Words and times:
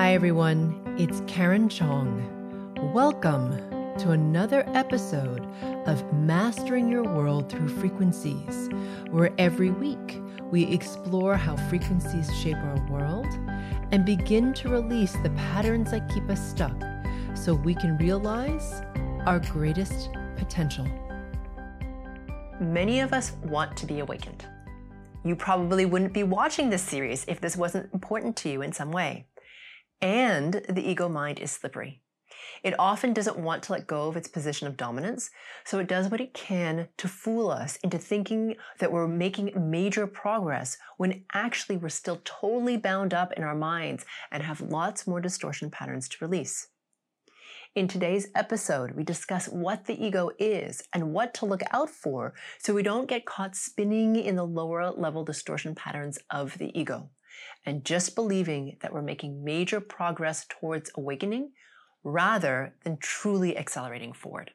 Hi, 0.00 0.14
everyone. 0.14 0.96
It's 0.98 1.20
Karen 1.26 1.68
Chong. 1.68 2.24
Welcome 2.94 3.50
to 3.98 4.12
another 4.12 4.64
episode 4.68 5.46
of 5.86 6.10
Mastering 6.14 6.90
Your 6.90 7.02
World 7.02 7.52
Through 7.52 7.68
Frequencies, 7.68 8.70
where 9.10 9.30
every 9.36 9.68
week 9.68 10.18
we 10.50 10.64
explore 10.72 11.36
how 11.36 11.54
frequencies 11.68 12.34
shape 12.34 12.56
our 12.56 12.80
world 12.88 13.26
and 13.92 14.06
begin 14.06 14.54
to 14.54 14.70
release 14.70 15.12
the 15.22 15.28
patterns 15.36 15.90
that 15.90 16.10
keep 16.14 16.30
us 16.30 16.48
stuck 16.48 16.82
so 17.34 17.52
we 17.52 17.74
can 17.74 17.98
realize 17.98 18.80
our 19.26 19.38
greatest 19.38 20.08
potential. 20.38 20.88
Many 22.58 23.00
of 23.00 23.12
us 23.12 23.32
want 23.42 23.76
to 23.76 23.84
be 23.84 23.98
awakened. 23.98 24.46
You 25.24 25.36
probably 25.36 25.84
wouldn't 25.84 26.14
be 26.14 26.22
watching 26.22 26.70
this 26.70 26.82
series 26.82 27.26
if 27.28 27.42
this 27.42 27.54
wasn't 27.54 27.92
important 27.92 28.34
to 28.36 28.48
you 28.48 28.62
in 28.62 28.72
some 28.72 28.92
way. 28.92 29.26
And 30.02 30.62
the 30.68 30.88
ego 30.88 31.08
mind 31.08 31.38
is 31.38 31.50
slippery. 31.50 32.00
It 32.62 32.78
often 32.78 33.12
doesn't 33.12 33.38
want 33.38 33.62
to 33.64 33.72
let 33.72 33.86
go 33.86 34.08
of 34.08 34.16
its 34.16 34.28
position 34.28 34.66
of 34.66 34.76
dominance, 34.76 35.30
so 35.64 35.78
it 35.78 35.88
does 35.88 36.08
what 36.10 36.20
it 36.20 36.34
can 36.34 36.88
to 36.98 37.08
fool 37.08 37.50
us 37.50 37.76
into 37.76 37.98
thinking 37.98 38.56
that 38.78 38.92
we're 38.92 39.08
making 39.08 39.70
major 39.70 40.06
progress 40.06 40.76
when 40.96 41.24
actually 41.34 41.76
we're 41.76 41.88
still 41.88 42.20
totally 42.24 42.76
bound 42.76 43.12
up 43.12 43.32
in 43.32 43.42
our 43.42 43.54
minds 43.54 44.04
and 44.30 44.42
have 44.42 44.60
lots 44.60 45.06
more 45.06 45.20
distortion 45.20 45.70
patterns 45.70 46.08
to 46.08 46.24
release. 46.24 46.68
In 47.74 47.86
today's 47.86 48.28
episode, 48.34 48.92
we 48.92 49.04
discuss 49.04 49.46
what 49.46 49.84
the 49.84 50.04
ego 50.04 50.30
is 50.38 50.82
and 50.92 51.12
what 51.12 51.34
to 51.34 51.46
look 51.46 51.62
out 51.72 51.88
for 51.88 52.34
so 52.58 52.74
we 52.74 52.82
don't 52.82 53.08
get 53.08 53.26
caught 53.26 53.54
spinning 53.54 54.16
in 54.16 54.34
the 54.34 54.46
lower 54.46 54.90
level 54.90 55.24
distortion 55.24 55.74
patterns 55.74 56.18
of 56.30 56.58
the 56.58 56.76
ego 56.78 57.10
and 57.64 57.84
just 57.84 58.14
believing 58.14 58.76
that 58.80 58.92
we're 58.92 59.02
making 59.02 59.44
major 59.44 59.80
progress 59.80 60.46
towards 60.48 60.90
awakening 60.96 61.52
rather 62.02 62.74
than 62.84 62.96
truly 62.96 63.56
accelerating 63.56 64.12
forward. 64.12 64.52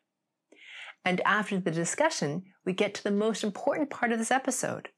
And 1.04 1.22
after 1.22 1.60
the 1.60 1.72
discussion, 1.72 2.46
we 2.66 2.74
get 2.74 2.94
to 2.96 3.04
the 3.04 3.12
most 3.12 3.44
important 3.44 3.90
part 3.90 4.12
of 4.12 4.18
this 4.18 4.32
episode. 4.32 4.90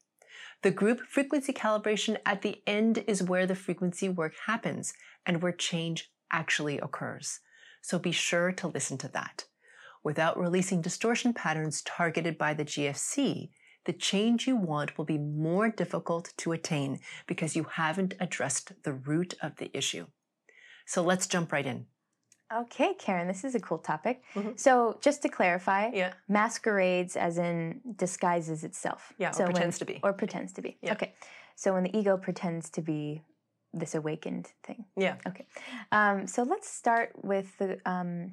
The 0.62 0.70
group 0.70 1.00
frequency 1.00 1.52
calibration 1.52 2.16
at 2.24 2.42
the 2.42 2.62
end 2.66 3.04
is 3.06 3.22
where 3.22 3.46
the 3.46 3.54
frequency 3.54 4.08
work 4.08 4.32
happens 4.46 4.94
and 5.26 5.42
where 5.42 5.52
change 5.52 6.10
actually 6.32 6.78
occurs 6.78 7.40
so 7.88 7.98
be 7.98 8.12
sure 8.12 8.52
to 8.52 8.68
listen 8.68 8.98
to 8.98 9.08
that. 9.08 9.44
Without 10.04 10.38
releasing 10.38 10.80
distortion 10.80 11.32
patterns 11.32 11.82
targeted 11.82 12.38
by 12.38 12.54
the 12.54 12.64
GFC, 12.64 13.50
the 13.84 13.92
change 13.92 14.46
you 14.46 14.56
want 14.56 14.96
will 14.96 15.04
be 15.04 15.18
more 15.18 15.68
difficult 15.68 16.32
to 16.38 16.52
attain 16.52 17.00
because 17.26 17.56
you 17.56 17.64
haven't 17.64 18.14
addressed 18.20 18.72
the 18.82 18.92
root 18.92 19.34
of 19.42 19.56
the 19.56 19.70
issue. 19.76 20.06
So 20.86 21.02
let's 21.02 21.26
jump 21.26 21.52
right 21.52 21.66
in. 21.66 21.86
Okay, 22.54 22.94
Karen, 22.94 23.28
this 23.28 23.44
is 23.44 23.54
a 23.54 23.60
cool 23.60 23.78
topic. 23.78 24.22
Mm-hmm. 24.34 24.52
So, 24.56 24.98
just 25.02 25.20
to 25.20 25.28
clarify, 25.28 25.90
yeah. 25.92 26.14
masquerades 26.28 27.14
as 27.14 27.36
in 27.36 27.82
disguises 27.96 28.64
itself. 28.64 29.12
Yeah, 29.18 29.32
so 29.32 29.44
or 29.44 29.48
pretends 29.48 29.74
when, 29.74 29.86
to 29.86 29.92
be. 29.92 30.00
Or 30.02 30.14
pretends 30.14 30.54
to 30.54 30.62
be. 30.62 30.78
Yeah. 30.80 30.92
Okay. 30.92 31.12
So, 31.56 31.74
when 31.74 31.82
the 31.82 31.94
ego 31.94 32.16
pretends 32.16 32.70
to 32.70 32.80
be 32.80 33.22
this 33.72 33.94
awakened 33.94 34.50
thing. 34.64 34.84
Yeah. 34.96 35.16
Okay. 35.26 35.46
Um, 35.92 36.26
so 36.26 36.42
let's 36.42 36.68
start 36.68 37.12
with 37.22 37.56
the 37.58 37.78
um, 37.84 38.32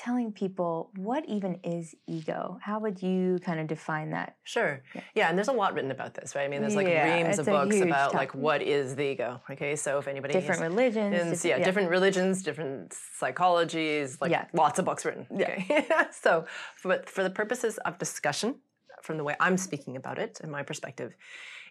telling 0.00 0.32
people 0.32 0.90
what 0.96 1.28
even 1.28 1.60
is 1.62 1.94
ego. 2.06 2.58
How 2.62 2.78
would 2.78 3.02
you 3.02 3.38
kind 3.44 3.60
of 3.60 3.66
define 3.66 4.10
that? 4.10 4.36
Sure. 4.44 4.82
Yeah. 4.94 5.00
yeah, 5.14 5.28
and 5.28 5.36
there's 5.36 5.48
a 5.48 5.52
lot 5.52 5.74
written 5.74 5.90
about 5.90 6.14
this, 6.14 6.34
right? 6.34 6.44
I 6.44 6.48
mean, 6.48 6.62
there's 6.62 6.74
like 6.74 6.86
yeah, 6.86 7.22
reams 7.22 7.38
of 7.38 7.44
books 7.44 7.76
about 7.80 8.12
topic. 8.12 8.14
like 8.14 8.34
what 8.34 8.62
is 8.62 8.96
the 8.96 9.02
ego. 9.02 9.42
Okay, 9.50 9.76
so 9.76 9.98
if 9.98 10.08
anybody 10.08 10.32
different 10.32 10.62
religions, 10.62 11.32
is, 11.32 11.44
yeah, 11.44 11.58
yeah, 11.58 11.64
different 11.64 11.90
religions, 11.90 12.42
different 12.42 12.94
psychologies, 13.20 14.18
like 14.22 14.30
yeah. 14.30 14.46
lots 14.54 14.78
of 14.78 14.86
books 14.86 15.04
written. 15.04 15.26
Okay, 15.30 15.86
so 16.10 16.46
but 16.82 17.10
for 17.10 17.22
the 17.22 17.30
purposes 17.30 17.76
of 17.84 17.98
discussion, 17.98 18.54
from 19.02 19.18
the 19.18 19.24
way 19.24 19.36
I'm 19.38 19.58
speaking 19.58 19.96
about 19.96 20.18
it 20.18 20.40
and 20.42 20.50
my 20.50 20.62
perspective, 20.62 21.14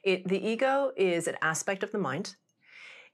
it 0.03 0.27
the 0.27 0.39
ego 0.47 0.91
is 0.95 1.27
an 1.27 1.37
aspect 1.41 1.81
of 1.81 1.91
the 1.91 1.97
mind 1.97 2.35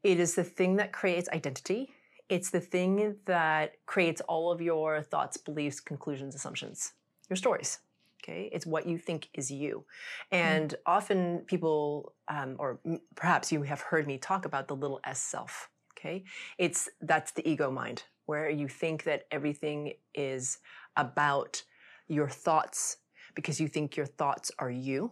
it 0.05 0.19
is 0.19 0.35
the 0.35 0.43
thing 0.43 0.75
that 0.75 0.93
creates 0.93 1.27
identity. 1.29 1.89
It's 2.29 2.49
the 2.49 2.59
thing 2.59 3.17
that 3.25 3.73
creates 3.85 4.21
all 4.21 4.51
of 4.51 4.61
your 4.61 5.01
thoughts, 5.01 5.37
beliefs, 5.37 5.79
conclusions, 5.79 6.35
assumptions, 6.35 6.93
your 7.29 7.37
stories. 7.37 7.79
Okay, 8.23 8.49
it's 8.51 8.65
what 8.65 8.87
you 8.87 8.97
think 8.97 9.29
is 9.35 9.51
you. 9.51 9.85
And 10.31 10.71
mm. 10.71 10.75
often 10.87 11.39
people, 11.45 12.13
um, 12.27 12.55
or 12.57 12.79
perhaps 13.15 13.51
you 13.51 13.61
have 13.61 13.81
heard 13.81 14.07
me 14.07 14.17
talk 14.17 14.45
about 14.45 14.67
the 14.67 14.75
little 14.75 14.99
s 15.05 15.19
self. 15.19 15.69
Okay, 15.93 16.23
it's 16.57 16.89
that's 17.01 17.31
the 17.31 17.47
ego 17.47 17.69
mind, 17.69 18.03
where 18.25 18.49
you 18.49 18.67
think 18.67 19.03
that 19.03 19.27
everything 19.29 19.93
is 20.15 20.57
about 20.97 21.61
your 22.07 22.29
thoughts 22.29 22.97
because 23.35 23.59
you 23.59 23.67
think 23.67 23.95
your 23.95 24.05
thoughts 24.05 24.49
are 24.57 24.71
you 24.71 25.11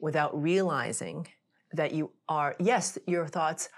without 0.00 0.40
realizing 0.40 1.28
that 1.72 1.92
you 1.92 2.10
are, 2.28 2.56
yes, 2.58 2.98
your 3.06 3.26
thoughts 3.26 3.68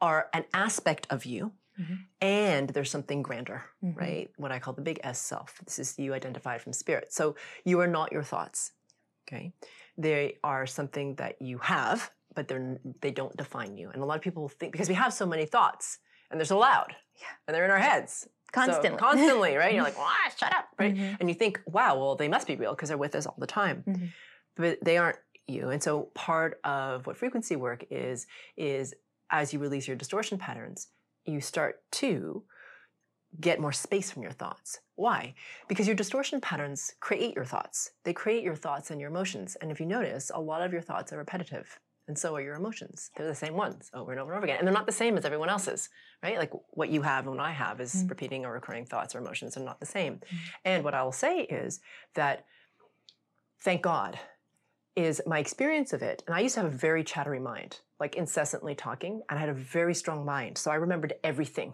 are 0.00 0.28
an 0.32 0.44
aspect 0.54 1.06
of 1.10 1.24
you, 1.24 1.52
mm-hmm. 1.80 1.94
and 2.20 2.68
there's 2.70 2.90
something 2.90 3.22
grander, 3.22 3.64
mm-hmm. 3.84 3.98
right? 3.98 4.30
What 4.36 4.52
I 4.52 4.58
call 4.58 4.74
the 4.74 4.82
big 4.82 5.00
S 5.04 5.20
self. 5.20 5.60
This 5.64 5.78
is 5.78 5.98
you 5.98 6.14
identified 6.14 6.60
from 6.60 6.72
spirit. 6.72 7.12
So 7.12 7.36
you 7.64 7.80
are 7.80 7.86
not 7.86 8.12
your 8.12 8.22
thoughts, 8.22 8.72
okay? 9.28 9.52
They 9.96 10.38
are 10.44 10.66
something 10.66 11.16
that 11.16 11.40
you 11.40 11.58
have, 11.58 12.10
but 12.34 12.48
they're 12.48 12.78
they 13.00 13.10
don't 13.10 13.36
define 13.36 13.76
you. 13.76 13.90
And 13.90 14.02
a 14.02 14.06
lot 14.06 14.16
of 14.16 14.22
people 14.22 14.48
think 14.48 14.72
because 14.72 14.88
we 14.88 14.94
have 14.94 15.12
so 15.12 15.26
many 15.26 15.46
thoughts 15.46 15.98
and 16.30 16.38
they're 16.38 16.46
so 16.46 16.58
loud, 16.58 16.94
yeah, 17.20 17.26
and 17.46 17.54
they're 17.54 17.64
in 17.64 17.70
our 17.70 17.78
heads. 17.78 18.28
Constantly. 18.52 18.90
So, 18.90 18.96
constantly, 18.96 19.56
right? 19.60 19.74
you're 19.74 19.82
like, 19.82 19.98
ah, 19.98 20.32
shut 20.38 20.54
up, 20.54 20.68
right? 20.78 20.94
Mm-hmm. 20.94 21.16
And 21.20 21.28
you 21.28 21.34
think, 21.34 21.60
wow, 21.66 21.98
well, 21.98 22.16
they 22.16 22.28
must 22.28 22.46
be 22.46 22.56
real 22.56 22.72
because 22.72 22.88
they're 22.88 22.98
with 22.98 23.14
us 23.14 23.26
all 23.26 23.36
the 23.38 23.46
time. 23.46 23.84
Mm-hmm. 23.86 24.06
But 24.56 24.78
they 24.82 24.96
aren't 24.96 25.18
you. 25.46 25.70
And 25.70 25.82
so 25.82 26.10
part 26.14 26.60
of 26.64 27.06
what 27.06 27.16
frequency 27.16 27.56
work 27.56 27.84
is, 27.90 28.26
is 28.56 28.94
as 29.30 29.52
you 29.52 29.58
release 29.58 29.86
your 29.86 29.96
distortion 29.96 30.38
patterns, 30.38 30.88
you 31.24 31.40
start 31.40 31.82
to 31.92 32.42
get 33.40 33.60
more 33.60 33.72
space 33.72 34.10
from 34.10 34.22
your 34.22 34.32
thoughts. 34.32 34.80
Why? 34.96 35.34
Because 35.68 35.86
your 35.86 35.96
distortion 35.96 36.40
patterns 36.40 36.94
create 37.00 37.34
your 37.34 37.44
thoughts. 37.44 37.92
They 38.04 38.12
create 38.12 38.42
your 38.42 38.56
thoughts 38.56 38.90
and 38.90 39.00
your 39.00 39.10
emotions. 39.10 39.56
And 39.60 39.70
if 39.70 39.78
you 39.80 39.86
notice, 39.86 40.30
a 40.34 40.40
lot 40.40 40.62
of 40.62 40.72
your 40.72 40.82
thoughts 40.82 41.12
are 41.12 41.18
repetitive. 41.18 41.78
And 42.08 42.18
so 42.18 42.34
are 42.34 42.40
your 42.40 42.54
emotions. 42.54 43.10
They're 43.16 43.26
the 43.26 43.34
same 43.34 43.54
ones 43.54 43.90
over 43.92 44.12
and 44.12 44.20
over 44.20 44.32
and 44.32 44.38
over 44.38 44.46
again. 44.46 44.58
And 44.58 44.66
they're 44.66 44.74
not 44.74 44.86
the 44.86 44.92
same 44.92 45.18
as 45.18 45.26
everyone 45.26 45.50
else's, 45.50 45.90
right? 46.22 46.38
Like 46.38 46.50
what 46.70 46.88
you 46.88 47.02
have 47.02 47.26
and 47.26 47.36
what 47.36 47.44
I 47.44 47.52
have 47.52 47.82
is 47.82 47.94
mm. 47.94 48.08
repeating 48.08 48.46
or 48.46 48.52
recurring 48.54 48.86
thoughts 48.86 49.14
or 49.14 49.18
emotions 49.18 49.58
are 49.58 49.62
not 49.62 49.78
the 49.78 49.86
same. 49.86 50.14
Mm. 50.14 50.38
And 50.64 50.84
what 50.84 50.94
I 50.94 51.02
will 51.02 51.12
say 51.12 51.40
is 51.40 51.80
that 52.14 52.46
thank 53.60 53.82
God 53.82 54.18
is 54.98 55.22
my 55.26 55.38
experience 55.38 55.92
of 55.92 56.02
it. 56.02 56.24
And 56.26 56.34
I 56.34 56.40
used 56.40 56.56
to 56.56 56.62
have 56.62 56.72
a 56.72 56.76
very 56.76 57.04
chattery 57.04 57.38
mind, 57.38 57.78
like 58.00 58.16
incessantly 58.16 58.74
talking, 58.74 59.22
and 59.28 59.38
I 59.38 59.40
had 59.40 59.48
a 59.48 59.54
very 59.54 59.94
strong 59.94 60.24
mind. 60.24 60.58
So 60.58 60.72
I 60.72 60.74
remembered 60.74 61.14
everything. 61.22 61.72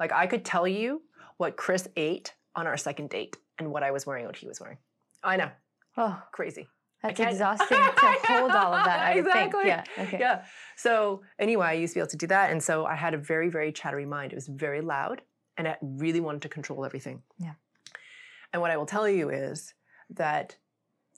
Like 0.00 0.12
I 0.12 0.26
could 0.26 0.44
tell 0.44 0.66
you 0.66 1.02
what 1.36 1.56
Chris 1.56 1.88
ate 1.96 2.34
on 2.56 2.66
our 2.66 2.76
second 2.76 3.10
date 3.10 3.36
and 3.60 3.70
what 3.70 3.84
I 3.84 3.92
was 3.92 4.04
wearing, 4.04 4.26
what 4.26 4.36
he 4.36 4.48
was 4.48 4.60
wearing. 4.60 4.78
I 5.22 5.36
know. 5.36 5.50
Oh, 5.96 6.20
crazy. 6.32 6.66
That's 7.02 7.20
exhausting 7.20 7.68
to 7.78 8.18
hold 8.24 8.50
all 8.50 8.74
of 8.74 8.84
that. 8.84 8.98
I 9.00 9.12
exactly. 9.12 9.64
Think. 9.64 9.86
Yeah. 9.96 10.02
Okay. 10.02 10.18
Yeah. 10.18 10.44
So 10.76 11.22
anyway, 11.38 11.66
I 11.66 11.72
used 11.74 11.92
to 11.92 11.98
be 11.98 12.00
able 12.00 12.10
to 12.10 12.16
do 12.16 12.26
that, 12.26 12.50
and 12.50 12.60
so 12.60 12.84
I 12.84 12.96
had 12.96 13.14
a 13.14 13.18
very, 13.18 13.48
very 13.48 13.70
chattery 13.70 14.06
mind. 14.06 14.32
It 14.32 14.34
was 14.34 14.48
very 14.48 14.80
loud, 14.80 15.22
and 15.56 15.68
I 15.68 15.76
really 15.80 16.20
wanted 16.20 16.42
to 16.42 16.48
control 16.48 16.84
everything. 16.84 17.22
Yeah. 17.38 17.52
And 18.52 18.60
what 18.60 18.72
I 18.72 18.76
will 18.76 18.86
tell 18.86 19.08
you 19.08 19.30
is 19.30 19.72
that 20.10 20.56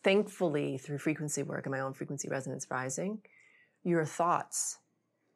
thankfully, 0.03 0.79
through 0.79 0.99
frequency 0.99 1.43
work 1.43 1.67
and 1.67 1.73
my 1.73 1.81
own 1.81 1.93
frequency 1.93 2.29
resonance 2.29 2.67
rising, 2.71 3.21
your 3.85 4.05
thoughts 4.05 4.79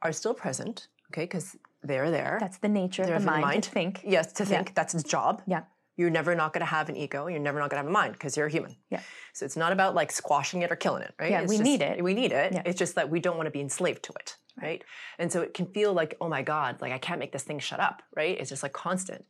are 0.02 0.12
still 0.12 0.34
present, 0.34 0.88
okay, 1.12 1.24
because 1.24 1.56
they're 1.82 2.10
there. 2.10 2.38
That's 2.40 2.58
the 2.58 2.68
nature 2.68 3.04
they're 3.04 3.16
of 3.16 3.22
the 3.22 3.30
mind, 3.30 3.42
mind. 3.42 3.62
to 3.64 3.70
think. 3.70 4.00
Yes, 4.04 4.32
to 4.34 4.44
think. 4.44 4.68
Yeah. 4.68 4.72
That's 4.74 4.94
its 4.94 5.04
job. 5.04 5.42
Yeah. 5.46 5.62
You're 5.96 6.10
never 6.10 6.34
not 6.34 6.52
going 6.52 6.60
to 6.60 6.66
have 6.70 6.88
an 6.88 6.96
ego. 6.96 7.26
You're 7.26 7.38
never 7.38 7.58
not 7.58 7.70
going 7.70 7.76
to 7.76 7.84
have 7.84 7.90
a 7.90 7.92
mind 7.92 8.14
because 8.14 8.36
you're 8.36 8.46
a 8.46 8.50
human. 8.50 8.76
Yeah. 8.90 9.00
So 9.34 9.44
it's 9.44 9.56
not 9.56 9.72
about 9.72 9.94
like 9.94 10.10
squashing 10.10 10.62
it 10.62 10.72
or 10.72 10.76
killing 10.76 11.02
it, 11.02 11.14
right? 11.20 11.30
Yeah, 11.30 11.42
it's 11.42 11.50
we 11.50 11.56
just, 11.56 11.64
need 11.64 11.82
it. 11.82 12.02
We 12.02 12.14
need 12.14 12.32
it. 12.32 12.54
Yeah. 12.54 12.62
It's 12.64 12.78
just 12.78 12.94
that 12.94 13.10
we 13.10 13.20
don't 13.20 13.36
want 13.36 13.46
to 13.46 13.50
be 13.50 13.60
enslaved 13.60 14.02
to 14.04 14.12
it, 14.14 14.36
right? 14.56 14.66
right? 14.66 14.84
And 15.18 15.30
so 15.30 15.42
it 15.42 15.52
can 15.52 15.66
feel 15.66 15.92
like, 15.92 16.16
oh 16.20 16.28
my 16.28 16.42
God, 16.42 16.80
like 16.80 16.92
I 16.92 16.98
can't 16.98 17.18
make 17.18 17.32
this 17.32 17.42
thing 17.42 17.58
shut 17.58 17.78
up, 17.78 18.02
right? 18.16 18.38
It's 18.40 18.48
just 18.48 18.62
like 18.62 18.72
constant. 18.72 19.26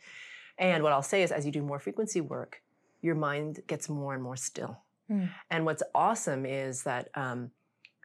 And 0.57 0.85
what 0.85 0.93
I'll 0.93 1.03
say 1.03 1.23
is, 1.23 1.33
as 1.33 1.45
you 1.45 1.51
do 1.51 1.63
more 1.63 1.81
frequency 1.81 2.21
work, 2.21 2.63
your 3.01 3.17
mind 3.17 3.61
gets 3.67 3.89
more 3.89 4.15
and 4.15 4.23
more 4.23 4.37
still 4.37 4.79
Mm. 5.13 5.29
And 5.51 5.65
what's 5.67 5.83
awesome 5.95 6.47
is 6.47 6.83
that, 6.85 7.09
um, 7.15 7.51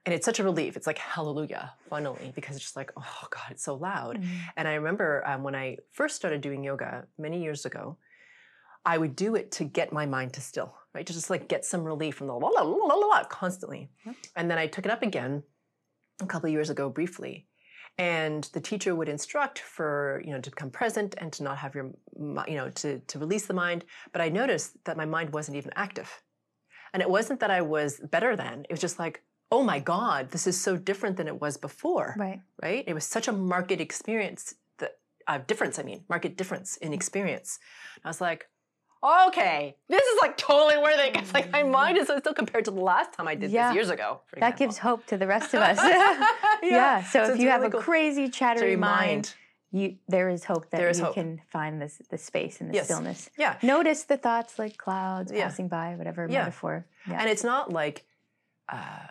and 0.05 0.13
it's 0.13 0.25
such 0.25 0.39
a 0.39 0.43
relief. 0.43 0.77
It's 0.77 0.87
like 0.87 0.97
hallelujah, 0.97 1.73
finally, 1.89 2.31
because 2.35 2.55
it's 2.55 2.65
just 2.65 2.75
like, 2.75 2.91
oh 2.97 3.27
God, 3.29 3.51
it's 3.51 3.63
so 3.63 3.75
loud. 3.75 4.21
Mm. 4.21 4.27
And 4.55 4.67
I 4.67 4.75
remember 4.75 5.23
um, 5.27 5.43
when 5.43 5.55
I 5.55 5.77
first 5.91 6.15
started 6.15 6.41
doing 6.41 6.63
yoga 6.63 7.05
many 7.17 7.41
years 7.41 7.65
ago, 7.65 7.97
I 8.85 8.97
would 8.97 9.15
do 9.15 9.35
it 9.35 9.51
to 9.53 9.65
get 9.65 9.91
my 9.91 10.05
mind 10.05 10.33
to 10.33 10.41
still, 10.41 10.75
right? 10.93 11.05
To 11.05 11.13
just 11.13 11.29
like 11.29 11.47
get 11.49 11.65
some 11.65 11.83
relief 11.83 12.15
from 12.15 12.27
the 12.27 12.33
la 12.33 12.47
la 12.47 12.61
la 12.61 12.95
la 12.95 13.05
la 13.07 13.23
constantly. 13.25 13.89
Yep. 14.05 14.15
And 14.35 14.49
then 14.49 14.57
I 14.57 14.67
took 14.67 14.85
it 14.85 14.91
up 14.91 15.03
again 15.03 15.43
a 16.21 16.25
couple 16.25 16.47
of 16.47 16.53
years 16.53 16.69
ago 16.69 16.89
briefly. 16.89 17.47
and 17.97 18.43
the 18.53 18.61
teacher 18.61 18.93
would 18.95 19.09
instruct 19.09 19.59
for 19.59 20.21
you 20.23 20.31
know 20.31 20.39
to 20.39 20.49
become 20.49 20.69
present 20.69 21.15
and 21.17 21.33
to 21.33 21.43
not 21.43 21.57
have 21.57 21.73
your 21.73 21.91
you 22.47 22.55
know 22.55 22.69
to 22.69 22.99
to 22.99 23.19
release 23.19 23.45
the 23.47 23.53
mind 23.53 23.85
but 24.11 24.21
i 24.21 24.29
noticed 24.29 24.71
that 24.85 24.97
my 24.97 25.05
mind 25.05 25.31
wasn't 25.33 25.55
even 25.57 25.71
active 25.75 26.21
and 26.97 27.03
it 27.05 27.09
wasn't 27.17 27.39
that 27.43 27.51
i 27.51 27.61
was 27.75 27.91
better 28.15 28.31
than 28.43 28.55
it 28.69 28.71
was 28.75 28.81
just 28.87 28.97
like 29.03 29.15
oh 29.55 29.61
my 29.71 29.79
god 29.93 30.21
this 30.33 30.45
is 30.51 30.59
so 30.67 30.71
different 30.89 31.15
than 31.17 31.27
it 31.33 31.37
was 31.45 31.53
before 31.67 32.09
Right. 32.25 32.41
right 32.67 32.83
it 32.87 32.95
was 32.99 33.05
such 33.15 33.27
a 33.27 33.35
market 33.55 33.79
experience 33.87 34.55
that 34.79 34.93
uh, 35.27 35.37
difference 35.51 35.75
i 35.81 35.83
mean 35.89 35.99
market 36.09 36.31
difference 36.41 36.69
in 36.85 36.91
experience 36.99 37.59
i 38.03 38.07
was 38.13 38.19
like 38.29 38.41
okay 39.21 39.75
this 39.93 40.01
is 40.11 40.17
like 40.23 40.35
totally 40.37 40.77
worth 40.85 40.99
it 41.05 41.13
'cause, 41.13 41.31
like 41.37 41.51
my 41.51 41.61
mind 41.79 41.95
is 42.01 42.07
still 42.23 42.33
compared 42.33 42.65
to 42.65 42.71
the 42.71 42.85
last 42.93 43.09
time 43.13 43.27
i 43.27 43.35
did 43.35 43.51
Yeah. 43.51 43.67
this 43.69 43.75
years 43.77 43.89
ago 43.91 44.09
That 44.31 44.37
example. 44.37 44.57
gives 44.65 44.77
hope 44.87 45.01
to 45.11 45.15
the 45.21 45.27
rest 45.35 45.53
of 45.53 45.61
us. 45.71 45.77
yeah. 46.63 47.03
So, 47.03 47.17
if 47.23 47.29
it's 47.29 47.39
you 47.43 47.49
have 47.49 47.61
really 47.61 47.67
a 47.67 47.71
cool. 47.77 47.81
crazy 47.89 48.25
chattery 48.39 48.73
Chattery 48.75 48.79
mind, 48.79 49.25
you 49.71 49.97
there 50.07 50.29
is 50.29 50.45
hope 50.45 50.69
that 50.69 50.77
There 50.77 50.89
is 50.89 50.99
you 50.99 51.05
hope. 51.05 51.15
can 51.15 51.41
find 51.49 51.81
this 51.81 52.01
the 52.09 52.17
space 52.17 52.61
and 52.61 52.69
the 52.69 52.75
Yes. 52.75 52.85
stillness. 52.85 53.29
yeah 53.37 53.57
Notice 53.61 54.03
the 54.05 54.17
thoughts 54.17 54.57
like 54.59 54.77
clouds 54.77 55.31
Yeah. 55.31 55.43
passing 55.47 55.67
by, 55.67 55.95
whatever 55.95 56.27
Yeah. 56.29 56.39
metaphor. 56.39 56.85
Yeah. 57.07 57.19
And 57.19 57.29
it's 57.29 57.43
not 57.43 57.71
like, 57.71 58.05
uh, 58.69 59.07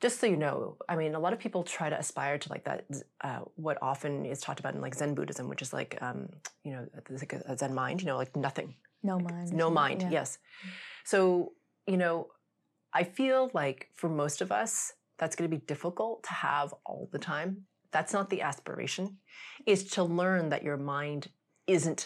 just 0.00 0.20
so 0.20 0.26
you 0.26 0.36
know, 0.36 0.76
I 0.88 0.96
mean, 0.96 1.14
a 1.14 1.18
lot 1.18 1.32
of 1.32 1.38
people 1.38 1.62
try 1.64 1.88
to 1.88 1.98
aspire 1.98 2.36
to 2.38 2.48
like 2.50 2.64
that, 2.64 2.84
uh, 3.22 3.40
what 3.56 3.78
often 3.82 4.26
is 4.26 4.40
talked 4.40 4.60
about 4.60 4.74
in 4.74 4.80
like 4.82 4.94
Zen 4.94 5.14
Buddhism, 5.14 5.48
which 5.48 5.62
is 5.62 5.72
like, 5.72 6.00
um, 6.02 6.28
you 6.64 6.72
know, 6.72 6.86
like 7.10 7.32
a, 7.32 7.56
Zen 7.56 7.74
mind, 7.74 8.00
you 8.02 8.06
know, 8.06 8.16
like 8.18 8.36
nothing, 8.36 8.74
no 9.02 9.18
mind. 9.18 9.52
no 9.52 9.70
mind, 9.70 10.02
yeah. 10.02 10.10
yes. 10.10 10.38
So, 11.04 11.52
you 11.86 11.96
know, 11.96 12.28
I 12.92 13.04
feel 13.04 13.50
like 13.54 13.88
for 13.94 14.08
most 14.08 14.40
of 14.42 14.50
us, 14.52 14.92
that's 15.18 15.34
going 15.36 15.50
to 15.50 15.56
be 15.56 15.64
difficult 15.64 16.24
to 16.24 16.32
have 16.32 16.74
all 16.84 17.08
the 17.10 17.18
time. 17.18 17.66
That's 17.96 18.12
not 18.18 18.28
the 18.34 18.40
aspiration, 18.50 19.04
is 19.64 19.80
to 19.96 20.02
learn 20.20 20.50
that 20.52 20.62
your 20.68 20.76
mind 20.76 21.22
isn't 21.66 22.02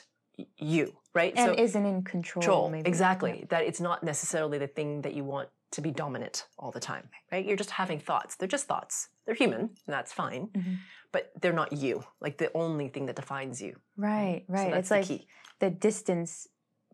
you, 0.57 0.87
right? 1.21 1.35
And 1.37 1.59
isn't 1.59 1.87
in 1.95 2.03
control. 2.15 2.43
control 2.71 2.75
exactly 2.93 3.35
that 3.53 3.63
it's 3.69 3.81
not 3.89 3.99
necessarily 4.13 4.59
the 4.65 4.69
thing 4.77 4.91
that 5.05 5.15
you 5.19 5.25
want 5.35 5.49
to 5.73 5.81
be 5.81 5.91
dominant 6.03 6.37
all 6.61 6.73
the 6.79 6.85
time 6.93 7.07
right 7.33 7.45
you're 7.47 7.61
just 7.65 7.71
having 7.83 7.99
thoughts 8.09 8.31
they're 8.37 8.55
just 8.57 8.67
thoughts 8.73 8.95
they're 9.25 9.37
human 9.45 9.61
and 9.61 9.93
that's 9.97 10.13
fine 10.23 10.43
Mhm. 10.59 10.75
but 11.15 11.23
they're 11.41 11.59
not 11.63 11.71
you 11.85 11.95
like 12.25 12.37
the 12.45 12.51
only 12.65 12.89
thing 12.95 13.05
that 13.07 13.15
defines 13.23 13.57
you 13.65 13.73
Right, 13.97 14.45
So 14.49 14.53
right. 14.57 14.71
that's 14.75 14.79
it's 14.81 14.89
the 14.89 14.95
like 14.97 15.07
key. 15.11 15.29
the 15.65 15.71
distance 15.89 16.31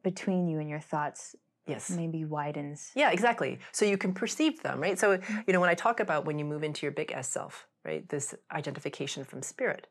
between 0.09 0.43
you 0.51 0.59
and 0.63 0.69
your 0.75 0.81
thoughts 0.93 1.35
yes 1.73 1.85
maybe 1.91 2.21
widens. 2.37 2.79
yeah 3.03 3.11
exactly 3.17 3.53
so 3.73 3.83
you 3.93 3.99
can 4.05 4.13
perceive 4.23 4.55
them 4.67 4.77
right 4.87 4.99
so 5.03 5.07
Mm-hmm. 5.17 5.41
you 5.47 5.53
know 5.55 5.61
when 5.65 5.71
i 5.75 5.79
talk 5.87 5.97
about 6.07 6.21
when 6.29 6.37
you 6.41 6.45
move 6.53 6.63
into 6.69 6.81
your 6.87 6.93
big 7.01 7.11
s 7.25 7.29
self 7.39 7.55
right 7.87 8.09
this 8.09 8.35
identification 8.53 9.25
from 9.25 9.43
spirit 9.43 9.87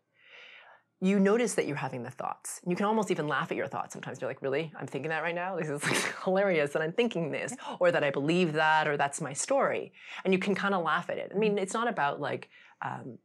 you 1.01 1.19
notice 1.19 1.55
that 1.55 1.67
you're 1.67 1.75
having 1.75 2.03
the 2.03 2.09
thoughts. 2.09 2.61
You 2.65 2.75
can 2.75 2.85
almost 2.85 3.11
even 3.11 3.27
laugh 3.27 3.51
at 3.51 3.57
your 3.57 3.67
thoughts. 3.67 3.93
Sometimes 3.93 4.21
you're 4.21 4.29
like, 4.29 4.41
really? 4.41 4.71
I'm 4.79 4.87
thinking 4.87 5.09
that 5.09 5.23
right 5.23 5.35
now? 5.35 5.57
This 5.57 5.69
is 5.69 5.83
like 5.83 6.15
hilarious 6.23 6.71
that 6.71 6.81
I'm 6.81 6.93
thinking 6.93 7.31
this, 7.31 7.53
or 7.79 7.91
that 7.91 8.03
I 8.03 8.11
believe 8.11 8.53
that, 8.53 8.87
or 8.87 8.95
that's 8.95 9.19
my 9.19 9.33
story. 9.33 9.91
And 10.23 10.33
you 10.33 10.39
can 10.39 10.55
kind 10.55 10.73
of 10.73 10.83
laugh 10.83 11.09
at 11.09 11.17
it. 11.17 11.31
I 11.35 11.37
mean, 11.37 11.57
it's 11.57 11.73
not 11.73 11.89
about 11.89 12.21
like, 12.21 12.49
um, 12.81 13.17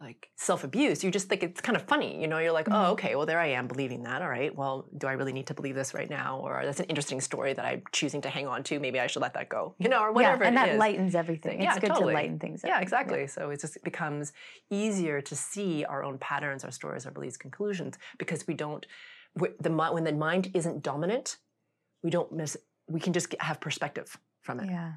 like 0.00 0.28
self-abuse. 0.36 1.04
You 1.04 1.10
just 1.10 1.28
think 1.28 1.42
it's 1.42 1.60
kind 1.60 1.76
of 1.76 1.82
funny. 1.82 2.20
You 2.20 2.26
know, 2.26 2.38
you're 2.38 2.52
like, 2.52 2.66
Mhm. 2.66 2.74
oh, 2.88 2.92
okay, 2.92 3.14
well, 3.16 3.26
there 3.26 3.38
I 3.38 3.48
am 3.48 3.68
believing 3.68 4.02
that. 4.04 4.22
All 4.22 4.30
right. 4.30 4.54
Well, 4.54 4.88
do 4.96 5.06
I 5.06 5.12
really 5.12 5.32
need 5.34 5.46
to 5.48 5.54
believe 5.54 5.74
this 5.74 5.92
right 5.92 6.08
now? 6.08 6.38
Or 6.38 6.64
that's 6.64 6.80
an 6.80 6.86
interesting 6.86 7.20
story 7.20 7.52
that 7.52 7.64
I'm 7.66 7.82
choosing 7.92 8.22
to 8.22 8.30
hang 8.30 8.46
on 8.48 8.62
to. 8.64 8.80
Maybe 8.80 8.98
I 8.98 9.06
should 9.06 9.20
let 9.20 9.34
that 9.34 9.50
go, 9.50 9.74
you 9.78 9.88
know, 9.90 10.00
or 10.00 10.12
whatever 10.12 10.44
yeah, 10.44 10.48
and 10.48 10.56
it 10.56 10.60
that 10.60 10.68
is. 10.70 10.78
lightens 10.78 11.14
everything. 11.14 11.60
Yeah, 11.60 11.72
it's 11.72 11.80
good 11.80 11.88
totally. 11.88 12.12
to 12.14 12.18
lighten 12.18 12.38
things 12.38 12.64
up. 12.64 12.68
Yeah, 12.68 12.80
exactly. 12.80 13.26
So 13.26 13.50
it 13.50 13.60
just 13.60 13.82
becomes 13.84 14.32
easier 14.70 15.20
to 15.20 15.36
see 15.36 15.84
our 15.84 16.02
own 16.02 16.16
patterns, 16.18 16.64
our 16.64 16.70
stories, 16.70 17.04
our 17.04 17.12
beliefs, 17.12 17.36
conclusions 17.36 17.98
because 18.18 18.46
we 18.46 18.54
don't. 18.54 18.86
The 19.36 19.70
when 19.92 20.04
the 20.04 20.12
mind 20.12 20.50
isn't 20.54 20.82
dominant, 20.82 21.36
we 22.02 22.10
don't 22.10 22.32
miss. 22.32 22.56
We 22.88 23.00
can 23.00 23.12
just 23.12 23.28
get, 23.30 23.42
have 23.42 23.60
perspective 23.60 24.16
from 24.40 24.60
it, 24.60 24.66
Yeah. 24.70 24.92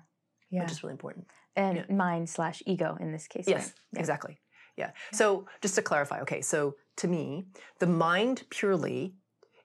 Yeah. 0.50 0.62
which 0.62 0.72
is 0.72 0.82
really 0.82 0.94
important. 0.94 1.28
and 1.56 1.78
yeah. 1.88 1.96
mind 1.96 2.28
slash 2.30 2.64
ego 2.66 2.98
in 3.00 3.12
this 3.12 3.28
case. 3.28 3.46
Yes, 3.48 3.66
right? 3.68 3.74
Yeah. 3.94 4.00
exactly. 4.00 4.40
Yeah. 4.78 4.92
So 5.12 5.46
just 5.62 5.76
to 5.76 5.82
clarify, 5.82 6.22
okay. 6.22 6.42
So 6.42 6.76
to 6.98 7.08
me, 7.08 7.46
the 7.80 7.88
mind 7.88 8.44
purely 8.50 9.14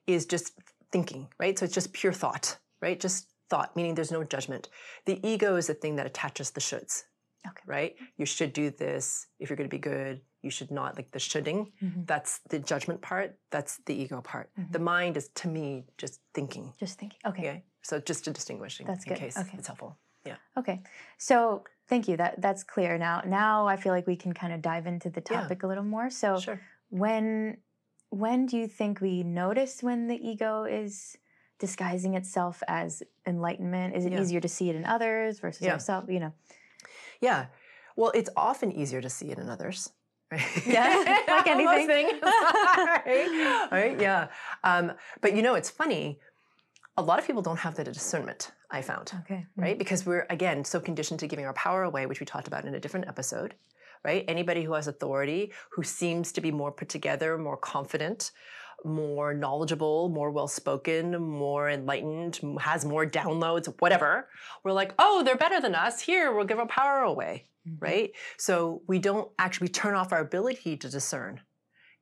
is 0.07 0.25
just 0.25 0.53
thinking, 0.91 1.27
right? 1.39 1.57
So 1.57 1.65
it's 1.65 1.73
just 1.73 1.93
pure 1.93 2.13
thought, 2.13 2.57
right? 2.81 2.99
Just 2.99 3.27
thought, 3.49 3.75
meaning 3.75 3.95
there's 3.95 4.11
no 4.11 4.23
judgment. 4.23 4.69
The 5.05 5.19
ego 5.27 5.55
is 5.55 5.67
the 5.67 5.73
thing 5.73 5.95
that 5.97 6.05
attaches 6.05 6.51
the 6.51 6.61
shoulds. 6.61 7.03
Okay. 7.47 7.63
Right? 7.65 7.95
You 8.17 8.25
should 8.25 8.51
do 8.53 8.69
this 8.69 9.27
if 9.39 9.49
you're 9.49 9.57
going 9.57 9.69
to 9.69 9.73
be 9.75 9.79
good. 9.79 10.21
You 10.41 10.49
should 10.51 10.71
not, 10.71 10.95
like 10.97 11.11
the 11.11 11.19
shoulding. 11.19 11.71
Mhm. 11.81 12.05
That's 12.05 12.39
the 12.49 12.59
judgment 12.59 13.01
part. 13.01 13.37
That's 13.49 13.79
the 13.85 13.93
ego 13.95 14.21
part. 14.21 14.49
Mhm. 14.59 14.71
The 14.73 14.79
mind 14.79 15.17
is, 15.17 15.29
to 15.35 15.47
me, 15.47 15.85
just 15.97 16.19
thinking. 16.33 16.73
Just 16.79 16.99
thinking. 16.99 17.19
Okay. 17.25 17.41
Okay. 17.49 17.63
So 17.81 17.99
just 17.99 18.25
to 18.25 18.31
distinguishing. 18.31 18.85
That's 18.87 19.05
in 19.05 19.13
good. 19.13 19.19
case 19.19 19.37
Okay. 19.37 19.57
it's 19.57 19.67
helpful. 19.67 19.97
Yeah. 20.25 20.35
Okay. 20.57 20.81
So 21.17 21.63
thank 21.89 22.07
you. 22.07 22.15
That 22.17 22.39
that's 22.41 22.63
clear 22.63 22.97
now. 22.97 23.21
Now 23.25 23.67
I 23.67 23.75
feel 23.75 23.91
like 23.91 24.07
we 24.07 24.15
can 24.15 24.33
kind 24.33 24.53
of 24.53 24.61
dive 24.61 24.85
into 24.87 25.09
the 25.09 25.21
Yeah. 25.29 25.41
topic 25.41 25.63
a 25.63 25.67
little 25.67 25.83
more. 25.83 26.09
So 26.09 26.39
Sure. 26.39 26.59
when 26.89 27.57
when 28.11 28.45
do 28.47 28.57
you 28.57 28.67
think 28.67 29.01
we 29.01 29.21
notice 29.21 29.83
when 29.83 30.07
the 30.07 30.15
ego 30.27 30.63
is 30.63 31.15
disguising 31.59 32.15
itself 32.15 32.63
as 32.67 33.03
enlightenment? 33.27 33.95
Is 33.95 34.05
it 34.05 34.13
Yeah. 34.13 34.21
easier 34.21 34.39
to 34.39 34.47
see 34.47 34.69
it 34.71 34.75
in 34.75 34.85
others 34.85 35.39
versus 35.39 35.61
Yeah. 35.65 35.73
ourselves? 35.73 36.09
You 36.09 36.19
know. 36.21 36.33
Yeah. 37.21 37.47
Well, 37.95 38.11
it's 38.15 38.29
often 38.35 38.71
easier 38.71 39.01
to 39.01 39.09
see 39.09 39.29
it 39.31 39.37
in 39.37 39.49
others. 39.49 39.91
Right? 40.31 40.65
Yeah, 40.65 41.03
like 41.27 41.47
anything. 41.57 42.19
Right? 42.23 43.67
Right? 43.71 43.99
Yeah. 43.99 44.27
Um, 44.63 44.93
but 45.21 45.35
you 45.35 45.41
know, 45.41 45.55
it's 45.55 45.69
funny. 45.69 46.19
A 46.99 47.09
lot 47.09 47.17
of 47.17 47.25
people 47.25 47.41
don't 47.41 47.59
have 47.59 47.75
the 47.75 47.83
discernment, 47.85 48.51
I 48.69 48.81
found, 48.81 49.13
Okay. 49.21 49.45
right? 49.55 49.77
Because 49.77 50.05
we're, 50.05 50.27
again, 50.29 50.65
so 50.65 50.81
conditioned 50.81 51.21
to 51.21 51.27
giving 51.27 51.45
our 51.45 51.53
power 51.53 51.83
away, 51.83 52.05
which 52.05 52.19
we 52.19 52.25
talked 52.25 52.45
about 52.47 52.65
in 52.65 52.75
a 52.75 52.79
different 52.79 53.07
episode, 53.07 53.55
right? 54.03 54.25
Anybody 54.27 54.63
who 54.65 54.73
has 54.73 54.87
authority, 54.89 55.53
who 55.71 55.83
seems 55.83 56.33
to 56.33 56.41
be 56.41 56.51
more 56.51 56.73
put 56.73 56.89
together, 56.89 57.37
more 57.37 57.55
confident, 57.55 58.31
more 58.83 59.33
knowledgeable, 59.33 60.09
more 60.09 60.29
well 60.29 60.49
spoken, 60.49 61.17
more 61.21 61.69
enlightened, 61.69 62.41
has 62.59 62.83
more 62.83 63.05
downloads, 63.05 63.73
whatever. 63.79 64.27
We're 64.65 64.73
like, 64.73 64.93
oh, 64.99 65.23
they're 65.23 65.37
better 65.37 65.61
than 65.61 65.75
us. 65.75 66.01
Here, 66.01 66.33
we'll 66.33 66.45
give 66.45 66.59
our 66.59 66.67
power 66.67 67.03
away, 67.03 67.47
Mhm. 67.65 67.81
right? 67.81 68.11
So 68.37 68.81
we 68.87 68.99
don't 68.99 69.31
actually 69.39 69.69
turn 69.69 69.95
off 69.95 70.11
our 70.11 70.19
ability 70.19 70.75
to 70.77 70.89
discern 70.89 71.39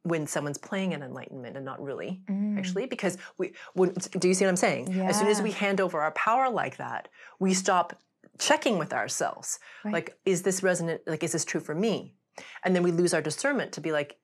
when 0.04 0.27
someone's 0.27 0.58
playing 0.58 0.94
an 0.94 1.01
enlightenment 1.04 1.56
and 1.58 1.66
not 1.66 1.82
really 1.82 2.22
Mm. 2.30 2.58
actually 2.58 2.86
because 2.86 3.18
we 3.38 3.54
when, 3.74 3.94
do 4.20 4.27
you 4.27 4.34
see 4.34 4.46
what 4.46 4.50
i'm 4.50 4.56
saying 4.56 5.01
as 5.01 5.18
soon 5.20 5.27
as 5.27 5.42
we 5.42 5.51
hand 5.51 5.82
over 5.82 6.01
our 6.01 6.12
power 6.12 6.50
like 6.50 6.77
that 6.77 7.08
we 7.39 7.54
stop 7.54 8.00
checking 8.39 8.77
with 8.77 8.94
ourselves 8.94 9.60
Right. 9.84 9.94
like 9.94 10.18
is 10.25 10.44
this 10.44 10.62
resonant 10.63 11.01
like 11.08 11.24
is 11.24 11.32
this 11.32 11.46
true 11.46 11.62
for 11.62 11.75
me 11.75 12.13
and 12.63 12.75
then 12.75 12.84
we 12.84 12.92
lose 12.92 13.13
our 13.13 13.22
discernment 13.22 13.72
to 13.74 13.82
be 13.82 13.92
like 13.92 14.18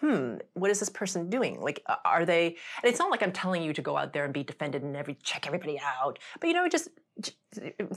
hmm 0.00 0.36
what 0.54 0.70
is 0.70 0.80
this 0.80 0.88
person 0.88 1.28
doing 1.30 1.60
like 1.60 1.82
are 2.04 2.24
they 2.24 2.46
and 2.82 2.90
it's 2.90 2.98
not 2.98 3.10
like 3.10 3.22
i'm 3.22 3.32
telling 3.32 3.62
you 3.62 3.72
to 3.72 3.82
go 3.82 3.96
out 3.96 4.12
there 4.12 4.24
and 4.24 4.32
be 4.34 4.42
defended 4.42 4.82
and 4.82 4.96
every 4.96 5.14
check 5.22 5.46
everybody 5.46 5.78
out 5.78 6.18
but 6.40 6.46
you 6.48 6.54
know 6.54 6.68
just 6.68 6.88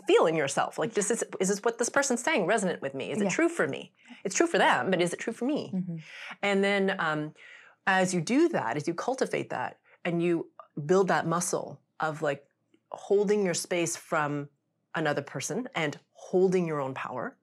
feel 0.07 0.25
in 0.27 0.35
yourself 0.35 0.77
like 0.77 0.93
this 0.93 1.09
is 1.09 1.23
is 1.39 1.47
this 1.49 1.59
what 1.63 1.77
this 1.77 1.89
person's 1.89 2.21
saying 2.23 2.45
resonant 2.45 2.81
with 2.81 2.93
me 2.93 3.11
is 3.11 3.19
Yeah. 3.19 3.25
it 3.27 3.31
true 3.31 3.49
for 3.49 3.67
me 3.67 3.91
it's 4.23 4.35
true 4.35 4.47
for 4.47 4.57
them 4.57 4.91
but 4.91 5.01
is 5.01 5.13
it 5.13 5.19
true 5.19 5.33
for 5.33 5.45
me 5.45 5.71
Mhm. 5.73 6.01
and 6.41 6.63
then 6.63 6.95
um, 6.99 7.33
as 7.87 8.13
you 8.13 8.21
do 8.21 8.49
that, 8.49 8.77
as 8.77 8.87
you 8.87 8.93
cultivate 8.93 9.49
that 9.49 9.79
and 10.05 10.21
you 10.21 10.47
build 10.85 11.07
that 11.07 11.25
muscle 11.25 11.79
of 11.99 12.21
like 12.21 12.45
holding 12.91 13.43
your 13.43 13.55
space 13.55 13.95
from 13.95 14.47
another 14.93 15.23
person 15.23 15.67
and 15.75 15.97
holding 16.13 16.67
your 16.67 16.81
own 16.81 16.93
power, 16.93 17.35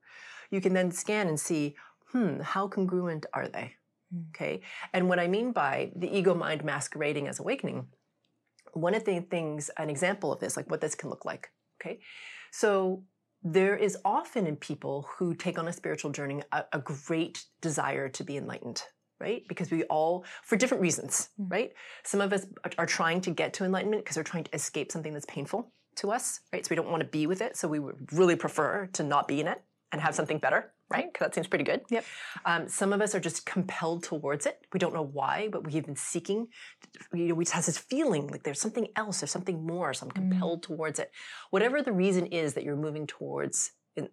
you 0.49 0.61
can 0.61 0.73
then 0.73 0.89
scan 0.91 1.27
and 1.27 1.37
see, 1.39 1.75
hmm, 2.11 2.39
how 2.39 2.67
congruent 2.67 3.25
are 3.33 3.47
they? 3.49 3.75
Mm. 4.13 4.29
Okay. 4.29 4.61
And 4.93 5.09
what 5.09 5.19
I 5.19 5.27
mean 5.27 5.51
by 5.51 5.91
the 5.95 6.07
ego 6.15 6.33
mind 6.33 6.63
masquerading 6.63 7.27
as 7.27 7.39
awakening, 7.39 7.87
one 8.73 8.93
of 8.93 9.05
the 9.05 9.21
things, 9.21 9.69
an 9.77 9.89
example 9.89 10.31
of 10.31 10.39
this, 10.39 10.57
like 10.57 10.69
what 10.69 10.81
this 10.81 10.95
can 10.95 11.09
look 11.09 11.25
like. 11.25 11.49
Okay. 11.81 11.99
So 12.51 13.03
there 13.43 13.75
is 13.75 13.97
often 14.03 14.47
in 14.47 14.55
people 14.55 15.07
who 15.17 15.33
take 15.33 15.59
on 15.59 15.67
a 15.67 15.73
spiritual 15.73 16.11
journey 16.11 16.41
a, 16.51 16.65
a 16.73 16.79
great 16.79 17.45
desire 17.61 18.09
to 18.09 18.23
be 18.23 18.37
enlightened, 18.37 18.83
right? 19.19 19.43
Because 19.47 19.69
we 19.71 19.83
all, 19.85 20.25
for 20.43 20.55
different 20.55 20.81
reasons, 20.81 21.29
Mm. 21.39 21.51
right? 21.51 21.73
Some 22.03 22.21
of 22.21 22.33
us 22.33 22.45
are, 22.63 22.71
are 22.79 22.85
trying 22.85 23.21
to 23.21 23.31
get 23.31 23.53
to 23.53 23.63
enlightenment 23.63 24.03
because 24.03 24.17
we're 24.17 24.23
trying 24.23 24.45
to 24.45 24.55
escape 24.55 24.91
something 24.91 25.13
that's 25.13 25.25
painful 25.25 25.71
to 25.97 26.11
us, 26.11 26.41
right? 26.51 26.65
So 26.65 26.69
we 26.69 26.75
don't 26.75 26.89
want 26.89 27.01
to 27.01 27.09
be 27.09 27.27
with 27.27 27.41
it. 27.41 27.57
So 27.57 27.67
we 27.67 27.79
would 27.79 28.11
really 28.13 28.35
prefer 28.35 28.87
to 28.93 29.03
not 29.03 29.27
be 29.27 29.39
in 29.39 29.47
it 29.47 29.61
and 29.91 30.01
have 30.01 30.13
something 30.15 30.37
better, 30.37 30.73
right? 30.89 31.05
Because 31.11 31.25
that 31.25 31.35
seems 31.35 31.47
pretty 31.47 31.63
good. 31.63 31.81
Yep. 31.89 32.03
Um, 32.45 32.67
some 32.67 32.91
of 32.93 33.01
us 33.01 33.15
are 33.15 33.19
just 33.19 33.45
compelled 33.45 34.03
towards 34.03 34.45
it. 34.45 34.59
We 34.73 34.79
don't 34.79 34.93
know 34.93 35.03
why, 35.05 35.47
but 35.51 35.65
we've 35.65 35.85
been 35.85 35.95
seeking. 35.95 36.47
You 37.13 37.27
know, 37.29 37.35
we 37.35 37.45
just 37.45 37.53
have 37.55 37.65
this 37.65 37.77
feeling 37.77 38.27
like 38.27 38.43
there's 38.43 38.59
something 38.59 38.87
else, 38.95 39.21
there's 39.21 39.31
something 39.31 39.65
more. 39.65 39.93
So 39.93 40.05
I'm 40.05 40.11
Mm. 40.11 40.15
compelled 40.31 40.63
towards 40.63 40.99
it. 40.99 41.11
Whatever 41.51 41.81
the 41.81 41.93
reason 41.93 42.25
is 42.27 42.53
that 42.55 42.63
you're 42.63 42.75
moving 42.75 43.07
towards 43.07 43.71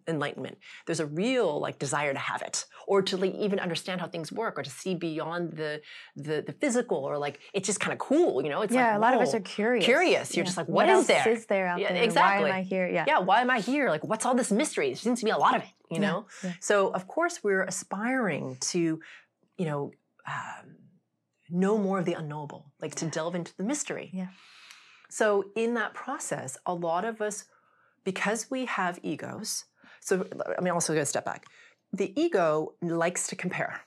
enlightenment. 0.09 0.59
There's 0.87 1.01
a 1.01 1.07
real 1.07 1.61
like 1.61 1.79
desire 1.79 2.13
to 2.13 2.19
have 2.19 2.43
it, 2.43 2.65
or 2.87 3.03
to 3.03 3.17
like 3.17 3.35
even 3.35 3.59
understand 3.59 4.01
how 4.01 4.09
things 4.09 4.33
work, 4.33 4.59
or 4.59 4.63
to 4.63 4.71
see 4.71 4.95
beyond 4.95 5.53
the 5.53 5.81
the, 6.17 6.43
the 6.47 6.53
physical, 6.53 6.99
or 6.99 7.19
like 7.19 7.41
it's 7.53 7.67
just 7.67 7.81
kind 7.81 7.93
of 7.93 7.99
cool, 7.99 8.43
you 8.43 8.49
know? 8.51 8.63
It's 8.63 8.73
yeah, 8.73 8.89
like 8.89 8.97
a 8.97 9.01
lot 9.01 9.15
of 9.15 9.21
us 9.21 9.35
are 9.35 9.41
curious. 9.41 9.85
Curious. 9.85 10.35
You're 10.37 10.43
Yeah. 10.45 10.47
just 10.47 10.57
like, 10.57 10.69
what 10.69 10.87
what 10.87 10.89
is 10.89 10.97
else 10.99 11.07
there? 11.07 11.29
is 11.33 11.47
there 11.47 11.67
out 11.67 11.81
Yeah, 11.81 11.93
there? 11.93 12.03
exactly. 12.03 12.45
Why 12.51 12.51
am 12.51 12.55
I 12.57 12.63
here? 12.63 12.87
Yeah. 12.89 13.05
yeah, 13.07 13.19
why 13.19 13.41
am 13.41 13.51
I 13.51 13.61
here? 13.61 13.89
Like, 13.91 14.05
what's 14.05 14.25
all 14.27 14.35
this 14.35 14.51
mystery? 14.51 14.89
There 14.89 14.97
seems 14.97 15.19
to 15.21 15.25
be 15.25 15.31
a 15.31 15.39
lot 15.39 15.55
of 15.57 15.63
it, 15.63 15.69
you 15.91 15.99
know? 16.01 16.27
yeah. 16.43 16.53
So, 16.61 16.89
of 16.89 17.07
course, 17.07 17.43
we're 17.45 17.63
aspiring 17.65 18.57
to, 18.73 19.01
you 19.59 19.67
know, 19.67 19.93
um, 20.27 20.77
know 21.51 21.77
more 21.79 21.99
of 21.99 22.05
the 22.07 22.15
unknowable, 22.15 22.73
like 22.81 22.95
to 22.97 23.07
delve 23.07 23.35
into 23.35 23.53
the 23.57 23.65
mystery. 23.65 24.11
Yeah. 24.13 24.29
So, 25.11 25.45
in 25.55 25.75
that 25.75 25.95
process, 25.95 26.57
a 26.67 26.75
lot 26.75 27.05
of 27.05 27.21
us, 27.21 27.45
because 28.05 28.51
we 28.51 28.65
have 28.67 28.99
egos, 29.03 29.65
so 30.05 30.27
I 30.57 30.61
mean, 30.61 30.73
also 30.73 30.93
going 30.93 31.03
to 31.03 31.07
step 31.07 31.25
back. 31.25 31.47
The 31.93 32.13
ego 32.21 32.75
likes 32.83 33.27
to 33.29 33.37
compare, 33.37 33.81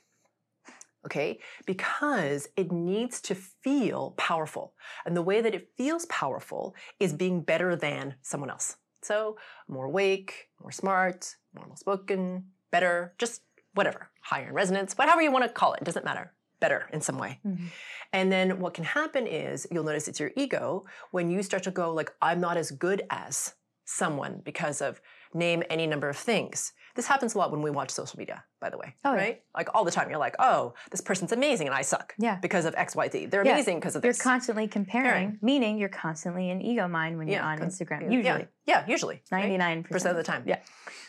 okay? 1.05 1.39
Because 1.65 2.47
it 2.57 2.71
needs 2.71 3.21
to 3.21 3.35
feel 3.35 4.13
powerful. 4.17 4.73
And 5.05 5.15
the 5.15 5.21
way 5.21 5.41
that 5.41 5.53
it 5.53 5.69
feels 5.77 6.05
powerful 6.07 6.75
is 6.99 7.13
being 7.13 7.41
better 7.41 7.75
than 7.75 8.15
someone 8.21 8.49
else. 8.49 8.77
So, 9.03 9.37
more 9.67 9.85
awake, 9.85 10.49
more 10.61 10.71
smart, 10.71 11.35
more 11.53 11.65
well 11.67 11.75
spoken, 11.77 12.45
better, 12.71 13.13
just 13.19 13.41
whatever, 13.73 14.09
higher 14.21 14.47
in 14.47 14.53
resonance, 14.53 14.97
whatever 14.97 15.21
you 15.21 15.31
want 15.31 15.45
to 15.45 15.49
call 15.51 15.73
it, 15.73 15.83
doesn't 15.83 16.03
matter. 16.03 16.33
Better 16.59 16.89
in 16.91 17.01
some 17.01 17.19
way. 17.19 17.39
Mhm. 17.45 17.67
And 18.11 18.31
then 18.31 18.59
what 18.59 18.73
can 18.73 18.83
happen 18.83 19.27
is 19.27 19.67
you'll 19.71 19.83
notice 19.83 20.07
it's 20.07 20.19
your 20.19 20.31
ego 20.35 20.85
when 21.11 21.29
you 21.29 21.43
start 21.43 21.61
to 21.63 21.71
go 21.71 21.93
like 21.93 22.11
I'm 22.19 22.39
not 22.41 22.57
as 22.57 22.71
good 22.71 23.03
as 23.11 23.53
someone 23.85 24.41
because 24.43 24.81
of 24.81 24.99
name 25.33 25.63
any 25.69 25.87
number 25.87 26.09
of 26.09 26.17
things. 26.17 26.73
This 26.95 27.05
happens 27.07 27.35
a 27.35 27.37
lot 27.37 27.51
when 27.51 27.61
we 27.61 27.69
watch 27.69 27.91
social 27.91 28.17
media, 28.17 28.43
by 28.59 28.71
the 28.71 28.77
way. 28.77 28.95
Oh, 29.05 29.13
yeah. 29.13 29.19
right? 29.19 29.41
Like 29.55 29.69
all 29.75 29.85
the 29.85 29.91
time 29.91 30.09
you're 30.09 30.17
like, 30.17 30.35
"Oh, 30.39 30.73
this 30.89 30.99
person's 31.01 31.31
amazing 31.31 31.67
and 31.67 31.75
I 31.75 31.83
suck." 31.83 32.15
Yeah. 32.17 32.37
Because 32.41 32.65
of 32.65 32.73
XYZ. 32.75 33.29
They're 33.29 33.45
Yeah. 33.45 33.53
amazing 33.53 33.79
because 33.79 33.95
of 33.95 34.01
this. 34.01 34.17
You're 34.17 34.23
constantly 34.23 34.67
comparing, 34.67 35.37
meaning 35.43 35.77
you're 35.77 35.89
constantly 35.89 36.49
in 36.49 36.59
ego 36.61 36.87
mind 36.87 37.17
when 37.19 37.27
you're 37.27 37.41
on 37.43 37.59
Instagram. 37.59 38.01
yeah, 38.11 38.17
Usually, 38.17 38.47
Yeah, 38.65 38.85
usually. 38.87 39.21
99% 39.31 40.09
of 40.09 40.17
the 40.17 40.23
time. 40.23 40.43
Yeah. 40.47 40.59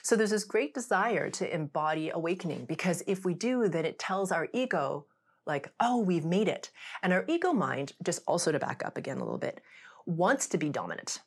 So 0.03 0.15
there's 0.15 0.31
this 0.31 0.45
great 0.45 0.75
desire 0.75 1.31
to 1.31 1.55
embody 1.55 2.11
awakening 2.11 2.67
because 2.67 3.03
if 3.07 3.25
we 3.25 3.33
do, 3.33 3.69
then 3.69 3.85
it 3.87 3.99
tells 3.99 4.31
our 4.31 4.49
ego, 4.53 5.07
like, 5.47 5.73
oh, 5.81 5.99
we've 6.03 6.27
made 6.27 6.49
it. 6.49 6.71
And 7.03 7.15
our 7.15 7.25
ego 7.29 7.55
mind, 7.55 7.95
just 8.05 8.21
also 8.27 8.53
to 8.53 8.59
back 8.59 8.85
up 8.85 8.99
again 8.99 9.17
a 9.17 9.25
little 9.25 9.39
bit, 9.39 9.63
wants 10.05 10.47
to 10.49 10.59
be 10.59 10.69
dominant. 10.69 11.21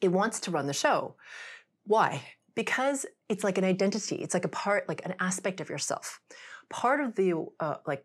It 0.00 0.08
wants 0.08 0.40
to 0.40 0.50
run 0.50 0.66
the 0.66 0.72
show. 0.74 1.14
Why? 1.84 2.22
Because 2.54 3.06
it's 3.28 3.44
like 3.44 3.58
an 3.58 3.64
identity. 3.64 4.16
It's 4.16 4.34
like 4.34 4.44
a 4.44 4.48
part, 4.48 4.88
like 4.88 5.04
an 5.04 5.14
aspect 5.20 5.60
of 5.60 5.68
yourself. 5.68 6.20
Part 6.70 7.00
of 7.00 7.14
the 7.14 7.46
uh, 7.60 7.76
like 7.86 8.04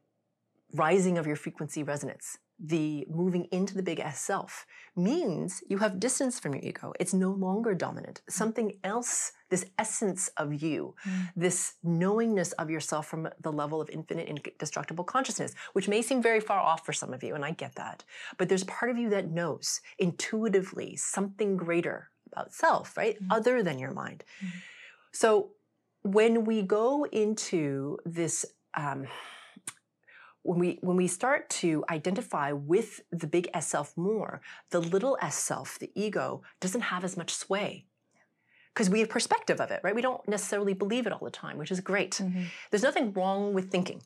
rising 0.73 1.17
of 1.17 1.25
your 1.25 1.35
frequency 1.35 1.81
resonance, 1.83 2.37
the 2.59 3.07
moving 3.09 3.47
into 3.51 3.73
the 3.73 3.81
big 3.81 3.99
S 3.99 4.19
self, 4.19 4.65
means 4.95 5.63
you 5.69 5.77
have 5.77 5.99
distance 5.99 6.39
from 6.39 6.53
your 6.53 6.63
ego. 6.63 6.93
It's 6.99 7.13
no 7.13 7.31
longer 7.31 7.73
dominant. 7.73 8.21
Something 8.27 8.73
else, 8.83 9.31
this 9.49 9.65
essence 9.77 10.29
of 10.35 10.61
you, 10.61 10.93
Mm. 11.07 11.29
this 11.35 11.75
knowingness 11.83 12.51
of 12.53 12.69
yourself 12.69 13.07
from 13.07 13.29
the 13.39 13.51
level 13.51 13.79
of 13.79 13.89
infinite 13.89 14.27
indestructible 14.27 15.05
consciousness, 15.05 15.53
which 15.73 15.87
may 15.87 16.01
seem 16.01 16.21
very 16.21 16.41
far 16.41 16.59
off 16.59 16.85
for 16.85 16.91
some 16.93 17.13
of 17.13 17.23
you, 17.23 17.33
and 17.33 17.45
I 17.45 17.51
get 17.51 17.75
that. 17.75 18.03
But 18.37 18.49
there's 18.49 18.65
part 18.65 18.91
of 18.91 18.97
you 18.97 19.09
that 19.11 19.31
knows 19.31 19.79
intuitively 19.97 20.97
something 20.97 21.55
greater 21.55 22.09
about 22.31 22.53
self, 22.53 22.95
right? 22.97 23.21
Mm. 23.21 23.27
Other 23.31 23.63
than 23.63 23.79
your 23.79 23.91
mind. 23.91 24.23
Mm. 24.43 24.49
So 25.11 25.51
when 26.03 26.45
we 26.45 26.61
go 26.61 27.05
into 27.05 27.97
this, 28.05 28.45
um, 28.75 29.07
when 30.43 30.59
we 30.59 30.79
when 30.81 30.95
we 30.97 31.07
start 31.07 31.49
to 31.49 31.83
identify 31.89 32.51
with 32.51 33.01
the 33.11 33.27
big 33.27 33.49
S 33.53 33.67
self 33.67 33.95
more, 33.97 34.41
the 34.71 34.79
little 34.79 35.17
S 35.21 35.35
self, 35.35 35.77
the 35.79 35.91
ego, 35.95 36.41
doesn't 36.59 36.81
have 36.81 37.03
as 37.03 37.17
much 37.17 37.33
sway. 37.33 37.85
Because 38.73 38.89
we 38.89 38.99
have 38.99 39.09
perspective 39.09 39.59
of 39.59 39.71
it, 39.71 39.81
right? 39.83 39.95
We 39.95 40.01
don't 40.01 40.25
necessarily 40.27 40.73
believe 40.73 41.05
it 41.07 41.11
all 41.11 41.25
the 41.25 41.31
time, 41.31 41.57
which 41.57 41.71
is 41.71 41.81
great. 41.81 42.11
Mhm. 42.11 42.45
There's 42.69 42.83
nothing 42.83 43.11
wrong 43.13 43.53
with 43.53 43.71
thinking. 43.71 44.01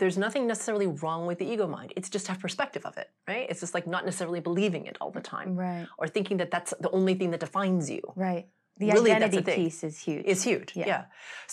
There's 0.00 0.18
nothing 0.26 0.44
necessarily 0.46 0.88
wrong 1.02 1.26
with 1.28 1.38
the 1.38 1.48
ego 1.52 1.66
mind. 1.76 1.92
It's 1.98 2.10
just 2.16 2.26
have 2.30 2.38
perspective 2.40 2.84
of 2.90 2.94
it, 3.02 3.08
right? 3.28 3.46
It's 3.50 3.60
just 3.64 3.74
like 3.74 3.86
not 3.86 4.02
necessarily 4.04 4.40
believing 4.40 4.86
it 4.90 4.96
all 5.00 5.12
the 5.18 5.20
time 5.20 5.50
Right, 5.66 5.86
or 5.98 6.06
thinking 6.08 6.36
that 6.38 6.50
that's 6.50 6.72
the 6.80 6.90
only 6.98 7.14
thing 7.18 7.30
that 7.32 7.40
defines 7.40 7.84
you 7.96 8.02
right. 8.16 8.46
The 8.78 8.90
Really, 8.96 9.12
identity 9.12 9.42
the 9.42 9.56
piece 9.62 9.84
is 9.84 9.96
huge. 10.06 10.24
is 10.24 10.42
huge. 10.42 10.70
Yeah. 10.74 10.86
Yeah. 10.92 11.04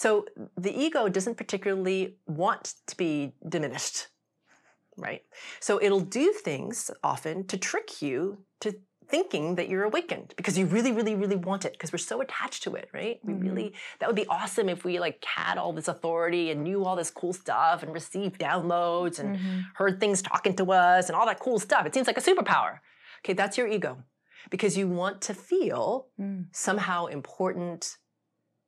So 0.03 0.07
the 0.65 0.73
ego 0.85 1.01
doesn't 1.17 1.35
particularly 1.43 2.01
want 2.25 2.65
to 2.89 2.95
be 2.95 3.33
diminished, 3.55 3.97
right? 5.07 5.23
So 5.59 5.71
it'll 5.85 6.07
do 6.21 6.31
things 6.31 6.89
often 7.03 7.45
to 7.47 7.57
trick 7.57 8.01
you 8.01 8.19
to 8.63 8.69
thinking 9.07 9.55
that 9.55 9.69
you're 9.69 9.83
awakened 9.83 10.33
because 10.37 10.57
you 10.57 10.65
really, 10.65 10.91
really, 10.91 11.15
really 11.15 11.35
want 11.35 11.65
it 11.65 11.71
because 11.73 11.91
we're 11.91 11.97
so 11.97 12.21
attached 12.21 12.63
to 12.63 12.75
it, 12.75 12.89
right? 12.93 13.19
We 13.23 13.33
Mhm. 13.33 13.41
really, 13.43 13.73
that 13.99 14.07
would 14.07 14.15
be 14.15 14.27
awesome 14.27 14.67
if 14.69 14.83
we 14.83 14.99
like 14.99 15.23
had 15.23 15.57
all 15.57 15.73
this 15.73 15.87
authority 15.87 16.51
and 16.51 16.63
knew 16.63 16.83
all 16.85 16.95
this 16.95 17.09
cool 17.09 17.33
stuff 17.33 17.83
and 17.83 17.93
received 17.93 18.39
downloads 18.39 19.19
and 19.19 19.37
Mhm. 19.37 19.63
heard 19.75 19.99
things 19.99 20.21
talking 20.21 20.55
to 20.57 20.71
us 20.71 21.07
and 21.09 21.15
all 21.15 21.25
that 21.25 21.39
cool 21.39 21.59
stuff. 21.59 21.85
It 21.85 21.93
seems 21.93 22.07
like 22.07 22.17
a 22.17 22.21
superpower. 22.21 22.79
Okay, 23.23 23.33
that's 23.33 23.57
your 23.57 23.67
ego 23.67 24.03
because 24.49 24.77
you 24.77 24.87
want 24.87 25.21
to 25.21 25.33
feel 25.33 26.07
Mm. 26.19 26.47
somehow 26.51 27.05
important, 27.07 27.97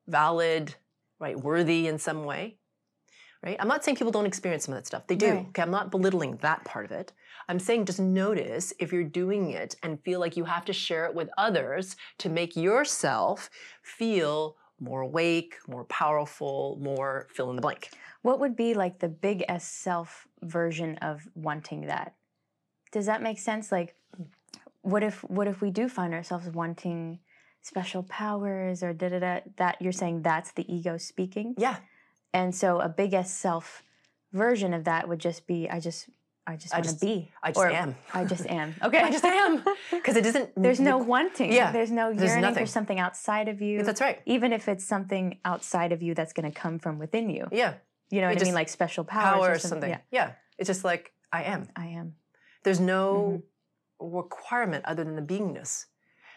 valid, 0.08 0.76
right, 1.20 1.38
worthy 1.40 1.88
in 1.88 1.98
some 2.00 2.24
way. 2.24 2.58
Right? 3.42 3.56
I'm 3.60 3.70
not 3.70 3.86
saying 3.86 3.96
people 3.96 4.12
don't 4.12 4.26
experience 4.26 4.66
some 4.66 4.74
of 4.74 4.80
that 4.80 4.86
stuff. 4.88 5.08
They 5.08 5.16
do. 5.16 5.32
Right. 5.32 5.46
Okay, 5.50 5.62
I'm 5.62 5.72
not 5.72 5.92
belittling 5.92 6.38
that 6.38 6.66
part 6.66 6.84
of 6.86 6.92
it. 6.92 7.14
I'm 7.50 7.60
saying 7.60 7.86
just 7.86 8.00
notice 8.00 8.74
if 8.80 8.94
you're 8.94 9.04
doing 9.04 9.50
it 9.50 9.76
and 9.82 10.00
feel 10.04 10.20
like 10.20 10.38
you 10.38 10.46
have 10.46 10.66
to 10.66 10.74
share 10.74 11.06
it 11.06 11.16
with 11.16 11.30
others 11.36 11.96
to 12.20 12.30
make 12.30 12.56
yourself 12.56 13.50
feel 13.82 14.56
more 14.80 15.02
awake, 15.02 15.56
more 15.68 15.84
powerful, 15.86 16.78
more 16.80 17.28
fill 17.34 17.50
in 17.50 17.56
the 17.56 17.62
blank. 17.62 17.90
What 18.22 18.40
would 18.40 18.56
be 18.56 18.76
like 18.76 19.00
the 19.00 19.10
big 19.10 19.44
S 19.50 19.66
self 19.68 20.28
version 20.44 20.98
of 20.98 21.28
wanting 21.34 21.88
that? 21.88 22.14
Does 22.92 23.08
that 23.08 23.24
make 23.24 23.40
sense? 23.40 23.72
Like, 23.72 23.96
what 24.82 25.04
if 25.04 25.22
what 25.24 25.48
if 25.48 25.60
we 25.60 25.72
do 25.72 25.90
find 25.90 26.14
ourselves 26.14 26.48
wanting 26.50 27.20
special 27.62 28.04
powers 28.04 28.84
or 28.84 28.94
da 28.94 29.10
da 29.10 29.20
da? 29.20 29.40
That 29.58 29.82
you're 29.82 29.92
saying 29.92 30.22
that's 30.22 30.52
the 30.52 30.72
ego 30.72 30.98
speaking, 30.98 31.56
Yeah. 31.58 31.78
and 32.32 32.54
so 32.54 32.80
a 32.80 32.90
big 32.90 33.14
S 33.14 33.34
self 33.34 33.82
version 34.34 34.74
of 34.76 34.84
that 34.84 35.10
would 35.10 35.20
just 35.20 35.48
be 35.48 35.68
I 35.68 35.80
just 35.80 36.10
I 36.50 36.56
just 36.56 36.74
want 36.74 36.88
to 36.90 36.96
be. 37.06 37.32
I 37.44 37.50
just 37.52 37.60
or 37.60 37.70
am. 37.70 37.96
I 38.14 38.26
just 38.26 38.46
am. 38.62 38.74
Okay. 38.82 39.00
I 39.00 39.12
just 39.12 39.24
am. 39.24 39.64
Because 39.92 40.16
it 40.16 40.24
doesn't 40.24 40.50
There's 40.56 40.80
no 40.80 40.98
wanting. 40.98 41.52
Yeah, 41.54 41.72
There's 41.72 41.92
no 41.92 42.12
there's 42.12 42.30
yearning 42.32 42.42
nothing. 42.42 42.64
for 42.66 42.72
something 42.72 43.00
outside 43.00 43.48
of 43.48 43.62
you. 43.62 43.84
That's 43.84 44.02
right. 44.02 44.20
Even 44.26 44.52
if 44.54 44.68
it's 44.68 44.84
something 44.86 45.38
outside 45.46 45.92
of 45.92 46.02
you 46.02 46.16
that's 46.16 46.34
going 46.34 46.52
to 46.52 46.58
come 46.64 46.80
from 46.80 46.98
within 47.00 47.30
you. 47.30 47.48
Yeah. 47.52 47.74
You 48.10 48.22
know 48.22 48.30
It 48.30 48.36
what 48.36 48.42
I 48.42 48.46
mean? 48.46 48.54
Like 48.56 48.70
special 48.70 49.04
powers 49.04 49.34
Power 49.36 49.50
or 49.50 49.54
or 49.56 49.60
something. 49.60 49.90
Yeah, 49.92 50.00
Yeah. 50.12 50.32
It's 50.58 50.68
just 50.68 50.84
like 50.84 51.12
I 51.32 51.44
am. 51.44 51.70
I 51.76 51.88
am. 51.88 52.16
There's 52.64 52.80
no 52.80 53.44
Mm-hmm. 54.02 54.16
requirement 54.18 54.86
other 54.86 55.04
than 55.04 55.16
the 55.16 55.22
beingness 55.22 55.86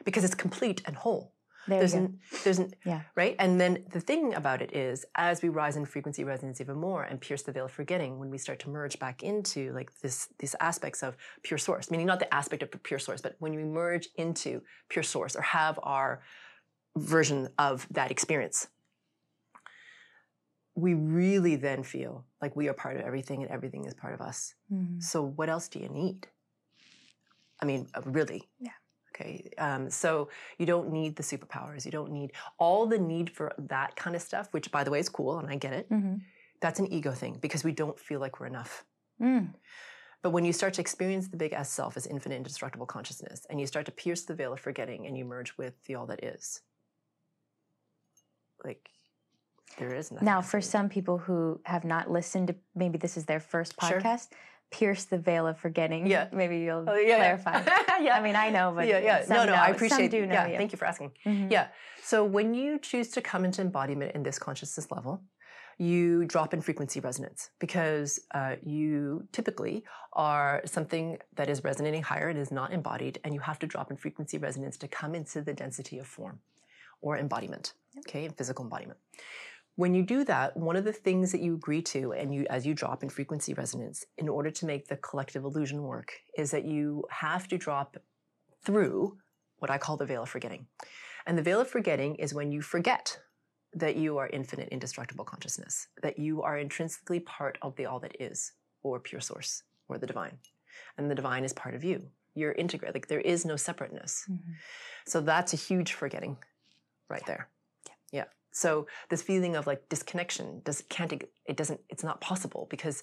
because 0.04 0.24
it's 0.24 0.34
complete 0.34 0.82
and 0.86 0.96
whole. 0.96 1.32
There 1.68 1.78
there's 1.78 1.94
you 1.94 2.00
go. 2.00 2.04
an, 2.06 2.20
there's 2.44 2.58
an, 2.58 2.74
Yeah. 2.84 3.02
right. 3.14 3.36
And 3.38 3.60
then 3.60 3.84
the 3.92 4.00
thing 4.00 4.34
about 4.34 4.62
it 4.62 4.74
is, 4.74 5.04
as 5.14 5.42
we 5.42 5.48
rise 5.48 5.76
in 5.76 5.84
frequency 5.84 6.24
resonance 6.24 6.60
even 6.60 6.76
more 6.76 7.02
and 7.04 7.20
pierce 7.20 7.42
the 7.42 7.52
veil 7.52 7.66
of 7.66 7.72
forgetting, 7.72 8.18
when 8.18 8.30
we 8.30 8.38
start 8.38 8.58
to 8.60 8.68
merge 8.70 8.98
back 8.98 9.22
into 9.22 9.72
like 9.72 9.90
this 10.00 10.28
these 10.38 10.56
aspects 10.60 11.02
of 11.02 11.16
pure 11.42 11.58
source, 11.58 11.90
meaning 11.90 12.06
not 12.06 12.18
the 12.18 12.32
aspect 12.34 12.62
of 12.62 12.70
pure 12.82 12.98
source, 12.98 13.20
but 13.20 13.36
when 13.38 13.54
we 13.54 13.64
merge 13.64 14.08
into 14.16 14.62
pure 14.88 15.04
source 15.04 15.36
or 15.36 15.42
have 15.42 15.78
our 15.82 16.20
version 16.96 17.48
of 17.58 17.86
that 17.90 18.10
experience, 18.10 18.68
we 20.74 20.94
really 20.94 21.56
then 21.56 21.82
feel 21.82 22.24
like 22.40 22.56
we 22.56 22.68
are 22.68 22.74
part 22.74 22.96
of 22.96 23.02
everything 23.02 23.42
and 23.42 23.50
everything 23.50 23.84
is 23.84 23.94
part 23.94 24.14
of 24.14 24.20
us. 24.20 24.54
Mhm. 24.72 25.02
So 25.02 25.22
what 25.22 25.48
else 25.48 25.68
do 25.68 25.78
you 25.78 25.88
need? 25.88 26.28
I 27.60 27.64
mean, 27.66 27.88
uh, 27.94 28.02
really. 28.04 28.50
Yeah. 28.58 28.72
Okay. 29.14 29.50
Um, 29.58 29.90
so 29.90 30.28
you 30.58 30.66
don't 30.66 30.90
need 30.90 31.16
the 31.16 31.22
superpowers. 31.22 31.84
You 31.84 31.90
don't 31.90 32.12
need 32.12 32.32
all 32.58 32.86
the 32.86 32.98
need 32.98 33.30
for 33.30 33.52
that 33.58 33.94
kind 33.94 34.16
of 34.16 34.22
stuff, 34.22 34.48
which 34.52 34.70
by 34.70 34.84
the 34.84 34.90
way 34.90 35.00
is 35.00 35.08
cool, 35.08 35.38
and 35.38 35.48
I 35.50 35.56
get 35.56 35.72
it. 35.74 35.90
Mhm. 35.90 36.22
That's 36.60 36.78
an 36.78 36.92
ego 36.92 37.12
thing 37.12 37.38
because 37.40 37.64
we 37.64 37.72
don't 37.72 37.98
feel 37.98 38.20
like 38.20 38.40
we're 38.40 38.46
enough. 38.46 38.84
Mm. 39.20 39.54
But 40.22 40.30
when 40.30 40.44
you 40.44 40.52
start 40.52 40.74
to 40.74 40.80
experience 40.80 41.28
the 41.28 41.36
big 41.36 41.52
S 41.52 41.70
self 41.70 41.96
as 41.96 42.06
infinite 42.06 42.36
indestructible 42.36 42.86
consciousness, 42.86 43.44
and 43.50 43.60
you 43.60 43.66
start 43.66 43.86
to 43.86 43.92
pierce 43.92 44.22
the 44.22 44.34
veil 44.34 44.52
of 44.52 44.60
forgetting 44.60 45.06
and 45.06 45.18
you 45.18 45.24
merge 45.24 45.56
with 45.58 45.74
the 45.84 45.96
all 45.96 46.06
that 46.06 46.22
is, 46.24 46.62
like 48.64 48.88
there 49.78 49.94
is 49.94 50.10
nothing. 50.10 50.26
Now, 50.26 50.40
for 50.40 50.60
some 50.60 50.88
people 50.88 51.18
who 51.18 51.60
have 51.64 51.84
not 51.84 52.10
listened 52.10 52.48
to 52.48 52.54
maybe 52.74 52.98
this 52.98 53.16
is 53.16 53.24
their 53.26 53.40
first 53.40 53.74
Sure. 53.80 54.00
Pierce 54.72 55.04
the 55.04 55.18
veil 55.18 55.46
of 55.46 55.56
forgetting. 55.58 56.06
Yeah. 56.06 56.28
Maybe 56.32 56.58
you'll 56.60 56.84
Oh, 56.88 56.96
yeah, 56.96 57.16
clarify. 57.16 57.62
Yeah. 57.64 57.98
yeah. 58.06 58.16
I 58.18 58.22
mean, 58.22 58.36
I 58.36 58.50
know, 58.50 58.72
but 58.74 58.86
yeah, 58.88 58.98
yeah. 58.98 59.24
No, 59.28 59.36
no, 59.44 59.52
know. 59.52 59.54
I 59.54 59.66
Some 59.66 59.74
appreciate. 59.76 60.10
do 60.10 60.26
know 60.26 60.32
yeah, 60.34 60.46
you. 60.48 60.56
thank 60.56 60.72
you 60.72 60.78
for 60.78 60.86
asking. 60.86 61.12
Mhm. 61.26 61.50
Yeah. 61.50 61.68
So 62.02 62.24
when 62.24 62.54
you 62.54 62.78
choose 62.78 63.08
to 63.16 63.20
come 63.20 63.44
into 63.44 63.60
embodiment 63.62 64.14
in 64.16 64.22
this 64.22 64.38
consciousness 64.38 64.90
level, 64.90 65.22
you 65.78 66.24
drop 66.26 66.52
in 66.54 66.60
frequency 66.60 67.00
resonance 67.00 67.50
because 67.58 68.20
uh, 68.34 68.56
you 68.62 69.26
typically 69.32 69.84
are 70.12 70.60
something 70.64 71.18
that 71.36 71.48
is 71.48 71.64
resonating 71.64 72.02
higher. 72.02 72.28
and 72.28 72.38
is 72.38 72.50
not 72.52 72.72
embodied, 72.72 73.18
and 73.24 73.32
you 73.34 73.40
have 73.40 73.58
to 73.60 73.66
drop 73.66 73.90
in 73.90 73.96
frequency 73.96 74.36
resonance 74.38 74.76
to 74.78 74.88
come 74.88 75.14
into 75.14 75.40
the 75.42 75.54
density 75.54 75.98
of 75.98 76.06
form 76.06 76.40
or 77.00 77.16
embodiment. 77.18 77.72
Okay, 78.00 78.28
physical 78.28 78.64
embodiment. 78.64 78.98
When 79.76 79.94
you 79.94 80.02
do 80.02 80.24
that, 80.24 80.56
one 80.56 80.76
of 80.76 80.84
the 80.84 80.92
things 80.92 81.32
that 81.32 81.40
you 81.40 81.54
agree 81.54 81.82
to, 81.82 82.12
and 82.12 82.34
you 82.34 82.46
as 82.50 82.66
you 82.66 82.74
drop 82.74 83.02
in 83.02 83.08
frequency 83.08 83.54
resonance, 83.54 84.04
in 84.18 84.28
order 84.28 84.50
to 84.50 84.66
make 84.66 84.86
the 84.88 84.96
collective 84.96 85.44
illusion 85.44 85.82
work, 85.82 86.12
is 86.36 86.50
that 86.50 86.64
you 86.64 87.04
have 87.10 87.48
to 87.48 87.56
drop 87.56 87.96
through 88.64 89.18
what 89.58 89.70
I 89.70 89.78
call 89.78 89.96
the 89.96 90.04
veil 90.06 90.24
of 90.24 90.28
forgetting. 90.28 90.66
And 91.26 91.38
the 91.38 91.42
veil 91.42 91.60
of 91.60 91.68
forgetting 91.68 92.16
is 92.16 92.34
when 92.34 92.52
you 92.52 92.60
forget 92.60 93.18
that 93.74 93.96
you 93.96 94.18
are 94.18 94.28
infinite, 94.28 94.68
indestructible 94.68 95.24
consciousness, 95.24 95.88
that 96.02 96.18
you 96.18 96.42
are 96.42 96.58
intrinsically 96.58 97.20
part 97.20 97.56
of 97.62 97.74
the 97.76 97.86
all 97.86 98.00
that 98.00 98.20
is, 98.20 98.52
or 98.82 99.00
pure 99.00 99.20
source, 99.20 99.62
or 99.88 99.96
the 99.98 100.06
divine. 100.06 100.36
And 100.98 101.10
the 101.10 101.14
divine 101.14 101.44
is 101.44 101.52
part 101.54 101.74
of 101.74 101.82
you. 101.82 102.10
You're 102.34 102.52
integrated. 102.52 102.94
Like 102.94 103.08
there 103.08 103.20
is 103.20 103.44
no 103.46 103.56
separateness. 103.56 104.26
Mhm. 104.30 104.54
So 105.06 105.20
that's 105.20 105.54
a 105.54 105.56
huge 105.56 105.92
forgetting 105.92 106.36
right 107.08 107.24
there. 107.26 107.48
Yeah. 108.10 108.24
So 108.52 108.86
this 109.10 109.22
feeling 109.22 109.56
of 109.56 109.66
like 109.66 109.88
disconnection 109.88 110.60
does 110.64 110.82
can't 110.88 111.12
it 111.12 111.56
doesn't 111.56 111.80
it's 111.88 112.04
not 112.04 112.20
possible 112.20 112.66
because 112.70 113.02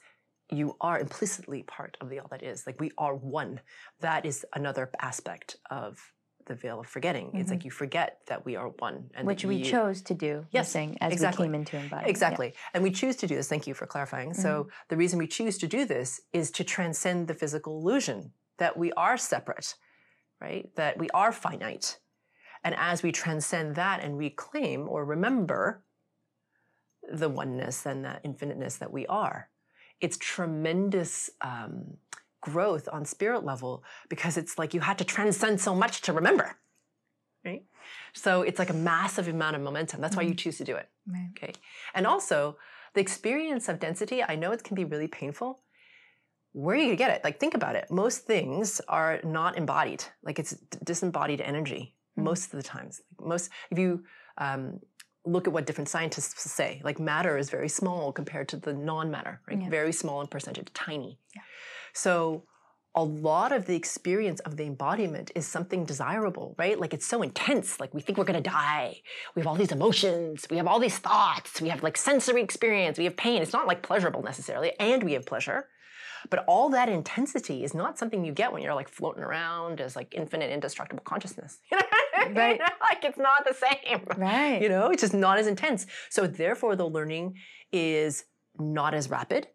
you 0.51 0.75
are 0.82 1.00
implicitly 1.00 1.62
part 1.63 1.96
of 2.01 2.10
the 2.10 2.20
all 2.20 2.27
that 2.32 2.41
is. 2.44 2.65
Like 2.65 2.79
we 2.79 2.91
are 2.98 3.15
one. 3.15 3.60
That 4.00 4.25
is 4.25 4.46
another 4.56 4.89
aspect 5.00 5.58
of 5.70 6.00
the 6.48 6.56
veil 6.56 6.79
of 6.79 6.88
forgetting. 6.88 7.29
It's 7.36 7.51
like 7.51 7.63
you 7.63 7.70
forget 7.70 8.22
that 8.25 8.44
we 8.44 8.56
are 8.56 8.70
one 8.70 8.96
and 8.96 9.06
Mm-hmm. 9.13 9.25
Which 9.27 9.46
we 9.46 9.58
you- 9.58 9.65
chose 9.65 10.01
to 10.03 10.15
do. 10.15 10.48
Yes, 10.50 10.72
saying, 10.72 10.98
as 11.01 11.13
exactly. 11.13 11.44
we 11.44 11.48
came 11.50 11.56
into 11.62 11.77
embodiment. 11.77 12.08
Yeah. 12.08 12.10
Exactly. 12.10 12.53
And 12.74 12.82
we 12.82 12.89
choose 12.89 13.15
to 13.18 13.27
do 13.27 13.36
this. 13.36 13.48
Thank 13.48 13.68
you 13.68 13.75
for 13.75 13.86
clarifying. 13.86 14.34
So, 14.34 14.50
Mm-hmm. 14.63 14.70
the 14.89 14.98
reason 14.98 15.20
we 15.20 15.27
choose 15.27 15.60
to 15.60 15.68
do 15.68 15.86
this 15.86 16.22
is 16.34 16.50
to 16.51 16.63
transcend 16.63 17.27
the 17.27 17.36
physical 17.36 17.77
illusion 17.79 18.32
that 18.58 18.75
we 18.75 18.91
are 18.94 19.15
separate, 19.18 19.75
right? 20.41 20.74
That 20.75 20.98
we 20.98 21.08
are 21.12 21.32
finite. 21.32 22.00
And 22.63 22.75
as 22.78 23.04
we 23.04 23.12
transcend 23.12 23.75
that 23.75 24.01
and 24.04 24.18
reclaim 24.18 24.88
or 24.88 25.06
remember 25.06 25.84
the 27.12 27.30
oneness 27.30 27.86
and 27.86 28.04
that 28.06 28.22
infiniteness 28.24 28.78
that 28.78 28.92
we 28.92 29.06
are, 29.08 29.50
it's 30.01 30.18
tremendous 30.18 31.30
um, 31.42 31.98
growth 32.42 32.88
on 32.92 33.06
spirit 33.06 33.44
level 33.44 33.84
because 34.10 34.38
it's 34.38 34.58
like 34.58 34.74
you 34.74 34.82
had 34.82 34.98
to 34.98 35.04
transcend 35.04 35.60
so 35.60 35.75
much 35.75 36.01
to 36.01 36.13
remember, 36.13 36.58
right? 37.46 37.63
So 38.13 38.42
it's 38.42 38.60
like 38.60 38.70
a 38.70 38.74
massive 38.74 39.28
amount 39.28 39.56
of 39.56 39.62
momentum. 39.62 40.01
That's 40.01 40.16
why 40.16 40.24
you 40.24 40.34
choose 40.34 40.58
to 40.58 40.63
do 40.63 40.75
it. 40.75 40.89
Right. 41.08 41.30
Okay. 41.38 41.54
And 41.94 42.06
also, 42.06 42.58
the 42.94 43.01
experience 43.01 43.70
of 43.70 43.80
density, 43.80 44.24
I 44.24 44.36
know 44.36 44.51
it 44.51 44.63
can 44.63 44.75
be 44.75 44.86
really 44.86 45.08
painful. 45.08 45.62
Where 46.54 46.75
are 46.75 46.80
you 46.80 46.86
going 46.86 46.98
to 46.98 47.04
get 47.04 47.12
it? 47.12 47.24
Like, 47.24 47.39
think 47.39 47.54
about 47.54 47.75
it. 47.75 47.92
Most 47.92 48.25
things 48.25 48.82
are 48.88 49.20
not 49.24 49.58
embodied, 49.58 50.04
like, 50.24 50.39
it's 50.39 50.51
disembodied 50.84 51.42
energy 51.42 51.96
Mhm. 52.19 52.23
most 52.23 52.45
of 52.53 52.57
the 52.61 52.63
times. 52.63 53.01
Most, 53.19 53.49
if 53.71 53.77
you 53.79 54.03
um, 54.38 54.79
look 55.25 55.47
at 55.47 55.53
what 55.53 55.65
different 55.65 55.89
scientists 55.89 56.49
say, 56.51 56.81
like, 56.83 56.99
matter 56.99 57.38
is 57.38 57.49
very 57.49 57.69
small 57.69 58.11
compared 58.13 58.47
to 58.49 58.57
the 58.57 58.73
non 58.73 59.09
matter, 59.11 59.41
right? 59.47 59.61
Yeah. 59.61 59.69
Very 59.69 59.91
small 59.91 60.21
in 60.21 60.27
percentage, 60.27 60.71
tiny. 60.73 61.19
Yeah. 61.35 61.41
So, 61.93 62.43
a 62.95 63.03
lot 63.03 63.51
of 63.51 63.65
the 63.67 63.75
experience 63.75 64.39
of 64.41 64.57
the 64.57 64.63
embodiment 64.63 65.31
is 65.35 65.47
something 65.47 65.85
desirable, 65.85 66.55
right? 66.57 66.79
Like 66.79 66.93
it's 66.93 67.05
so 67.05 67.21
intense. 67.21 67.79
Like 67.79 67.93
we 67.93 68.01
think 68.01 68.17
we're 68.17 68.23
going 68.25 68.43
to 68.43 68.49
die. 68.49 69.01
We 69.35 69.41
have 69.41 69.47
all 69.47 69.55
these 69.55 69.71
emotions. 69.71 70.47
We 70.49 70.57
have 70.57 70.65
all 70.65 70.79
these 70.79 70.97
thoughts. 70.97 71.61
We 71.61 71.69
have 71.69 71.83
like 71.83 71.97
sensory 71.97 72.41
experience. 72.41 72.97
We 72.97 73.03
have 73.05 73.15
pain. 73.15 73.43
It's 73.43 73.53
not 73.53 73.67
like 73.67 73.83
pleasurable 73.83 74.23
necessarily. 74.23 74.73
And 74.79 75.03
we 75.03 75.13
have 75.13 75.25
pleasure. 75.27 75.67
But 76.32 76.43
all 76.47 76.69
that 76.69 76.89
intensity 76.89 77.63
is 77.63 77.75
not 77.75 77.99
something 77.99 78.25
you 78.25 78.34
get 78.34 78.51
when 78.51 78.63
you're 78.63 78.73
like 78.73 78.89
floating 78.89 79.23
around 79.23 79.79
as 79.82 79.95
like 79.95 80.13
infinite, 80.15 80.51
indestructible 80.51 81.03
consciousness. 81.03 81.60
Right. 82.36 82.60
like 82.60 83.04
it's 83.04 83.18
not 83.18 83.46
the 83.46 83.54
same. 83.54 84.06
Right. 84.18 84.62
You 84.62 84.70
know, 84.70 84.89
it's 84.89 85.02
just 85.02 85.13
not 85.13 85.38
as 85.39 85.48
intense. 85.48 85.86
So 86.10 86.28
therefore, 86.28 86.76
the 86.76 86.88
learning 86.88 87.36
is 87.72 88.26
not 88.58 88.94
as 88.94 89.10
rapid. 89.10 89.48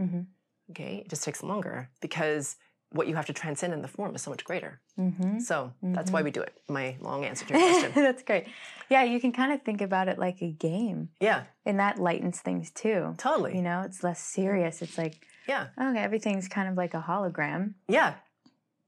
Mhm. 0.00 0.26
Okay. 0.70 0.96
It 1.04 1.08
just 1.10 1.24
takes 1.24 1.42
longer 1.42 1.90
because 2.00 2.56
what 2.90 3.06
you 3.06 3.14
have 3.16 3.26
to 3.26 3.32
transcend 3.34 3.74
in 3.74 3.82
the 3.82 3.88
form 3.88 4.14
is 4.14 4.22
so 4.22 4.30
much 4.30 4.44
greater. 4.44 4.80
Mm-hmm. 4.98 5.40
So 5.40 5.72
that's 5.82 6.10
why 6.10 6.22
we 6.22 6.30
do 6.30 6.40
it. 6.40 6.54
My 6.68 6.96
long 7.00 7.24
answer 7.24 7.44
to 7.46 7.52
your 7.58 7.68
question. 7.68 7.92
That's 8.02 8.22
great. 8.22 8.46
Yeah, 8.88 9.02
you 9.04 9.20
can 9.20 9.30
kind 9.30 9.52
of 9.52 9.60
think 9.60 9.82
about 9.82 10.08
it 10.08 10.18
like 10.18 10.40
a 10.40 10.50
game, 10.50 11.10
yeah, 11.20 11.42
and 11.66 11.78
that 11.80 11.98
lightens 11.98 12.40
things 12.40 12.70
too. 12.70 13.14
totally. 13.18 13.54
You 13.56 13.60
know, 13.62 13.82
it's 13.82 14.02
less 14.02 14.18
serious. 14.20 14.80
It's 14.80 14.96
like, 14.96 15.20
yeah, 15.46 15.66
okay, 15.78 15.98
everything's 15.98 16.48
kind 16.48 16.66
of 16.66 16.76
like 16.78 16.94
a 16.94 17.00
hologram. 17.06 17.74
yeah. 17.88 18.14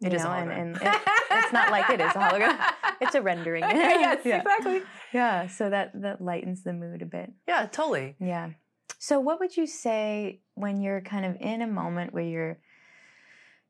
It 0.03 0.13
you 0.13 0.17
is 0.17 0.23
a 0.23 0.29
know, 0.29 0.33
and, 0.33 0.51
hologram. 0.51 0.59
and 0.59 0.77
it- 0.83 1.20
it's 1.31 1.53
not 1.53 1.71
like 1.71 1.89
it 1.91 2.01
is 2.01 2.13
a 2.15 2.19
hologram. 2.19 2.59
It's 3.03 3.15
a 3.15 3.23
rendering. 3.23 3.63
yes, 3.63 4.21
yeah. 4.27 4.41
exactly. 4.41 4.83
Yeah, 5.15 5.47
so 5.47 5.71
that 5.71 5.99
that 6.03 6.21
lightens 6.21 6.63
the 6.65 6.75
mood 6.75 7.01
a 7.01 7.07
bit. 7.07 7.33
Yeah, 7.49 7.65
totally. 7.67 8.15
Yeah. 8.21 8.51
So 8.99 9.19
what 9.21 9.41
would 9.41 9.57
you 9.57 9.67
say 9.67 10.41
when 10.55 10.83
you're 10.83 11.01
kind 11.01 11.25
of 11.25 11.37
in 11.41 11.63
a 11.63 11.67
moment 11.67 12.13
where 12.13 12.25
you're 12.25 12.59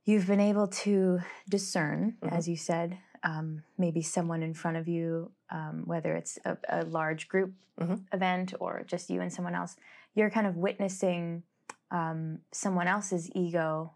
you've 0.05 0.27
been 0.27 0.41
able 0.41 0.67
to 0.67 1.21
discern, 1.49 2.17
Mhm. 2.23 2.33
as 2.33 2.49
you 2.49 2.57
said, 2.57 2.99
um, 3.23 3.63
maybe 3.79 4.03
someone 4.03 4.43
in 4.43 4.55
front 4.55 4.77
of 4.77 4.89
you, 4.89 5.31
um, 5.51 5.83
whether 5.87 6.17
it's 6.17 6.39
a, 6.45 6.57
a 6.69 6.85
large 6.85 7.29
group 7.29 7.53
Mhm. 7.79 8.05
event 8.13 8.53
or 8.59 8.83
just 8.85 9.11
you 9.11 9.21
and 9.21 9.33
someone 9.33 9.55
else, 9.55 9.77
you're 10.15 10.31
kind 10.31 10.47
of 10.47 10.57
witnessing 10.57 11.45
um, 11.93 12.41
someone 12.53 12.89
else's 12.89 13.31
ego 13.35 13.93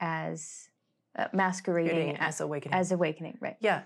as 0.00 0.68
uh, 1.18 1.28
masquerading 1.32 2.16
as, 2.18 2.40
awakening. 2.40 2.78
as 2.78 2.92
awakening, 2.92 3.38
right? 3.40 3.56
yeah, 3.60 3.82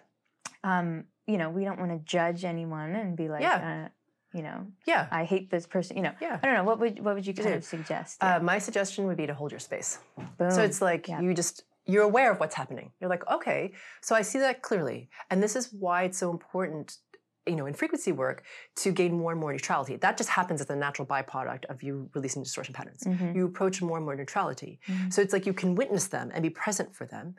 Um, 0.65 1.05
you 1.27 1.39
know, 1.39 1.49
we 1.51 1.65
don't 1.65 1.79
want 1.79 1.93
to 1.93 1.99
judge 1.99 2.45
anyone 2.45 2.95
and 2.95 3.17
be 3.17 3.29
like, 3.29 3.43
Yeah. 3.43 3.85
uh, 3.87 3.89
you 4.37 4.43
know, 4.43 4.67
yeah, 4.87 5.09
I 5.11 5.25
hate 5.25 5.51
this 5.51 5.67
person. 5.67 5.97
You 5.97 6.05
know, 6.05 6.13
yeah. 6.21 6.39
I 6.41 6.47
don't 6.47 6.55
know. 6.55 6.63
What 6.65 6.79
would 6.79 7.05
what 7.05 7.15
would 7.17 7.27
you 7.27 7.35
kind 7.35 7.49
Dude, 7.49 7.57
of 7.59 7.65
suggest? 7.65 8.23
Uh, 8.23 8.39
my 8.41 8.59
suggestion 8.61 9.07
would 9.07 9.17
be 9.17 9.27
to 9.27 9.35
hold 9.35 9.51
your 9.51 9.59
space. 9.59 9.99
Boom. 10.39 10.51
So 10.53 10.63
it's 10.63 10.81
like 10.81 11.09
Yeah. 11.09 11.21
you 11.21 11.35
just 11.35 11.65
you're 11.87 12.05
aware 12.05 12.31
of 12.31 12.39
what's 12.39 12.55
happening. 12.55 12.93
You're 13.01 13.11
like, 13.11 13.29
okay, 13.29 13.73
so 14.01 14.15
I 14.15 14.23
see 14.23 14.39
that 14.39 14.63
clearly, 14.63 15.09
and 15.31 15.43
this 15.43 15.57
is 15.57 15.73
why 15.73 16.05
it's 16.05 16.19
so 16.19 16.31
important, 16.31 16.99
you 17.47 17.57
know, 17.57 17.67
in 17.67 17.75
frequency 17.75 18.13
work 18.13 18.45
to 18.77 18.93
gain 18.93 19.13
more 19.17 19.33
and 19.33 19.41
more 19.41 19.53
neutrality. 19.53 19.97
That 19.97 20.17
just 20.17 20.31
happens 20.31 20.61
as 20.61 20.71
a 20.71 20.77
natural 20.77 21.07
byproduct 21.07 21.65
of 21.67 21.83
you 21.83 22.11
releasing 22.15 22.43
distortion 22.43 22.75
patterns. 22.75 23.03
Mhm. 23.05 23.35
You 23.35 23.47
approach 23.47 23.81
more 23.83 23.97
and 23.97 24.05
more 24.05 24.15
neutrality. 24.15 24.81
Mhm. 24.87 25.13
So 25.13 25.23
it's 25.23 25.33
like 25.33 25.47
you 25.47 25.53
can 25.55 25.75
witness 25.75 26.09
them 26.09 26.31
and 26.35 26.43
be 26.43 26.51
present 26.51 26.95
for 26.95 27.07
them, 27.07 27.37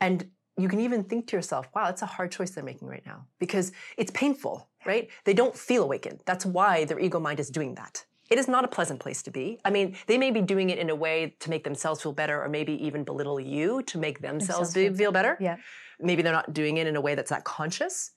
and 0.00 0.30
you 0.56 0.68
can 0.68 0.80
even 0.80 1.04
think 1.04 1.28
to 1.28 1.36
yourself, 1.36 1.68
wow, 1.74 1.86
that's 1.86 2.02
a 2.02 2.06
hard 2.06 2.30
choice 2.30 2.50
they're 2.50 2.64
making 2.64 2.86
right 2.88 3.04
now 3.06 3.26
because 3.38 3.72
it's 3.96 4.10
painful, 4.10 4.68
right? 4.84 5.08
They 5.24 5.32
don't 5.32 5.56
feel 5.56 5.82
awakened. 5.82 6.22
That's 6.26 6.44
why 6.44 6.84
their 6.84 6.98
ego 6.98 7.18
mind 7.18 7.40
is 7.40 7.48
doing 7.50 7.74
that. 7.76 8.04
It 8.30 8.38
is 8.38 8.48
not 8.48 8.64
a 8.64 8.68
pleasant 8.68 9.00
place 9.00 9.22
to 9.24 9.30
be. 9.30 9.60
I 9.64 9.70
mean, 9.70 9.96
they 10.06 10.18
may 10.18 10.30
be 10.30 10.40
doing 10.40 10.70
it 10.70 10.78
in 10.78 10.90
a 10.90 10.94
way 10.94 11.36
to 11.40 11.50
make 11.50 11.64
themselves 11.64 12.02
feel 12.02 12.12
better 12.12 12.42
or 12.42 12.48
maybe 12.48 12.72
even 12.84 13.04
belittle 13.04 13.40
you 13.40 13.82
to 13.84 13.98
make 13.98 14.20
themselves 14.20 14.72
Themselves 14.72 14.74
feel 14.74 14.94
feel 14.94 15.12
better. 15.12 15.36
Yeah. 15.40 15.56
Maybe 16.00 16.22
they're 16.22 16.32
not 16.32 16.52
doing 16.52 16.76
it 16.78 16.86
in 16.86 16.96
a 16.96 17.00
way 17.00 17.14
that's 17.14 17.30
that 17.30 17.44
conscious 17.44 18.12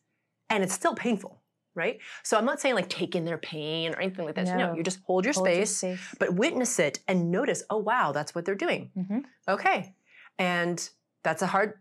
and 0.50 0.64
it's 0.64 0.74
still 0.74 0.94
painful, 0.96 1.42
right? 1.76 2.00
So 2.24 2.38
I'm 2.38 2.46
not 2.46 2.60
saying 2.60 2.76
like 2.76 2.90
take 2.90 3.16
in 3.16 3.26
their 3.26 3.38
pain 3.38 3.94
or 3.94 4.00
anything 4.00 4.26
like 4.26 4.36
that. 4.36 4.46
No, 4.48 4.58
No. 4.58 4.74
you 4.76 4.84
just 4.84 5.00
hold 5.06 5.26
your 5.26 5.34
Hold 5.34 5.48
your 5.48 5.56
space, 5.66 5.78
space. 5.78 6.16
but 6.20 6.34
witness 6.36 6.80
it 6.80 7.00
and 7.08 7.32
notice, 7.32 7.64
oh, 7.70 7.78
wow, 7.78 8.12
that's 8.12 8.34
what 8.36 8.46
they're 8.46 8.56
doing. 8.56 8.92
Mhm. 8.98 9.24
Okay. 9.48 9.96
And 10.38 10.88
that's 11.24 11.42
a 11.42 11.48
hard 11.48 11.74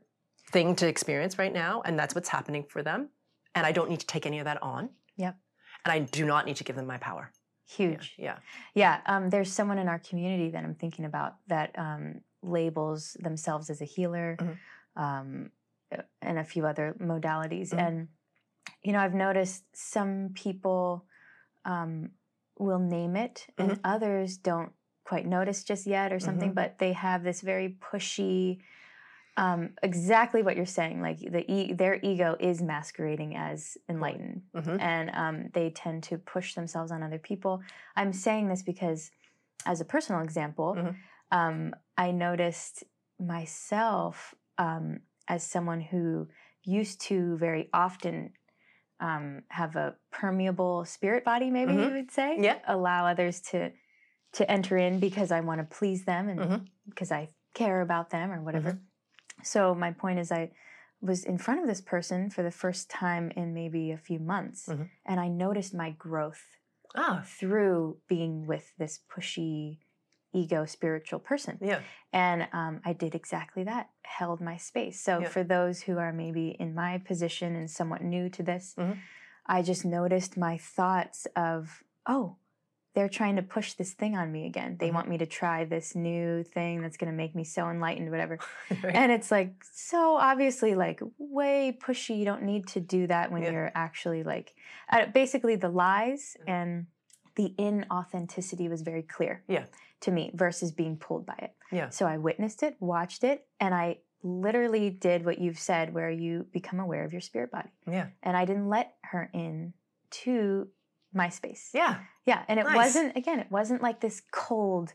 thing 0.51 0.77
to 0.77 0.87
experience 0.87 1.39
right 1.39 1.53
now. 1.53 1.83
And 1.85 1.99
that's 1.99 2.15
what's 2.15 2.29
happening 2.29 2.65
for 2.69 2.83
them. 2.83 3.11
And 3.55 3.67
I 3.67 3.73
don't 3.73 3.89
need 3.91 4.01
to 4.01 4.07
take 4.07 4.27
any 4.27 4.39
of 4.39 4.45
that 4.47 4.63
on. 4.63 4.91
Yep. 5.17 5.37
And 5.85 5.93
I 5.93 5.99
do 6.01 6.25
not 6.25 6.47
need 6.47 6.57
to 6.57 6.65
give 6.65 6.77
them 6.77 6.87
my 6.87 6.99
power. 6.99 7.31
Huge. 7.67 8.15
Yeah. 8.19 8.39
Yeah. 8.75 9.01
Um, 9.07 9.31
there's 9.31 9.51
someone 9.53 9.79
in 9.79 9.89
our 9.89 9.99
community 9.99 10.51
that 10.51 10.65
I'm 10.65 10.75
thinking 10.75 11.05
about 11.05 11.37
that 11.49 11.77
um, 11.79 12.21
labels 12.43 13.17
themselves 13.21 13.71
as 13.71 13.81
a 13.81 13.85
healer, 13.87 14.37
Mhm. 14.39 14.57
um, 14.97 15.51
and 16.21 16.39
a 16.39 16.45
few 16.45 16.67
other 16.67 16.95
modalities. 17.01 17.71
Mhm. 17.71 17.79
And 17.87 18.09
you 18.83 18.93
know, 18.93 18.99
I've 19.01 19.15
noticed 19.15 19.65
some 19.75 20.31
people 20.35 21.05
um, 21.65 22.11
will 22.59 22.79
name 22.79 23.17
it, 23.17 23.47
and 23.59 23.73
Mm-hmm. 23.73 23.81
others 23.85 24.37
don't 24.37 24.73
quite 25.05 25.27
notice 25.27 25.65
just 25.65 25.87
yet, 25.87 26.13
or 26.13 26.21
something. 26.21 26.51
Mhm. 26.53 26.55
But 26.55 26.79
they 26.79 26.93
have 26.93 27.23
this 27.23 27.41
very 27.41 27.77
pushy. 27.81 28.61
Um, 29.37 29.71
exactly 29.83 30.43
what 30.43 30.55
you're 30.57 30.65
saying. 30.65 31.01
Like 31.03 31.19
the 31.19 31.51
e- 31.51 31.73
their 31.73 31.99
ego 32.03 32.37
is 32.39 32.63
masquerading 32.63 33.35
as 33.35 33.77
enlightened, 33.89 34.43
Mhm. 34.55 34.81
and 34.81 35.11
um, 35.11 35.49
they 35.53 35.71
tend 35.71 36.05
to 36.05 36.19
push 36.19 36.55
themselves 36.55 36.93
on 36.93 37.03
other 37.03 37.19
people. 37.19 37.61
I'm 37.97 38.13
saying 38.13 38.49
this 38.49 38.63
because, 38.63 39.11
as 39.67 39.81
a 39.81 39.85
personal 39.85 40.23
example, 40.23 40.77
Mhm. 40.77 40.95
um, 41.33 41.75
I 41.99 42.13
noticed 42.13 42.85
myself 43.19 44.35
um, 44.59 45.01
as 45.27 45.43
someone 45.43 45.81
who 45.81 46.29
used 46.63 47.01
to 47.03 47.37
very 47.37 47.69
often 47.73 48.33
um, 49.05 49.43
have 49.49 49.77
a 49.77 49.95
permeable 50.11 50.85
spirit 50.87 51.25
body, 51.25 51.51
maybe 51.51 51.73
Mhm. 51.75 51.89
you 51.89 51.93
would 51.95 52.11
say. 52.11 52.37
Yeah. 52.41 52.59
Allow 52.67 53.07
others 53.07 53.41
to 53.53 53.71
to 54.33 54.51
enter 54.51 54.77
in 54.77 54.99
because 54.99 55.31
I 55.31 55.41
want 55.43 55.61
to 55.61 55.77
please 55.79 56.05
them 56.07 56.29
and 56.29 56.41
Mhm. 56.41 56.67
because 56.89 57.13
I 57.13 57.29
care 57.53 57.81
about 57.83 58.11
them 58.11 58.33
or 58.33 58.41
whatever. 58.43 58.81
So 59.45 59.77
my 59.77 59.93
point 59.93 60.19
is, 60.19 60.33
I 60.33 60.51
was 61.01 61.25
in 61.25 61.39
front 61.39 61.61
of 61.61 61.69
this 61.69 61.81
person 61.81 62.31
for 62.31 62.43
the 62.43 62.51
first 62.51 62.91
time 62.91 63.31
in 63.37 63.55
maybe 63.55 63.93
a 63.93 63.97
few 63.97 64.19
months, 64.19 64.69
Mhm. 64.69 64.91
and 65.07 65.21
I 65.21 65.29
noticed 65.29 65.73
my 65.75 65.91
growth 65.91 66.45
Ah, 66.97 67.23
through 67.25 68.01
being 68.09 68.47
with 68.47 68.75
this 68.77 68.99
pushy, 69.09 69.79
ego 70.35 70.65
spiritual 70.67 71.19
person. 71.21 71.59
yeah. 71.61 71.81
And 72.13 72.47
um, 72.53 72.81
I 72.85 72.93
did 72.93 73.15
exactly 73.15 73.65
that, 73.65 73.91
held 74.03 74.41
my 74.41 74.57
space. 74.57 75.01
So, 75.01 75.21
Yeah. 75.21 75.29
for 75.29 75.43
those 75.43 75.83
who 75.83 75.99
are 75.99 76.13
maybe 76.13 76.49
in 76.61 76.75
my 76.75 76.99
position 76.99 77.57
and 77.57 77.69
somewhat 77.71 78.03
new 78.03 78.29
to 78.31 78.43
this, 78.43 78.75
Mhm. 78.79 78.99
I 79.47 79.63
just 79.63 79.85
noticed 79.85 80.37
my 80.37 80.57
thoughts 80.57 81.27
of, 81.37 81.83
oh, 82.07 82.37
they're 82.95 83.09
trying 83.09 83.35
to 83.35 83.43
push 83.43 83.73
this 83.73 83.93
thing 83.93 84.17
on 84.17 84.31
me 84.31 84.47
again. 84.47 84.77
They 84.79 84.91
Mhm. 84.91 84.95
want 84.95 85.09
me 85.09 85.19
to 85.19 85.27
try 85.27 85.65
this 85.65 85.97
new 85.97 86.45
thing 86.45 86.81
that's 86.81 86.97
going 86.97 87.11
to 87.11 87.17
make 87.17 87.35
me 87.35 87.43
so 87.43 87.69
enlightened, 87.69 88.11
whatever. 88.11 88.39
Right. 88.85 88.95
And 88.95 89.11
it's 89.11 89.31
like 89.33 89.53
so 89.65 90.17
obviously 90.17 90.75
like 90.77 91.01
way 91.19 91.77
pushy. 91.79 92.17
You 92.17 92.25
don't 92.25 92.45
need 92.45 92.69
to 92.69 92.81
do 92.81 93.09
that 93.09 93.33
when 93.33 93.43
Yeah. 93.43 93.51
you're 93.51 93.73
actually 93.75 94.23
like 94.23 94.55
uh, 94.89 95.07
basically 95.07 95.57
the 95.57 95.69
lies 95.71 96.37
and 96.47 96.87
the 97.35 97.53
inauthenticity 97.59 98.69
was 98.71 98.83
very 98.83 99.03
clear 99.03 99.43
Yeah. 99.49 99.65
To 100.05 100.11
me 100.11 100.31
versus 100.35 100.73
being 100.73 100.97
pulled 100.97 101.27
by 101.27 101.35
it. 101.39 101.53
Yeah. 101.71 101.91
So 101.91 102.07
I 102.07 102.17
witnessed 102.19 102.63
it, 102.63 102.77
watched 102.81 103.25
it, 103.25 103.47
and 103.61 103.75
I 103.75 103.99
literally 104.23 104.89
did 104.91 105.25
what 105.25 105.39
you've 105.39 105.59
said 105.59 105.93
where 105.93 106.11
you 106.11 106.47
become 106.53 106.81
aware 106.81 107.05
of 107.05 107.13
your 107.13 107.21
spirit 107.21 107.51
body. 107.51 107.69
yeah. 107.87 108.07
And 108.23 108.37
I 108.37 108.45
didn't 108.47 108.69
let 108.69 108.95
her 109.03 109.29
in 109.35 109.75
to 110.23 110.69
my 111.13 111.29
space. 111.29 111.71
Yeah. 111.75 111.99
Yeah, 112.25 112.43
and 112.49 112.59
it 112.59 112.65
Nice. 112.65 112.77
wasn't 112.77 113.17
again, 113.17 113.39
it 113.39 113.51
wasn't 113.51 113.83
like 113.83 114.01
this 114.01 114.23
cold 114.31 114.95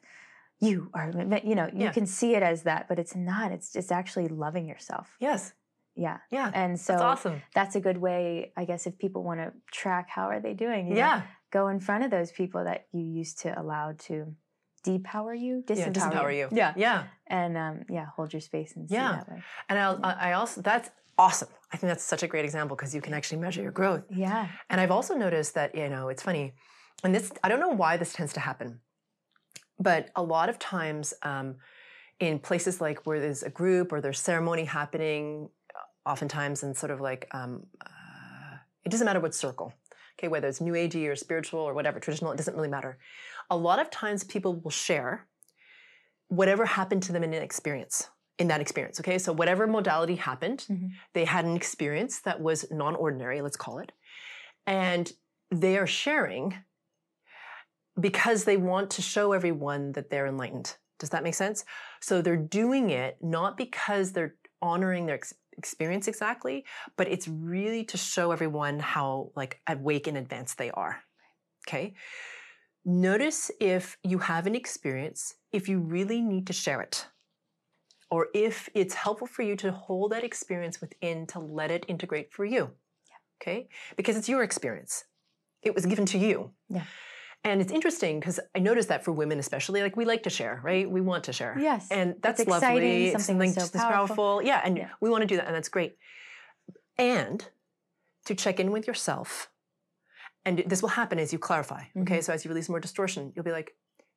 you 0.62 0.89
are 0.93 1.10
you 1.45 1.56
know, 1.56 1.67
you 1.67 1.86
Yeah. 1.86 1.91
can 1.93 2.06
see 2.06 2.36
it 2.36 2.43
as 2.43 2.63
that, 2.63 2.88
but 2.89 3.00
it's 3.00 3.15
not. 3.15 3.52
It's 3.54 3.72
just 3.72 3.91
actually 3.93 4.28
loving 4.28 4.67
yourself. 4.67 5.15
Yes. 5.19 5.54
Yeah. 5.95 6.17
Yeah. 6.32 6.52
And 6.54 6.78
so 6.80 6.93
That's 6.93 7.04
awesome. 7.04 7.41
that's 7.54 7.76
a 7.76 7.80
good 7.80 7.98
way, 7.98 8.52
I 8.58 8.65
guess, 8.65 8.86
if 8.86 8.98
people 8.98 9.24
want 9.24 9.39
to 9.39 9.54
track 9.72 10.10
how 10.10 10.28
are 10.28 10.39
they 10.41 10.54
doing. 10.54 10.88
you 10.88 10.93
know, 10.95 11.00
Yeah. 11.00 11.22
Go 11.52 11.67
in 11.69 11.80
front 11.80 12.04
of 12.04 12.12
those 12.12 12.32
people 12.32 12.63
that 12.65 12.88
you 12.91 13.04
used 13.04 13.39
to 13.39 13.58
allow 13.60 13.93
to 14.08 14.36
depower 14.82 15.38
you, 15.39 15.63
disempower, 15.65 15.78
Yeah. 15.78 15.89
Disempower 15.89 16.38
you. 16.38 16.48
Yeah. 16.52 16.74
Yeah. 16.76 17.04
And 17.28 17.58
um, 17.58 17.82
yeah, 17.89 18.08
hold 18.15 18.34
your 18.34 18.42
space 18.42 18.76
and 18.76 18.88
see 18.89 18.96
Yeah. 18.96 19.12
that 19.18 19.30
way. 19.30 19.44
And 19.70 19.80
I'll, 19.80 20.00
I 20.04 20.30
I 20.30 20.34
also, 20.34 20.62
that's 20.62 20.89
awesome. 21.18 21.50
I 21.72 21.78
think 21.78 21.89
that's 21.89 22.04
such 22.04 22.24
a 22.24 22.28
great 22.28 22.46
example 22.46 22.76
because 22.76 22.96
you 22.96 23.02
can 23.02 23.13
actually 23.13 23.39
measure 23.39 23.62
your 23.62 23.72
growth. 23.72 24.04
Yeah. 24.10 24.48
And 24.70 24.82
I've 24.82 24.92
also 24.92 25.15
noticed 25.15 25.54
that, 25.56 25.76
you 25.76 25.89
know, 25.89 26.10
it's 26.10 26.24
funny, 26.24 26.54
and 27.04 27.13
this, 27.13 27.32
I 27.44 27.50
don't 27.50 27.60
know 27.60 27.70
why 27.70 27.98
this 27.98 28.13
tends 28.13 28.34
to 28.34 28.39
happen, 28.39 28.80
but 29.80 30.10
a 30.15 30.24
lot 30.24 30.50
of 30.50 30.58
times 30.60 31.13
um, 31.24 31.56
in 32.20 32.39
places 32.39 32.82
like 32.82 33.06
where 33.06 33.20
there's 33.20 33.44
a 33.44 33.50
group 33.50 33.92
or 33.94 34.02
there's 34.02 34.20
ceremony 34.20 34.65
happening, 34.65 35.50
oftentimes 36.06 36.63
in 36.63 36.74
sort 36.74 36.92
of 36.92 37.00
like, 37.02 37.28
um, 37.32 37.63
uh, 37.86 38.58
it 38.84 38.89
doesn't 38.89 39.06
matter 39.06 39.20
what 39.20 39.36
circle, 39.36 39.74
okay, 40.18 40.28
whether 40.28 40.48
it's 40.48 40.60
New 40.62 40.74
Agey 40.74 41.08
or 41.08 41.15
spiritual 41.15 41.60
or 41.60 41.74
whatever, 41.74 42.00
traditional, 42.00 42.32
it 42.32 42.38
doesn't 42.38 42.56
really 42.56 42.68
matter. 42.70 42.98
A 43.50 43.58
lot 43.58 43.80
of 43.80 43.90
times 43.90 44.24
people 44.24 44.60
will 44.60 44.72
share 44.72 45.28
whatever 46.28 46.66
happened 46.66 47.04
to 47.04 47.12
them 47.12 47.24
in 47.24 47.34
an 47.34 47.42
experience. 47.42 48.10
In 48.38 48.48
that 48.48 48.62
experience, 48.62 49.00
okay? 49.02 49.18
So, 49.18 49.34
whatever 49.34 49.68
modality 49.68 50.16
happened, 50.16 50.66
Mhm. 50.70 50.92
they 51.14 51.26
had 51.26 51.44
an 51.44 51.58
experience 51.58 52.22
that 52.22 52.40
was 52.40 52.72
non 52.72 52.96
ordinary, 52.96 53.42
let's 53.42 53.58
call 53.58 53.80
it. 53.80 53.92
And 54.66 55.12
they 55.52 55.78
are 55.78 55.88
sharing 55.88 56.64
because 58.00 58.46
they 58.46 58.56
want 58.56 58.92
to 58.92 59.02
show 59.02 59.34
everyone 59.34 59.92
that 59.94 60.10
they're 60.10 60.28
enlightened. 60.28 60.78
Does 61.00 61.10
that 61.10 61.24
make 61.24 61.34
sense? 61.34 61.66
So 62.00 62.22
they're 62.22 62.38
doing 62.38 62.92
it 62.92 63.18
not 63.22 63.58
because 63.58 64.14
they're 64.14 64.36
honoring 64.62 65.06
their 65.06 65.16
ex- 65.16 65.34
experience 65.58 66.08
exactly, 66.08 66.66
but 66.96 67.08
it's 67.08 67.28
really 67.28 67.84
to 67.86 67.98
show 67.98 68.32
everyone 68.32 68.80
how 68.80 69.32
like 69.36 69.62
awake 69.68 70.08
and 70.08 70.18
advanced 70.18 70.58
they 70.58 70.72
are. 70.72 71.04
Okay? 71.68 71.94
Notice 72.86 73.52
if 73.60 73.98
you 74.04 74.20
have 74.20 74.48
an 74.48 74.56
experience, 74.56 75.36
if 75.52 75.68
you 75.68 75.80
really 75.80 76.22
need 76.22 76.48
to 76.48 76.54
share 76.54 76.82
it 76.82 77.08
or 78.12 78.28
if 78.34 78.70
it's 78.74 78.94
helpful 78.94 79.28
for 79.28 79.44
you 79.44 79.56
to 79.58 79.72
hold 79.72 80.12
that 80.12 80.24
experience 80.24 80.82
within 80.82 81.28
to 81.28 81.39
let 81.39 81.70
it 81.72 81.86
integrate 81.88 82.32
for 82.34 82.46
you. 82.46 82.72
Okay? 83.42 83.68
Because 83.96 84.18
it's 84.18 84.28
your 84.28 84.44
experience. 84.44 85.06
It 85.62 85.76
was 85.76 85.86
given 85.86 86.06
to 86.08 86.18
you. 86.18 86.52
Yeah. 86.70 86.84
And 87.44 87.62
it's 87.62 87.72
interesting 87.72 88.20
because 88.20 88.39
I 88.54 88.60
noticed 88.60 88.89
that 88.89 89.06
for 89.06 89.13
women, 89.13 89.39
especially, 89.39 89.82
like 89.82 89.96
we 89.96 90.04
like 90.04 90.24
to 90.24 90.30
share, 90.30 90.60
right? 90.62 90.89
We 90.89 91.00
want 91.00 91.24
to 91.26 91.34
share. 91.34 91.56
Yes. 91.58 91.88
And 91.89 92.15
that's 92.22 92.42
It's 92.42 92.50
exciting, 92.50 93.08
It's 93.13 93.26
something 93.26 93.54
something 93.54 93.80
so 93.80 93.88
powerful. 93.88 94.15
powerful. 94.15 94.42
Yeah. 94.44 94.62
And 94.63 94.78
Yeah. 94.78 94.89
we 95.00 95.10
want 95.10 95.22
to 95.22 95.28
do 95.28 95.38
that. 95.38 95.46
And 95.48 95.56
that's 95.56 95.70
great. 95.70 95.96
And 96.98 97.48
to 98.26 98.36
check 98.36 98.60
in 98.60 98.72
with 98.72 98.88
yourself. 98.88 99.50
And 100.50 100.64
this 100.66 100.82
will 100.82 100.90
happen 101.02 101.20
as 101.20 101.32
you 101.32 101.38
clarify. 101.38 101.84
Mm-hmm. 101.84 102.02
Okay. 102.02 102.22
So 102.22 102.34
as 102.34 102.44
you 102.44 102.50
release 102.50 102.70
more 102.70 102.80
distortion, 102.80 103.32
you'll 103.36 103.46
be 103.52 103.52
like, 103.52 103.70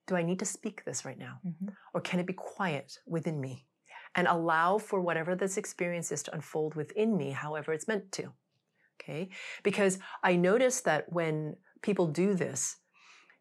do 0.06 0.16
I 0.16 0.22
need 0.22 0.38
to 0.38 0.46
speak 0.46 0.82
this 0.84 1.04
right 1.04 1.18
now? 1.18 1.34
Mhm. 1.46 1.74
Or 1.94 2.00
can 2.00 2.20
it 2.20 2.26
be 2.26 2.32
quiet 2.32 2.88
within 3.06 3.38
me? 3.38 3.66
And 4.14 4.26
allow 4.26 4.78
for 4.78 4.98
whatever 5.00 5.34
this 5.36 5.56
experience 5.58 6.10
is 6.10 6.22
to 6.24 6.34
unfold 6.34 6.74
within 6.74 7.16
me, 7.16 7.28
however 7.30 7.72
it's 7.72 7.88
meant 7.88 8.10
to. 8.12 8.32
Okay? 8.96 9.28
Because 9.62 9.98
I 10.22 10.36
notice 10.36 10.80
that 10.82 11.12
when 11.12 11.56
people 11.82 12.06
do 12.06 12.34
this, 12.34 12.76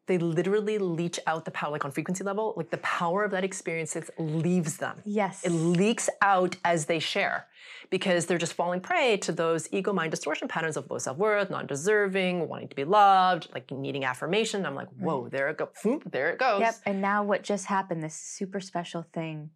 they 0.07 0.17
literally 0.17 0.77
leach 0.77 1.19
out 1.27 1.45
the 1.45 1.51
power, 1.51 1.71
like 1.71 1.85
on 1.85 1.91
frequency 1.91 2.23
level, 2.23 2.53
like 2.57 2.69
the 2.69 2.77
power 2.77 3.23
of 3.23 3.31
that 3.31 3.43
experience 3.43 3.95
it 3.95 4.09
leaves 4.17 4.77
them. 4.77 5.01
Yes. 5.05 5.43
It 5.43 5.51
leaks 5.51 6.09
out 6.21 6.55
as 6.65 6.85
they 6.85 6.99
share 6.99 7.47
because 7.89 8.25
they're 8.25 8.37
just 8.37 8.53
falling 8.53 8.79
prey 8.79 9.17
to 9.17 9.31
those 9.31 9.67
ego 9.71 9.93
mind 9.93 10.11
distortion 10.11 10.47
patterns 10.47 10.77
of 10.77 10.89
low 10.89 10.97
self 10.97 11.17
worth, 11.17 11.49
non 11.49 11.67
deserving, 11.67 12.47
wanting 12.47 12.67
to 12.69 12.75
be 12.75 12.83
loved, 12.83 13.49
like 13.53 13.69
needing 13.71 14.03
affirmation. 14.03 14.65
I'm 14.65 14.75
like, 14.75 14.89
whoa, 14.99 15.29
there 15.29 15.49
it 15.49 15.57
goes. 15.57 16.01
There 16.09 16.31
it 16.31 16.39
goes. 16.39 16.61
Yep. 16.61 16.75
And 16.85 17.01
now 17.01 17.23
what 17.23 17.43
just 17.43 17.65
happened, 17.67 18.03
this 18.03 18.15
super 18.15 18.59
special 18.59 19.05
thing 19.13 19.51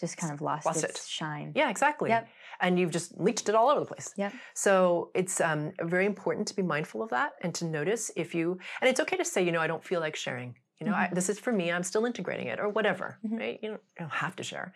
just 0.00 0.16
kind 0.16 0.32
of 0.32 0.40
lost, 0.40 0.66
Lost 0.66 0.84
its 0.84 1.04
it. 1.04 1.08
shine. 1.08 1.52
Yeah, 1.54 1.70
exactly. 1.70 2.10
Yep. 2.10 2.28
And 2.60 2.78
you've 2.78 2.90
just 2.90 3.18
leached 3.18 3.48
it 3.48 3.54
all 3.54 3.68
over 3.70 3.80
the 3.80 3.86
place. 3.86 4.12
Yep. 4.16 4.32
So 4.54 5.10
it's 5.14 5.40
um, 5.40 5.72
very 5.82 6.06
important 6.06 6.48
to 6.48 6.56
be 6.56 6.62
mindful 6.62 7.02
of 7.02 7.10
that 7.10 7.32
and 7.42 7.54
to 7.56 7.64
notice 7.64 8.10
if 8.16 8.34
you, 8.34 8.58
and 8.80 8.88
it's 8.90 9.00
okay 9.00 9.16
to 9.16 9.24
say, 9.24 9.44
you 9.44 9.52
know, 9.52 9.60
I 9.60 9.66
don't 9.66 9.84
feel 9.84 10.00
like 10.00 10.16
sharing. 10.16 10.56
You 10.80 10.86
know, 10.86 10.94
I, 10.94 11.08
Mhm. 11.08 11.14
this 11.14 11.28
is 11.28 11.38
for 11.38 11.52
me. 11.52 11.70
I'm 11.70 11.82
still 11.82 12.06
integrating 12.06 12.46
it, 12.46 12.58
or 12.58 12.68
whatever. 12.68 13.18
Mhm. 13.26 13.38
Right? 13.38 13.58
You 13.62 13.68
don't, 13.70 13.82
you 13.98 14.00
don't 14.00 14.12
have 14.12 14.34
to 14.36 14.42
share. 14.42 14.72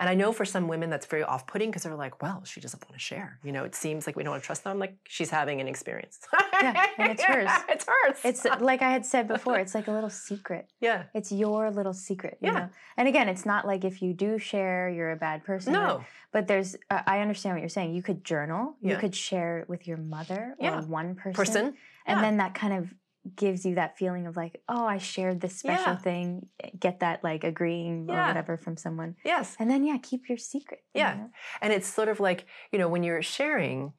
And 0.00 0.08
I 0.08 0.14
know 0.14 0.30
for 0.32 0.44
some 0.44 0.68
women 0.68 0.90
that's 0.90 1.06
very 1.06 1.24
off-putting 1.24 1.70
because 1.70 1.82
they're 1.82 1.96
like, 1.96 2.22
"Well, 2.22 2.44
she 2.44 2.60
doesn't 2.60 2.80
want 2.84 2.92
to 2.94 3.00
share." 3.00 3.40
You 3.42 3.50
know, 3.50 3.64
it 3.64 3.74
seems 3.74 4.06
like 4.06 4.14
we 4.14 4.22
don't 4.22 4.30
want 4.30 4.44
to 4.44 4.46
trust 4.46 4.62
them. 4.62 4.70
I'm 4.70 4.78
like, 4.78 4.96
she's 5.08 5.30
having 5.30 5.60
an 5.60 5.66
experience. 5.68 6.20
Yeah, 6.60 6.86
and 6.98 7.12
it's 7.12 7.22
hers. 7.22 7.48
it's 7.68 7.86
hers. 7.86 8.18
It's 8.24 8.44
like 8.60 8.82
I 8.82 8.90
had 8.90 9.06
said 9.06 9.28
before, 9.28 9.58
it's 9.60 9.76
like 9.76 9.86
a 9.86 9.92
little 9.92 10.10
secret. 10.10 10.68
yeah. 10.80 11.04
It's 11.14 11.30
your 11.30 11.70
little 11.70 11.92
secret. 11.92 12.36
You 12.40 12.48
Yeah. 12.50 12.58
know? 12.58 12.68
And 12.96 13.06
again, 13.06 13.28
it's 13.28 13.46
not 13.46 13.64
like 13.64 13.84
if 13.84 14.02
you 14.02 14.12
do 14.12 14.38
share, 14.38 14.88
you're 14.90 15.12
a 15.12 15.16
bad 15.16 15.44
person. 15.44 15.72
No. 15.72 16.04
But 16.32 16.48
there's, 16.48 16.74
uh, 16.90 17.02
I 17.06 17.20
understand 17.20 17.54
what 17.54 17.60
you're 17.60 17.68
saying. 17.68 17.94
You 17.94 18.02
could 18.02 18.24
journal. 18.24 18.74
Yeah. 18.80 18.94
You 18.94 18.98
could 18.98 19.14
share 19.14 19.64
with 19.68 19.86
your 19.86 19.98
mother 19.98 20.56
or 20.58 20.64
Yeah. 20.64 20.80
one 20.80 21.14
person. 21.14 21.32
Person. 21.34 21.64
And 22.06 22.16
yeah. 22.16 22.22
then 22.22 22.36
that 22.38 22.54
kind 22.54 22.72
of 22.74 22.92
gives 23.36 23.64
you 23.64 23.74
that 23.76 23.96
feeling 23.98 24.26
of 24.26 24.36
like, 24.36 24.60
oh, 24.68 24.84
I 24.84 24.98
shared 24.98 25.40
this 25.40 25.56
special 25.58 25.92
Yeah. 25.94 25.98
thing. 25.98 26.48
Get 26.78 27.00
that 27.00 27.22
like 27.24 27.44
agreeing 27.44 28.10
or 28.10 28.16
whatever 28.26 28.56
from 28.56 28.76
someone. 28.76 29.16
Yes. 29.24 29.56
And 29.58 29.70
then, 29.70 29.84
yeah, 29.84 29.98
keep 30.02 30.28
your 30.28 30.38
secret. 30.38 30.80
you 30.94 31.00
Yeah. 31.00 31.14
know? 31.14 31.30
And 31.60 31.72
it's 31.72 31.86
sort 31.88 32.08
of 32.08 32.20
like, 32.20 32.46
you 32.72 32.78
know, 32.78 32.88
when 32.88 33.02
you're 33.02 33.22
sharing, 33.22 33.92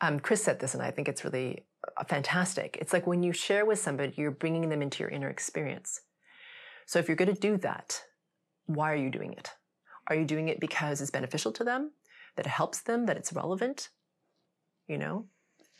um, 0.00 0.20
Chris 0.20 0.42
said 0.44 0.60
this, 0.60 0.74
and 0.74 0.82
I 0.82 0.90
think 0.90 1.08
it's 1.08 1.24
really 1.24 1.66
uh, 1.96 2.04
fantastic. 2.04 2.78
It's 2.80 2.92
like 2.92 3.06
when 3.06 3.22
you 3.22 3.32
share 3.32 3.64
with 3.66 3.78
somebody, 3.80 4.14
you're 4.16 4.30
bringing 4.30 4.68
them 4.68 4.82
into 4.82 5.02
your 5.02 5.10
inner 5.10 5.28
experience. 5.28 6.00
So 6.86 6.98
if 6.98 7.08
you're 7.08 7.16
going 7.16 7.34
to 7.34 7.40
do 7.40 7.56
that, 7.58 8.02
why 8.66 8.92
are 8.92 8.96
you 8.96 9.10
doing 9.10 9.32
it? 9.32 9.50
Are 10.08 10.14
you 10.14 10.24
doing 10.24 10.48
it 10.48 10.60
because 10.60 11.00
it's 11.00 11.10
beneficial 11.10 11.52
to 11.52 11.64
them, 11.64 11.92
that 12.36 12.46
it 12.46 12.50
helps 12.50 12.82
them, 12.82 13.06
that 13.06 13.16
it's 13.16 13.32
relevant? 13.32 13.88
You 14.86 14.98
know, 14.98 15.26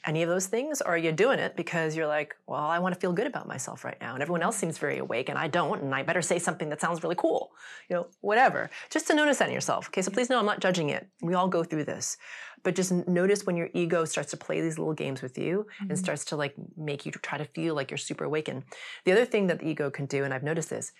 any 0.04 0.22
of 0.22 0.28
those 0.28 0.46
things? 0.46 0.80
Or 0.80 0.94
are 0.94 0.96
you 0.96 1.12
doing 1.12 1.38
it 1.38 1.56
because 1.56 1.96
you're 1.96 2.06
like, 2.06 2.34
well, 2.46 2.60
I 2.60 2.78
want 2.78 2.94
to 2.94 3.00
feel 3.00 3.12
good 3.12 3.26
about 3.26 3.46
myself 3.46 3.84
right 3.84 3.96
now, 4.00 4.14
and 4.14 4.22
everyone 4.22 4.42
else 4.42 4.56
seems 4.56 4.78
very 4.78 4.98
awake, 4.98 5.28
and 5.28 5.38
I 5.38 5.48
don't, 5.48 5.82
and 5.82 5.94
I 5.94 6.02
better 6.02 6.22
say 6.22 6.38
something 6.38 6.68
that 6.70 6.80
sounds 6.80 7.02
really 7.02 7.14
cool, 7.16 7.52
you 7.88 7.96
know, 7.96 8.06
whatever. 8.20 8.70
Just 8.90 9.06
to 9.08 9.14
notice 9.14 9.38
that 9.38 9.48
in 9.48 9.54
yourself. 9.54 9.88
Okay, 9.88 10.02
so 10.02 10.10
please 10.10 10.28
know 10.28 10.38
I'm 10.38 10.46
not 10.46 10.60
judging 10.60 10.90
it. 10.90 11.06
We 11.20 11.34
all 11.34 11.48
go 11.48 11.62
through 11.62 11.84
this, 11.84 12.16
but 12.62 12.74
just 12.74 12.92
notice 13.06 13.46
when 13.46 13.56
your 13.56 13.70
ego 13.74 14.04
starts 14.04 14.30
to 14.30 14.36
play 14.36 14.60
these 14.60 14.78
little 14.78 14.94
games 14.94 15.22
with 15.22 15.38
you 15.38 15.66
and 15.80 15.92
Mhm. 15.92 15.98
starts 15.98 16.24
to 16.26 16.36
like 16.36 16.54
make 16.76 17.06
you 17.06 17.12
try 17.12 17.38
to 17.38 17.44
feel 17.44 17.74
like 17.74 17.90
you're 17.90 17.98
super 17.98 18.24
awakened. 18.24 18.64
The 19.04 19.12
other 19.12 19.24
thing 19.24 19.46
that 19.48 19.60
the 19.60 19.68
ego 19.68 19.90
can 19.90 20.06
do, 20.06 20.24
and 20.24 20.34
I've 20.34 20.42
noticed 20.42 20.70
this, 20.70 20.92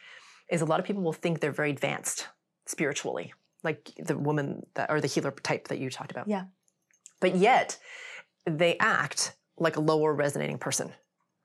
is 0.49 0.61
a 0.61 0.65
lot 0.65 0.81
of 0.81 0.87
people 0.87 1.03
will 1.03 1.13
think 1.13 1.41
they're 1.41 1.53
very 1.53 1.71
advanced 1.71 2.29
spiritually, 2.67 3.33
like 3.65 3.91
the 3.99 4.17
woman 4.17 4.67
that, 4.75 4.91
or 4.91 5.01
the 5.01 5.07
healer 5.09 5.31
type 5.31 5.69
that 5.69 5.79
you 5.79 5.91
talked 5.91 6.11
about. 6.11 6.29
Yeah. 6.29 6.45
But 7.21 7.37
yet, 7.37 7.79
they 8.47 8.77
act 8.79 9.37
like 9.59 9.77
a 9.77 9.81
lower 9.81 10.13
resonating 10.15 10.59
person. 10.59 10.93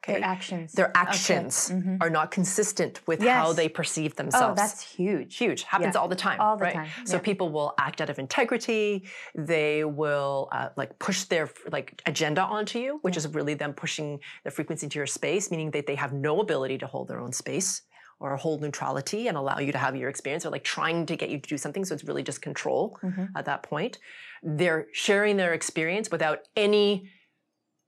Okay. 0.03 0.19
Their 0.19 0.23
actions. 0.23 0.71
Their 0.73 0.91
actions 0.95 1.69
Mhm. 1.69 1.97
are 2.01 2.09
not 2.09 2.31
consistent 2.31 3.05
with 3.07 3.21
how 3.21 3.51
they 3.51 3.67
perceive 3.67 4.15
themselves. 4.15 4.57
Oh, 4.59 4.63
that's 4.63 4.81
huge. 4.81 5.35
huge. 5.35 5.63
Happens 5.63 5.95
Yeah. 5.95 6.01
all 6.01 6.07
the 6.07 6.15
time. 6.15 6.39
All 6.39 6.55
the 6.55 6.63
right? 6.65 6.73
time, 6.75 6.87
So 7.05 7.19
people 7.19 7.49
will 7.49 7.73
act 7.77 7.99
out 7.99 8.09
of 8.09 8.17
integrity. 8.17 9.05
They 9.35 9.83
will 9.83 10.47
uh, 10.53 10.69
like 10.77 10.97
push 10.99 11.23
their 11.25 11.49
like 11.71 12.01
agenda 12.05 12.41
onto 12.41 12.79
you, 12.79 12.99
which 13.01 13.17
is 13.17 13.27
really 13.27 13.53
them 13.55 13.73
pushing 13.73 14.19
the 14.45 14.51
frequency 14.51 14.85
into 14.85 14.97
your 14.97 15.07
space, 15.07 15.51
meaning 15.51 15.71
that 15.71 15.87
they 15.87 15.95
have 15.95 16.13
no 16.13 16.39
ability 16.39 16.77
to 16.77 16.87
hold 16.87 17.09
their 17.09 17.19
own 17.19 17.33
space 17.33 17.81
or 18.19 18.35
hold 18.37 18.61
neutrality 18.61 19.27
and 19.27 19.37
allow 19.37 19.59
you 19.59 19.71
to 19.73 19.77
have 19.77 19.95
your 19.95 20.09
experience. 20.09 20.43
They're 20.43 20.51
like 20.51 20.63
trying 20.63 21.05
to 21.07 21.15
get 21.17 21.29
you 21.29 21.39
to 21.39 21.49
do 21.49 21.57
something, 21.57 21.83
so 21.83 21.93
it's 21.93 22.03
really 22.05 22.23
just 22.23 22.41
control 22.41 22.97
Mhm. 23.03 23.29
at 23.35 23.45
that 23.45 23.61
point. 23.61 23.99
They're 24.43 24.87
sharing 24.91 25.37
their 25.37 25.53
experience 25.53 26.09
without 26.11 26.39
any 26.55 27.09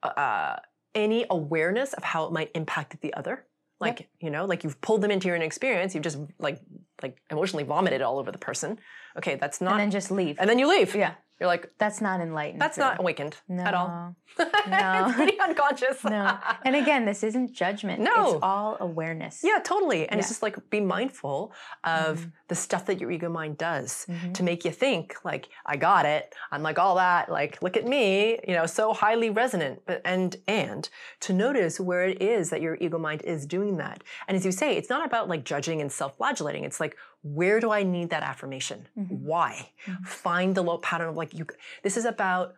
uh, 0.04 0.58
any 0.96 1.26
awareness 1.30 1.94
of 1.94 2.04
how 2.04 2.26
it 2.26 2.32
might 2.32 2.52
impact 2.56 3.00
the 3.02 3.14
other. 3.14 3.46
Like 3.82 4.10
you 4.20 4.30
know, 4.30 4.46
like 4.46 4.64
you've 4.66 4.82
pulled 4.82 5.02
them 5.02 5.10
into 5.12 5.28
your 5.28 5.38
own 5.38 5.42
experience. 5.42 5.96
You've 5.96 6.04
just 6.04 6.18
like 6.38 6.60
like 7.02 7.18
emotionally 7.32 7.64
vomited 7.64 8.02
all 8.02 8.20
over 8.20 8.32
the 8.32 8.38
person. 8.38 8.78
Okay, 9.18 9.36
that's 9.36 9.62
not. 9.62 9.74
And 9.74 9.80
then 9.80 9.92
just 9.92 10.12
leave. 10.12 10.36
and 10.38 10.50
then 10.50 10.60
you 10.60 10.68
leave. 10.68 10.94
yeah, 10.96 11.14
You're 11.39 11.47
like, 11.47 11.71
that's 11.78 12.02
not 12.02 12.19
enlightened. 12.19 12.62
that's 12.62 12.78
not 12.78 12.99
awakened 12.99 13.38
at 13.49 13.73
all. 13.73 14.15
No. 14.38 14.45
it's 15.08 15.15
pretty 15.15 15.39
unconscious. 15.39 16.04
no. 16.04 16.38
And 16.65 16.75
again, 16.75 17.06
this 17.06 17.23
isn't 17.23 17.54
judgment. 17.54 18.02
No. 18.02 18.34
It's 18.36 18.39
all 18.43 18.78
awareness. 18.80 19.41
Yeah, 19.43 19.60
totally. 19.63 20.08
And 20.10 20.19
it's 20.19 20.28
just 20.30 20.41
like 20.43 20.58
be 20.69 20.82
mindful 20.82 21.54
of 21.84 22.19
Mhm. 22.19 22.32
the 22.49 22.56
stuff 22.56 22.86
that 22.88 22.99
your 22.99 23.10
ego 23.12 23.30
mind 23.30 23.58
does 23.58 24.06
Mhm. 24.10 24.34
to 24.34 24.43
make 24.43 24.65
you 24.65 24.71
think 24.71 25.15
like 25.23 25.47
I 25.65 25.78
got 25.78 26.06
it. 26.06 26.36
I'm 26.52 26.62
like 26.62 26.78
all 26.78 26.95
that. 26.95 27.32
Like 27.32 27.62
look 27.62 27.78
at 27.78 27.86
me, 27.86 28.39
you 28.47 28.54
know, 28.54 28.65
so 28.65 28.93
highly 28.93 29.30
resonant. 29.30 29.82
But 29.86 30.02
and 30.06 30.36
and 30.47 30.89
to 31.21 31.34
notice 31.34 31.80
where 31.80 32.04
it 32.06 32.21
is 32.21 32.49
that 32.49 32.62
your 32.62 32.75
ego 32.82 32.97
mind 32.99 33.21
is 33.23 33.45
doing 33.45 33.78
that. 33.78 34.04
And 34.28 34.36
as 34.36 34.45
you 34.45 34.52
say, 34.52 34.75
it's 34.78 34.89
not 34.89 35.06
about 35.06 35.30
like 35.30 35.43
judging 35.45 35.80
and 35.82 35.91
self-flagellating. 35.91 36.63
It's 36.65 36.80
like 36.80 36.95
where 37.21 37.60
do 37.60 37.71
I 37.71 37.84
need 37.84 38.10
that 38.12 38.23
affirmation? 38.23 38.88
Mhm. 38.97 39.19
Why? 39.21 39.71
Mhm. 39.86 40.05
Find 40.08 40.55
the 40.55 40.62
low 40.62 40.77
pattern 40.77 41.10
of 41.10 41.15
like 41.15 41.34
you. 41.34 41.45
This 41.84 41.97
is 41.97 42.05
about 42.05 42.53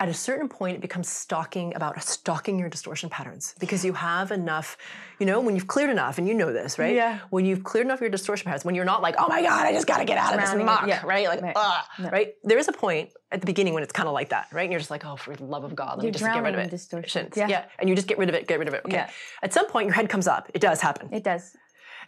at 0.00 0.08
a 0.08 0.12
certain 0.14 0.48
point, 0.48 0.74
it 0.76 0.80
becomes 0.80 1.08
stalking 1.08 1.72
about 1.76 2.02
stalking 2.02 2.58
your 2.58 2.68
distortion 2.68 3.08
patterns 3.08 3.54
because 3.60 3.84
you 3.84 3.92
have 3.92 4.32
enough, 4.32 4.76
you 5.20 5.24
know, 5.24 5.38
when 5.40 5.54
you've 5.54 5.68
cleared 5.68 5.88
enough, 5.88 6.18
and 6.18 6.26
you 6.26 6.34
know 6.34 6.52
this, 6.52 6.80
right? 6.80 6.96
Yeah. 6.96 7.20
When 7.30 7.44
you've 7.44 7.62
cleared 7.62 7.86
enough 7.86 8.00
your 8.00 8.10
distortion 8.10 8.44
patterns, 8.46 8.64
when 8.64 8.74
you're 8.74 8.84
not 8.84 9.02
like, 9.02 9.14
oh 9.18 9.28
my 9.28 9.40
God, 9.40 9.64
I 9.64 9.72
just 9.72 9.86
got 9.86 9.98
to 9.98 10.04
get 10.04 10.18
out 10.18 10.34
of 10.34 10.40
this 10.40 10.52
muck, 10.56 10.88
yeah. 10.88 11.00
right? 11.06 11.28
Like, 11.28 11.42
Right. 11.42 11.52
ugh, 11.56 11.84
No. 12.00 12.10
right? 12.10 12.34
There 12.42 12.58
is 12.58 12.66
a 12.66 12.72
point 12.72 13.10
at 13.30 13.38
the 13.40 13.46
beginning 13.46 13.72
when 13.72 13.84
it's 13.84 13.92
kind 13.92 14.08
of 14.08 14.14
like 14.14 14.30
that, 14.30 14.48
right? 14.50 14.64
And 14.64 14.72
you're 14.72 14.80
just 14.80 14.90
like, 14.90 15.06
oh, 15.06 15.14
for 15.14 15.36
the 15.36 15.44
love 15.44 15.62
of 15.62 15.76
God, 15.76 15.90
let 15.90 15.98
me 15.98 16.04
You're 16.06 16.12
just 16.12 16.24
get 16.24 16.42
rid 16.42 16.54
of 16.54 16.60
it. 16.60 16.70
distortion. 16.70 17.28
Yeah. 17.36 17.46
Yeah. 17.46 17.64
And 17.78 17.88
you 17.88 17.94
just 17.94 18.08
get 18.08 18.18
rid 18.18 18.28
of 18.28 18.34
it, 18.34 18.48
get 18.48 18.58
rid 18.58 18.66
of 18.66 18.74
it. 18.74 18.82
Okay. 18.84 18.96
Yeah. 18.96 19.10
At 19.44 19.52
some 19.52 19.68
point, 19.68 19.86
your 19.86 19.94
head 19.94 20.08
comes 20.08 20.26
up. 20.26 20.50
It 20.54 20.58
does 20.60 20.80
happen. 20.80 21.08
It 21.14 21.22
does. 21.22 21.56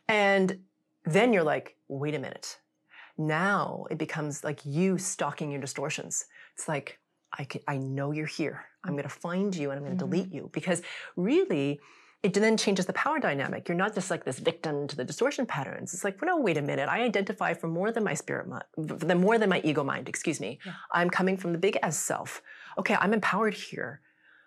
And 0.09 0.59
then 1.07 1.33
you're 1.33 1.43
like, 1.45 1.77
wait 1.89 2.15
a 2.15 2.19
minute. 2.19 2.59
Now 3.19 3.87
it 3.91 3.99
becomes 3.99 4.45
like 4.45 4.61
you 4.65 4.99
stalking 4.99 5.51
your 5.51 5.61
distortions. 5.61 6.27
It's 6.55 6.69
like, 6.69 6.99
I 7.39 7.45
can, 7.45 7.61
I 7.67 7.77
know 7.79 8.13
you're 8.13 8.27
here. 8.27 8.65
I'm 8.85 8.93
going 8.93 9.05
to 9.05 9.09
find 9.09 9.55
you 9.55 9.71
and 9.71 9.79
I'm 9.79 9.85
going 9.85 9.97
to 9.99 10.05
Mhm. 10.05 10.11
delete 10.11 10.33
you 10.33 10.51
because 10.53 10.83
really 11.17 11.81
it 12.23 12.35
then 12.35 12.57
changes 12.57 12.87
the 12.87 12.93
power 12.93 13.19
dynamic. 13.21 13.69
You're 13.69 13.77
not 13.77 13.95
just 13.95 14.11
like 14.11 14.25
this 14.25 14.39
victim 14.39 14.87
to 14.89 14.97
the 14.97 15.05
distortion 15.05 15.47
patterns. 15.47 15.95
It's 15.95 16.03
like, 16.03 16.21
well, 16.21 16.37
no, 16.37 16.43
wait 16.43 16.57
a 16.57 16.63
minute. 16.63 16.89
I 16.89 17.03
identify 17.03 17.55
for 17.55 17.69
more 17.69 17.93
than 17.93 18.05
my 18.05 18.15
spirit 18.15 18.49
mind, 18.49 18.65
than 18.77 19.21
more 19.21 19.39
than 19.39 19.49
my 19.49 19.61
ego 19.65 19.85
mind, 19.85 20.09
excuse 20.09 20.41
me. 20.41 20.59
Yeah. 20.65 20.73
I'm 20.93 21.11
coming 21.11 21.37
from 21.37 21.53
the 21.53 21.59
big 21.59 21.79
S 21.83 21.99
self. 21.99 22.43
Okay, 22.79 22.97
I'm 22.99 23.13
empowered 23.13 23.55
here. 23.55 24.01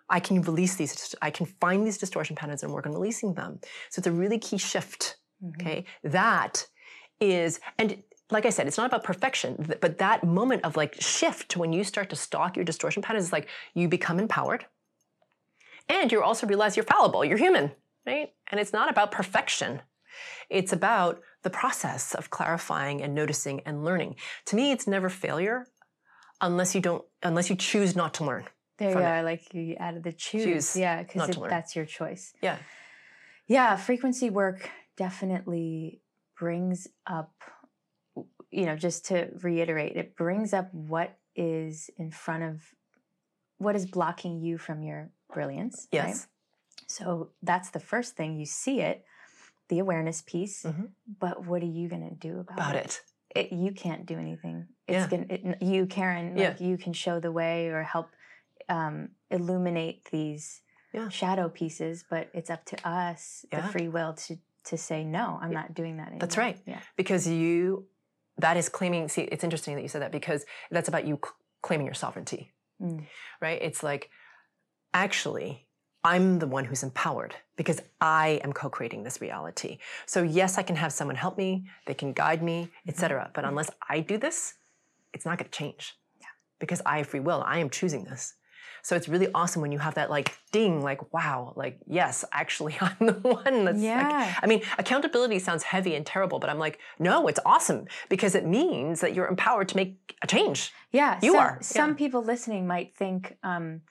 I 0.08 0.20
can 0.20 0.42
release 0.42 0.74
these, 0.74 1.14
I 1.22 1.30
can 1.30 1.46
find 1.46 1.86
these 1.86 1.96
distortion 1.96 2.34
patterns 2.36 2.62
and 2.64 2.72
work 2.72 2.86
on 2.86 2.92
releasing 2.92 3.34
them. 3.34 3.60
So 3.90 4.00
it's 4.00 4.06
a 4.08 4.12
really 4.12 4.38
key 4.38 4.58
shift. 4.58 5.16
Mhm. 5.42 5.60
Okay. 5.60 5.84
That 6.04 6.66
is, 7.20 7.60
and 7.78 8.02
like 8.30 8.46
I 8.46 8.50
said, 8.50 8.66
it's 8.66 8.76
not 8.76 8.86
about 8.86 9.04
perfection, 9.04 9.74
but 9.80 9.98
that 9.98 10.24
moment 10.24 10.64
of 10.64 10.76
like 10.76 11.00
shift 11.00 11.56
when 11.56 11.72
you 11.72 11.84
start 11.84 12.10
to 12.10 12.16
stalk 12.16 12.56
your 12.56 12.64
distortion 12.64 13.02
patterns 13.02 13.24
is 13.26 13.32
like 13.32 13.48
you 13.74 13.88
become 13.88 14.18
empowered. 14.18 14.66
And 15.88 16.12
you 16.12 16.22
also 16.22 16.46
realize 16.46 16.76
you're 16.76 16.84
fallible, 16.84 17.24
you're 17.24 17.38
human, 17.38 17.72
right? 18.06 18.32
And 18.50 18.60
it's 18.60 18.72
not 18.72 18.90
about 18.90 19.10
perfection. 19.10 19.82
It's 20.48 20.72
about 20.72 21.20
the 21.42 21.50
process 21.50 22.14
of 22.14 22.30
clarifying 22.30 23.02
and 23.02 23.14
noticing 23.14 23.60
and 23.60 23.84
learning. 23.84 24.16
To 24.46 24.56
me, 24.56 24.70
it's 24.70 24.86
never 24.86 25.08
failure 25.08 25.66
unless 26.40 26.74
you 26.74 26.80
don't, 26.80 27.04
unless 27.22 27.50
you 27.50 27.56
choose 27.56 27.96
not 27.96 28.14
to 28.14 28.24
learn. 28.24 28.44
There 28.78 28.92
you 28.92 28.98
it. 28.98 29.04
are. 29.04 29.22
Like 29.22 29.52
you 29.52 29.74
added 29.78 30.04
the 30.04 30.12
choose. 30.12 30.44
Choose 30.44 30.76
yeah, 30.76 31.02
because 31.02 31.36
that's 31.48 31.74
your 31.74 31.84
choice. 31.84 32.32
Yeah. 32.40 32.56
Yeah, 33.46 33.76
frequency 33.76 34.30
work 34.30 34.70
definitely 35.04 36.02
brings 36.38 36.86
up, 37.06 37.32
you 38.50 38.66
know, 38.66 38.76
just 38.76 39.06
to 39.06 39.30
reiterate, 39.42 39.96
it 39.96 40.14
brings 40.14 40.52
up 40.52 40.68
what 40.74 41.16
is 41.34 41.88
in 41.96 42.10
front 42.10 42.42
of, 42.42 42.62
what 43.56 43.74
is 43.74 43.86
blocking 43.86 44.42
you 44.42 44.58
from 44.58 44.82
your 44.82 45.10
brilliance. 45.32 45.88
right? 45.90 46.08
Yes. 46.08 46.26
So 46.86 47.30
that's 47.42 47.70
the 47.70 47.80
first 47.80 48.14
thing. 48.14 48.38
You 48.38 48.44
see 48.44 48.82
it, 48.82 49.06
the 49.68 49.78
awareness 49.78 50.20
piece, 50.20 50.64
Mhm. 50.64 50.90
but 51.18 51.46
what 51.46 51.62
are 51.62 51.72
you 51.80 51.88
going 51.88 52.06
to 52.06 52.14
do 52.14 52.40
about, 52.40 52.58
About 52.58 52.74
it? 52.76 53.00
it. 53.34 53.46
it? 53.46 53.52
You 53.52 53.72
can't 53.72 54.04
do 54.04 54.18
anything. 54.18 54.68
It's 54.86 54.96
Yeah. 55.04 55.06
gonna, 55.08 55.26
it, 55.30 55.62
you, 55.62 55.86
Karen, 55.86 56.36
Yeah. 56.36 56.48
like 56.50 56.60
you 56.60 56.76
can 56.76 56.92
show 56.92 57.20
the 57.20 57.32
way 57.32 57.68
or 57.68 57.82
help 57.82 58.08
um, 58.68 59.08
illuminate 59.30 60.04
these 60.12 60.62
Yeah. 60.92 61.08
shadow 61.08 61.48
pieces, 61.48 62.04
but 62.08 62.28
it's 62.34 62.50
up 62.50 62.64
to 62.66 62.76
us, 62.88 63.44
Yeah. 63.50 63.62
the 63.62 63.68
free 63.72 63.88
will, 63.88 64.12
to 64.26 64.38
to 64.64 64.76
say 64.76 65.04
no. 65.04 65.38
I'm 65.42 65.52
not 65.52 65.74
doing 65.74 65.96
that 65.96 66.08
anymore. 66.08 66.20
That's 66.20 66.36
right. 66.36 66.58
Yeah. 66.66 66.80
because 66.96 67.26
you 67.26 67.86
that 68.38 68.56
is 68.56 68.68
claiming 68.68 69.08
see 69.08 69.22
it's 69.22 69.44
interesting 69.44 69.74
that 69.76 69.82
you 69.82 69.88
said 69.88 70.00
that 70.02 70.12
because 70.12 70.44
that's 70.70 70.88
about 70.88 71.06
you 71.06 71.18
c- 71.22 71.30
claiming 71.62 71.86
your 71.86 71.94
sovereignty 71.94 72.50
Mm. 72.82 73.04
right 73.42 73.60
it's 73.60 73.82
like 73.82 74.08
actually 74.94 75.66
i'm 76.04 76.38
the 76.38 76.46
one 76.46 76.64
who's 76.64 76.82
empowered 76.82 77.34
because 77.56 77.80
i 78.00 78.40
am 78.42 78.52
co-creating 78.52 79.02
this 79.02 79.20
reality 79.20 79.78
so 80.06 80.22
yes 80.22 80.56
i 80.58 80.62
can 80.62 80.76
have 80.76 80.92
someone 80.92 81.16
help 81.16 81.36
me 81.36 81.66
they 81.86 81.94
can 81.94 82.12
guide 82.12 82.42
me 82.42 82.70
etc 82.88 83.30
but 83.34 83.44
unless 83.44 83.70
i 83.88 84.00
do 84.00 84.16
this 84.16 84.54
it's 85.12 85.24
not 85.26 85.36
going 85.38 85.50
to 85.50 85.56
change 85.58 85.94
Yeah. 86.20 86.26
because 86.58 86.80
i 86.86 86.98
have 86.98 87.06
free 87.08 87.20
will 87.20 87.42
i 87.46 87.58
am 87.58 87.68
choosing 87.70 88.04
this 88.04 88.34
so 88.82 88.96
it's 88.96 89.08
really 89.08 89.28
awesome 89.34 89.62
when 89.62 89.72
you 89.72 89.78
have 89.78 89.94
that 89.94 90.10
like 90.10 90.36
ding 90.52 90.82
like 90.82 91.12
wow 91.12 91.52
like 91.56 91.78
yes 91.86 92.24
actually 92.32 92.76
i'm 92.80 92.96
the 93.06 93.12
one 93.12 93.64
that's 93.64 93.76
like, 93.76 93.84
Yeah. 93.84 94.34
I 94.42 94.46
mean, 94.46 94.62
accountability 94.78 95.38
sounds 95.38 95.62
heavy 95.62 95.94
and 95.94 96.04
terrible, 96.06 96.38
but 96.38 96.50
I'm 96.50 96.58
like, 96.58 96.78
no, 96.98 97.26
it's 97.28 97.40
awesome 97.44 97.86
because 98.08 98.34
it 98.34 98.46
means 98.46 99.00
that 99.00 99.14
you're 99.14 99.26
empowered 99.26 99.68
to 99.70 99.76
make 99.76 100.16
a 100.22 100.26
change. 100.26 100.72
Yeah. 100.92 101.18
You 101.22 101.32
some, 101.32 101.40
are, 101.40 101.58
Some 101.60 101.90
yeah. 101.90 101.96
people 101.96 102.22
listening 102.22 102.66
might 102.66 102.96
think, 102.96 103.36
um, 103.42 103.82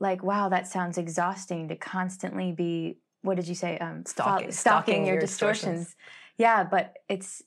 like, 0.00 0.22
wow, 0.22 0.48
that 0.48 0.66
sounds 0.66 0.98
exhausting 0.98 1.68
to 1.68 1.76
constantly 1.76 2.52
be, 2.52 2.98
what 3.22 3.36
did 3.36 3.48
you 3.48 3.54
say? 3.54 3.78
Um, 3.78 4.04
Stalking- 4.06 4.50
stalking, 4.50 4.52
stalking 4.52 5.06
your, 5.06 5.14
your 5.14 5.20
distortions. 5.20 5.86
distortions. 5.88 5.96
Yeah, 6.36 6.64
but 6.64 6.94
it's 7.08 7.42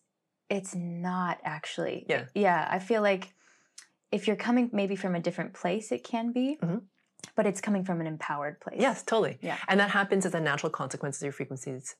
it's 0.49 0.73
not 0.75 1.39
actually. 1.43 2.05
Yeah. 2.07 2.25
Yeah. 2.33 2.67
I 2.71 2.79
feel 2.79 3.01
like 3.01 3.33
if 4.11 4.27
you're 4.27 4.35
coming 4.35 4.69
maybe 4.73 4.95
from 4.95 5.15
a 5.15 5.19
different 5.19 5.53
place, 5.53 5.91
it 5.91 6.03
can 6.03 6.31
be, 6.31 6.57
Mhm. 6.61 6.83
but 7.35 7.45
it's 7.45 7.61
coming 7.61 7.83
from 7.83 7.99
an 8.01 8.07
empowered 8.07 8.59
place. 8.61 8.77
Yes, 8.79 9.03
totally. 9.03 9.37
Yeah. 9.41 9.57
And 9.67 9.79
that 9.79 9.89
happens 9.91 10.25
as 10.25 10.33
a 10.33 10.39
natural 10.39 10.69
consequence 10.71 11.17
as 11.17 11.23
your 11.23 11.31
frequencies 11.33 11.95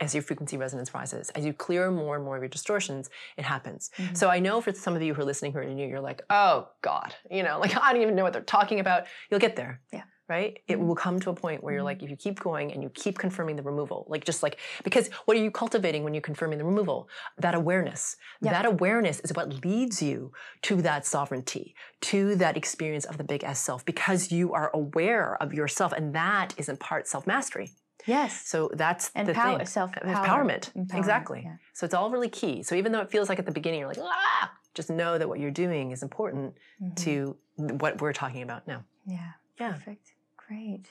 as 0.00 0.14
your 0.14 0.22
frequency 0.22 0.56
resonance 0.56 0.94
rises. 0.94 1.28
As 1.30 1.44
you 1.44 1.52
clear 1.52 1.90
more 1.90 2.16
and 2.16 2.24
more 2.24 2.36
of 2.36 2.42
your 2.42 2.48
distortions, 2.48 3.10
it 3.36 3.44
happens. 3.44 3.90
Mhm. 3.98 4.16
So 4.16 4.30
I 4.30 4.38
know 4.38 4.62
for 4.62 4.72
some 4.72 4.96
of 4.96 5.02
you 5.02 5.12
who 5.12 5.20
are 5.20 5.26
listening 5.26 5.52
who 5.52 5.58
are 5.58 5.64
new, 5.64 5.86
you're 5.86 6.00
like, 6.00 6.22
oh 6.30 6.70
God, 6.80 7.14
you 7.30 7.42
know, 7.42 7.58
like 7.60 7.72
I 7.84 7.92
don't 7.92 8.00
even 8.00 8.14
know 8.14 8.22
what 8.22 8.32
they're 8.32 8.40
talking 8.42 8.80
about. 8.80 9.04
You'll 9.30 9.40
get 9.40 9.56
there. 9.56 9.82
Yeah. 9.92 10.04
Right? 10.28 10.58
It 10.68 10.76
Mhm. 10.78 10.86
will 10.86 10.94
come 10.94 11.18
to 11.20 11.30
a 11.30 11.34
point 11.34 11.64
where 11.64 11.72
you're 11.72 11.80
Mhm. 11.82 11.86
like, 11.86 12.02
if 12.02 12.10
you 12.10 12.16
keep 12.16 12.38
going 12.40 12.70
and 12.70 12.82
you 12.82 12.90
keep 12.90 13.16
confirming 13.18 13.56
the 13.56 13.62
removal, 13.62 14.04
like 14.08 14.24
just 14.24 14.42
like, 14.42 14.58
because 14.84 15.08
what 15.24 15.36
are 15.38 15.40
you 15.40 15.50
cultivating 15.50 16.04
when 16.04 16.12
you're 16.12 16.20
confirming 16.20 16.58
the 16.58 16.66
removal? 16.66 17.08
That 17.38 17.54
awareness. 17.54 18.14
Yeah. 18.42 18.52
That 18.52 18.66
awareness 18.66 19.20
is 19.20 19.32
what 19.32 19.64
leads 19.64 20.02
you 20.02 20.32
to 20.62 20.82
that 20.82 21.06
sovereignty, 21.06 21.74
to 22.02 22.34
that 22.36 22.58
experience 22.58 23.06
of 23.06 23.16
the 23.16 23.24
big 23.24 23.42
S 23.42 23.58
self, 23.60 23.86
because 23.86 24.30
you 24.30 24.52
are 24.52 24.70
aware 24.74 25.42
of 25.42 25.54
yourself. 25.54 25.92
And 25.92 26.14
that 26.14 26.52
is 26.58 26.68
in 26.68 26.76
part 26.76 27.08
self 27.08 27.26
mastery. 27.26 27.70
Yes. 28.04 28.46
So 28.46 28.70
that's 28.74 29.10
And 29.14 29.26
the 29.28 29.32
power, 29.34 29.56
thing. 29.58 29.66
self 29.66 29.92
Empowerment. 29.92 30.72
Exactly. 30.94 31.42
Yeah. 31.44 31.56
So 31.72 31.86
it's 31.86 31.94
all 31.94 32.10
really 32.10 32.28
key. 32.28 32.62
So 32.62 32.74
even 32.74 32.92
though 32.92 33.00
it 33.00 33.10
feels 33.10 33.30
like 33.30 33.38
at 33.38 33.46
the 33.46 33.52
beginning 33.52 33.80
you're 33.80 33.88
like, 33.88 33.98
ah, 33.98 34.52
just 34.74 34.90
know 34.90 35.16
that 35.18 35.26
what 35.28 35.40
you're 35.40 35.50
doing 35.50 35.90
is 35.90 36.02
important 36.02 36.54
Mhm. 36.82 36.96
to 36.96 37.36
what 37.56 38.00
we're 38.02 38.12
talking 38.12 38.42
about 38.42 38.66
now. 38.68 38.84
Yeah. 39.06 39.32
Yeah. 39.58 39.72
Perfect. 39.72 40.12
Great. 40.48 40.86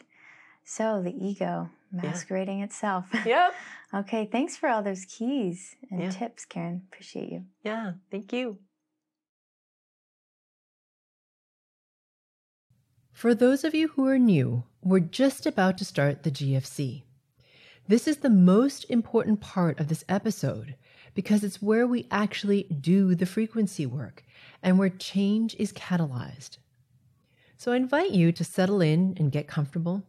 So 0.64 1.02
the 1.02 1.14
ego 1.16 1.70
masquerading 1.92 2.62
itself. 2.62 3.06
Yep. 3.26 3.54
okay, 3.94 4.26
thanks 4.32 4.56
for 4.56 4.70
all 4.70 4.84
those 4.84 5.06
keys 5.06 5.76
and 5.90 6.02
Yeah. 6.02 6.12
tips, 6.12 6.46
Karen. 6.46 6.84
Appreciate 6.92 7.32
you. 7.32 7.46
Yeah. 7.64 7.94
Thank 8.12 8.32
you. 8.34 8.60
For 13.14 13.34
those 13.34 13.64
of 13.64 13.74
you 13.74 13.88
who 13.90 14.06
are 14.08 14.20
new, 14.20 14.64
we're 14.84 15.00
just 15.00 15.46
about 15.48 15.78
to 15.80 15.86
start 15.86 16.22
the 16.24 16.30
GFC. 16.32 17.04
This 17.88 18.08
is 18.08 18.18
the 18.18 18.30
most 18.30 18.86
important 18.90 19.40
part 19.42 19.80
of 19.80 19.88
this 19.88 20.04
episode 20.08 20.76
because 21.16 21.44
it's 21.44 21.62
where 21.62 21.88
we 21.88 22.06
actually 22.12 22.64
do 22.64 23.16
the 23.16 23.26
frequency 23.26 23.86
work 23.88 24.24
and 24.62 24.78
where 24.78 24.90
change 24.90 25.56
is 25.58 25.74
catalyzed. 25.74 26.58
So 27.58 27.72
I 27.72 27.76
invite 27.78 28.12
you 28.12 28.32
to 28.32 28.44
settle 28.44 28.82
in 28.82 29.16
and 29.18 29.32
get 29.32 29.48
comfortable. 29.48 30.04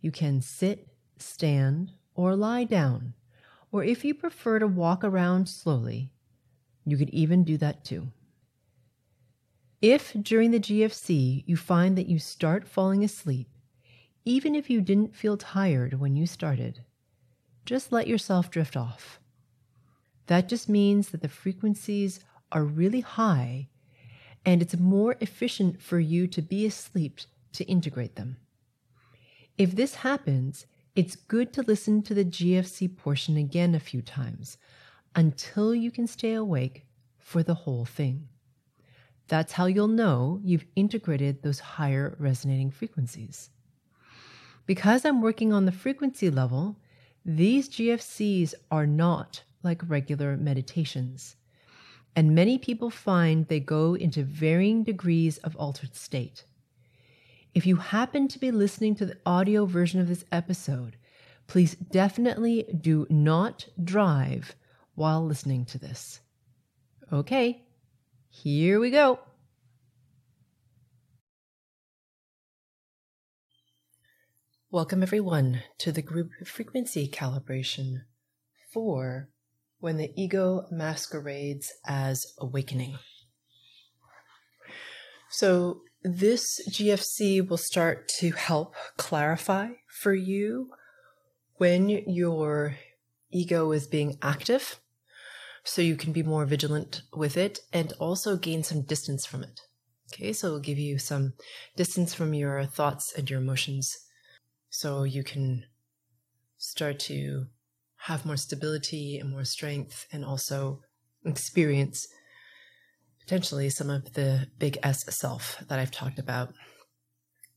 You 0.00 0.12
can 0.12 0.40
sit, 0.40 0.86
stand, 1.18 1.90
or 2.14 2.36
lie 2.36 2.62
down, 2.62 3.14
or 3.72 3.82
if 3.82 4.04
you 4.04 4.14
prefer 4.14 4.60
to 4.60 4.68
walk 4.68 5.02
around 5.02 5.48
slowly, 5.48 6.12
you 6.84 6.96
could 6.96 7.10
even 7.10 7.42
do 7.42 7.56
that 7.58 7.84
too. 7.84 8.08
If 9.82 10.12
during 10.14 10.52
the 10.52 10.60
GFC 10.60 11.42
you 11.46 11.56
find 11.56 11.98
that 11.98 12.06
you 12.06 12.20
start 12.20 12.68
falling 12.68 13.02
asleep, 13.02 13.48
even 14.24 14.54
if 14.54 14.70
you 14.70 14.80
didn't 14.80 15.16
feel 15.16 15.36
tired 15.36 15.98
when 15.98 16.14
you 16.14 16.26
started, 16.26 16.84
just 17.64 17.90
let 17.90 18.06
yourself 18.06 18.48
drift 18.48 18.76
off. 18.76 19.18
That 20.26 20.48
just 20.48 20.68
means 20.68 21.08
that 21.08 21.20
the 21.20 21.28
frequencies 21.28 22.20
are 22.52 22.64
really 22.64 23.00
high 23.00 23.68
and 24.46 24.62
it's 24.62 24.78
more 24.78 25.16
efficient 25.20 25.82
for 25.82 25.98
you 25.98 26.28
to 26.28 26.40
be 26.40 26.64
asleep 26.64 27.20
to 27.52 27.64
integrate 27.64 28.14
them. 28.14 28.36
If 29.58 29.74
this 29.74 29.96
happens, 29.96 30.66
it's 30.94 31.16
good 31.16 31.52
to 31.54 31.62
listen 31.62 32.02
to 32.02 32.14
the 32.14 32.24
GFC 32.24 32.96
portion 32.96 33.36
again 33.36 33.74
a 33.74 33.80
few 33.80 34.00
times 34.00 34.56
until 35.16 35.74
you 35.74 35.90
can 35.90 36.06
stay 36.06 36.34
awake 36.34 36.86
for 37.18 37.42
the 37.42 37.54
whole 37.54 37.84
thing. 37.84 38.28
That's 39.28 39.54
how 39.54 39.66
you'll 39.66 39.88
know 39.88 40.40
you've 40.44 40.66
integrated 40.76 41.42
those 41.42 41.58
higher 41.58 42.16
resonating 42.20 42.70
frequencies. 42.70 43.50
Because 44.64 45.04
I'm 45.04 45.20
working 45.20 45.52
on 45.52 45.64
the 45.64 45.72
frequency 45.72 46.30
level, 46.30 46.76
these 47.24 47.68
GFCs 47.68 48.54
are 48.70 48.86
not 48.86 49.42
like 49.64 49.82
regular 49.88 50.36
meditations. 50.36 51.34
And 52.16 52.34
many 52.34 52.56
people 52.56 52.88
find 52.88 53.46
they 53.46 53.60
go 53.60 53.94
into 53.94 54.24
varying 54.24 54.82
degrees 54.84 55.36
of 55.38 55.54
altered 55.56 55.94
state. 55.94 56.44
If 57.54 57.66
you 57.66 57.76
happen 57.76 58.26
to 58.28 58.38
be 58.38 58.50
listening 58.50 58.94
to 58.96 59.06
the 59.06 59.18
audio 59.26 59.66
version 59.66 60.00
of 60.00 60.08
this 60.08 60.24
episode, 60.32 60.96
please 61.46 61.74
definitely 61.74 62.64
do 62.80 63.06
not 63.10 63.68
drive 63.82 64.56
while 64.94 65.24
listening 65.24 65.66
to 65.66 65.78
this. 65.78 66.20
Okay, 67.12 67.66
here 68.30 68.80
we 68.80 68.90
go. 68.90 69.18
Welcome, 74.70 75.02
everyone, 75.02 75.62
to 75.78 75.92
the 75.92 76.02
group 76.02 76.30
frequency 76.46 77.08
calibration 77.08 78.04
for 78.72 79.28
when 79.86 79.98
the 79.98 80.10
ego 80.16 80.66
masquerades 80.68 81.72
as 81.86 82.34
awakening. 82.40 82.98
So, 85.30 85.82
this 86.02 86.44
GFC 86.68 87.48
will 87.48 87.56
start 87.56 88.08
to 88.18 88.32
help 88.32 88.74
clarify 88.96 89.68
for 89.86 90.12
you 90.12 90.70
when 91.58 91.88
your 91.88 92.74
ego 93.30 93.70
is 93.70 93.86
being 93.86 94.18
active 94.22 94.80
so 95.62 95.82
you 95.82 95.94
can 95.94 96.12
be 96.12 96.24
more 96.24 96.46
vigilant 96.46 97.02
with 97.14 97.36
it 97.36 97.60
and 97.72 97.92
also 98.00 98.36
gain 98.36 98.64
some 98.64 98.82
distance 98.82 99.24
from 99.24 99.44
it. 99.44 99.60
Okay, 100.12 100.32
so 100.32 100.48
it'll 100.48 100.58
give 100.58 100.78
you 100.78 100.98
some 100.98 101.34
distance 101.76 102.12
from 102.12 102.34
your 102.34 102.64
thoughts 102.64 103.12
and 103.16 103.30
your 103.30 103.38
emotions 103.38 103.96
so 104.68 105.04
you 105.04 105.22
can 105.22 105.64
start 106.58 106.98
to 106.98 107.46
have 107.98 108.26
more 108.26 108.36
stability 108.36 109.18
and 109.18 109.30
more 109.30 109.44
strength 109.44 110.06
and 110.12 110.24
also 110.24 110.80
experience 111.24 112.06
potentially 113.20 113.68
some 113.68 113.90
of 113.90 114.12
the 114.12 114.46
big 114.58 114.78
S 114.82 115.04
self 115.08 115.62
that 115.68 115.78
I've 115.78 115.90
talked 115.90 116.18
about 116.18 116.54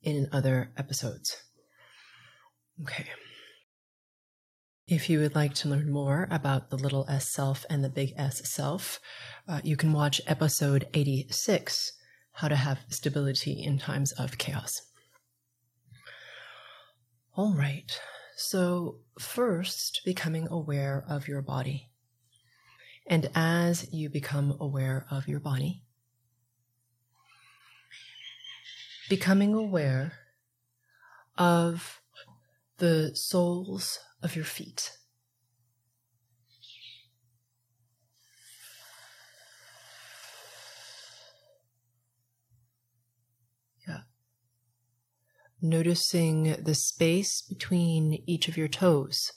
in 0.01 0.27
other 0.31 0.71
episodes. 0.77 1.35
Okay. 2.81 3.05
If 4.87 5.09
you 5.09 5.19
would 5.19 5.35
like 5.35 5.53
to 5.55 5.69
learn 5.69 5.91
more 5.91 6.27
about 6.31 6.71
the 6.71 6.77
little 6.77 7.05
s 7.07 7.31
self 7.31 7.63
and 7.69 7.83
the 7.83 7.89
big 7.89 8.13
S 8.17 8.49
self, 8.49 8.99
uh, 9.47 9.61
you 9.63 9.77
can 9.77 9.93
watch 9.93 10.19
episode 10.25 10.87
86 10.95 11.91
How 12.31 12.47
to 12.47 12.55
Have 12.55 12.79
Stability 12.89 13.61
in 13.63 13.77
Times 13.77 14.11
of 14.13 14.39
Chaos. 14.39 14.81
All 17.35 17.53
right, 17.53 17.99
so 18.39 18.99
first, 19.19 19.99
becoming 20.05 20.47
aware 20.49 21.03
of 21.09 21.27
your 21.27 21.41
body. 21.41 21.89
And 23.05 23.29
as 23.35 23.91
you 23.91 24.07
become 24.07 24.55
aware 24.61 25.05
of 25.11 25.27
your 25.27 25.41
body, 25.41 25.83
becoming 29.09 29.53
aware 29.53 30.13
of 31.37 31.99
the 32.77 33.13
soles 33.13 33.99
of 34.23 34.37
your 34.37 34.45
feet. 34.45 34.97
Noticing 45.61 46.55
the 46.63 46.75
space 46.75 47.41
between 47.41 48.23
each 48.25 48.47
of 48.47 48.57
your 48.57 48.67
toes. 48.67 49.31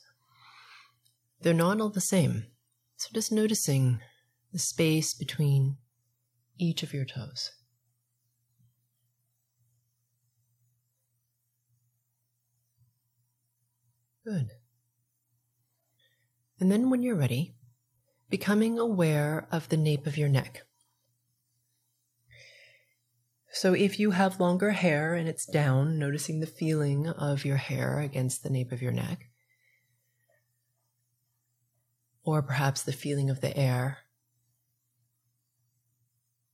They're 1.40 1.52
not 1.52 1.80
all 1.80 1.90
the 1.90 2.00
same. 2.00 2.46
So 2.96 3.08
just 3.12 3.32
noticing 3.32 4.00
the 4.52 4.58
space 4.60 5.14
between 5.14 5.78
each 6.58 6.82
of 6.82 6.94
your 6.94 7.04
toes. 7.04 7.50
Good. 14.24 14.50
And 16.60 16.70
then 16.70 16.90
when 16.90 17.02
you're 17.02 17.16
ready, 17.16 17.56
becoming 18.30 18.78
aware 18.78 19.48
of 19.50 19.68
the 19.68 19.76
nape 19.76 20.06
of 20.06 20.16
your 20.16 20.28
neck. 20.28 20.62
So 23.54 23.74
if 23.74 24.00
you 24.00 24.12
have 24.12 24.40
longer 24.40 24.70
hair 24.70 25.14
and 25.14 25.28
it's 25.28 25.44
down, 25.44 25.98
noticing 25.98 26.40
the 26.40 26.46
feeling 26.46 27.06
of 27.06 27.44
your 27.44 27.58
hair 27.58 28.00
against 28.00 28.42
the 28.42 28.48
nape 28.48 28.72
of 28.72 28.80
your 28.80 28.92
neck. 28.92 29.26
Or 32.24 32.40
perhaps 32.40 32.82
the 32.82 32.92
feeling 32.92 33.28
of 33.28 33.42
the 33.42 33.54
air 33.54 33.98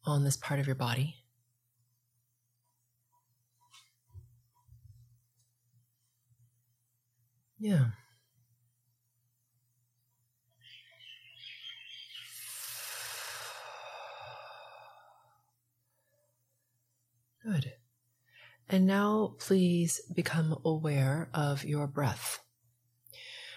on 0.04 0.24
this 0.24 0.37
part 0.37 0.58
of 0.58 0.66
your 0.66 0.74
body. 0.74 1.14
Yeah. 7.61 7.90
Good. 17.44 17.72
And 18.68 18.87
now 18.87 19.35
please 19.38 20.01
become 20.14 20.59
aware 20.64 21.31
of 21.33 21.64
your 21.64 21.87
breath. 21.87 22.40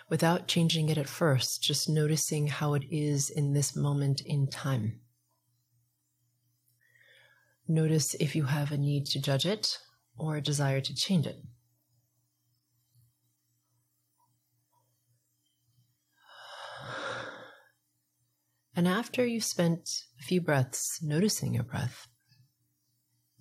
Without 0.10 0.48
changing 0.48 0.90
it 0.90 0.98
at 0.98 1.08
first, 1.08 1.64
just 1.64 1.90
noticing 1.90 2.48
how 2.48 2.74
it 2.74 2.84
is 2.90 3.30
in 3.30 3.54
this 3.54 3.76
moment 3.76 4.22
in 4.26 4.48
time. 4.48 5.00
Notice 7.68 8.14
if 8.16 8.36
you 8.36 8.44
have 8.44 8.72
a 8.72 8.78
need 8.78 9.06
to 9.08 9.22
judge 9.22 9.46
it 9.46 9.78
or 10.18 10.36
a 10.36 10.42
desire 10.42 10.82
to 10.82 10.94
change 10.94 11.26
it. 11.26 11.38
And 18.76 18.88
after 18.88 19.26
you've 19.26 19.44
spent 19.44 19.90
a 20.20 20.24
few 20.24 20.42
breaths 20.42 21.00
noticing 21.02 21.54
your 21.54 21.64
breath, 21.64 22.08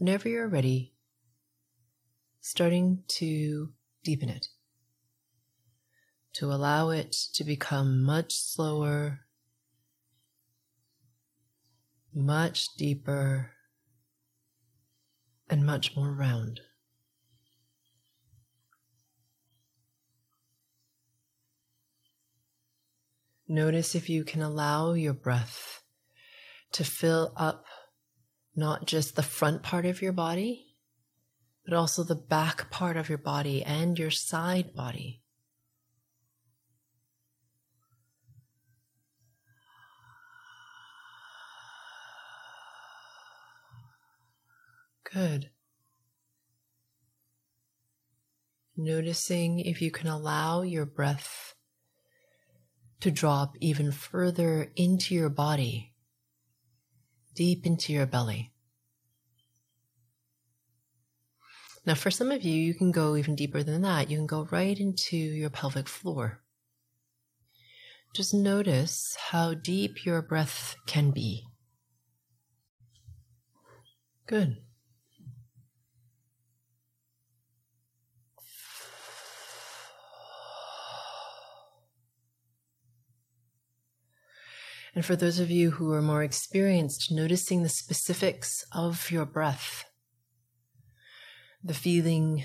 whenever 0.01 0.31
you're 0.31 0.49
ready, 0.49 0.95
starting 2.41 3.03
to 3.07 3.69
deepen 4.03 4.31
it, 4.31 4.49
to 6.33 6.51
allow 6.51 6.89
it 6.89 7.13
to 7.35 7.45
become 7.45 8.03
much 8.03 8.35
slower, 8.35 9.21
much 12.15 12.75
deeper, 12.79 13.51
and 15.51 15.67
much 15.67 15.95
more 15.95 16.15
round. 16.15 16.61
Notice 23.47 23.95
if 23.95 24.09
you 24.09 24.25
can 24.25 24.41
allow 24.41 24.95
your 24.95 25.13
breath 25.13 25.83
to 26.73 26.85
fill 26.85 27.35
up 27.37 27.67
not 28.61 28.87
just 28.87 29.17
the 29.17 29.23
front 29.23 29.63
part 29.63 29.87
of 29.87 30.03
your 30.03 30.13
body, 30.13 30.77
but 31.65 31.75
also 31.75 32.05
the 32.05 32.15
back 32.15 32.71
part 32.71 32.97
of 32.97 33.09
your 33.09 33.19
body 33.19 33.65
and 33.65 33.99
your 33.99 34.11
side 34.11 34.75
body. 34.75 35.23
Good. 45.13 45.51
Noticing 48.77 49.59
if 49.59 49.83
you 49.83 49.91
can 49.91 50.07
allow 50.07 50.63
your 50.63 50.87
breath 50.87 51.55
to 53.01 53.11
drop 53.11 53.57
even 53.61 53.91
further 53.91 54.71
into 54.77 55.15
your 55.15 55.31
body, 55.31 55.90
deep 57.35 57.67
into 57.67 57.93
your 57.93 58.07
belly. 58.07 58.53
Now, 61.87 61.95
for 61.95 62.11
some 62.11 62.31
of 62.31 62.43
you, 62.43 62.55
you 62.55 62.75
can 62.75 62.93
go 62.93 63.17
even 63.17 63.35
deeper 63.35 63.63
than 63.63 63.83
that. 63.83 64.11
You 64.11 64.19
can 64.19 64.27
go 64.27 64.47
right 64.51 64.79
into 64.79 65.17
your 65.17 65.51
pelvic 65.51 65.89
floor. 65.89 66.43
Just 68.15 68.35
notice 68.35 69.17
how 69.31 69.55
deep 69.55 70.05
your 70.05 70.21
breath 70.21 70.77
can 70.87 71.11
be. 71.11 71.47
Good. 74.27 74.59
And 84.95 85.05
for 85.05 85.15
those 85.15 85.39
of 85.39 85.51
you 85.51 85.73
who 85.73 85.93
are 85.93 86.03
more 86.03 86.23
experienced, 86.23 87.13
noticing 87.13 87.63
the 87.63 87.69
specifics 87.69 88.65
of 88.73 89.11
your 89.11 89.25
breath, 89.25 89.85
the 91.63 91.75
feeling 91.75 92.45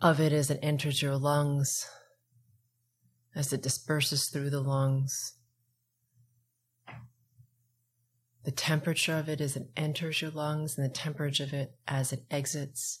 of 0.00 0.20
it 0.20 0.32
as 0.32 0.50
it 0.50 0.58
enters 0.62 1.00
your 1.00 1.16
lungs, 1.16 1.86
as 3.34 3.52
it 3.52 3.62
disperses 3.62 4.28
through 4.28 4.50
the 4.50 4.60
lungs, 4.60 5.34
the 8.44 8.50
temperature 8.50 9.16
of 9.16 9.28
it 9.28 9.40
as 9.40 9.56
it 9.56 9.70
enters 9.76 10.22
your 10.22 10.30
lungs, 10.30 10.76
and 10.76 10.84
the 10.84 10.92
temperature 10.92 11.44
of 11.44 11.52
it 11.52 11.74
as 11.86 12.12
it 12.12 12.24
exits. 12.30 13.00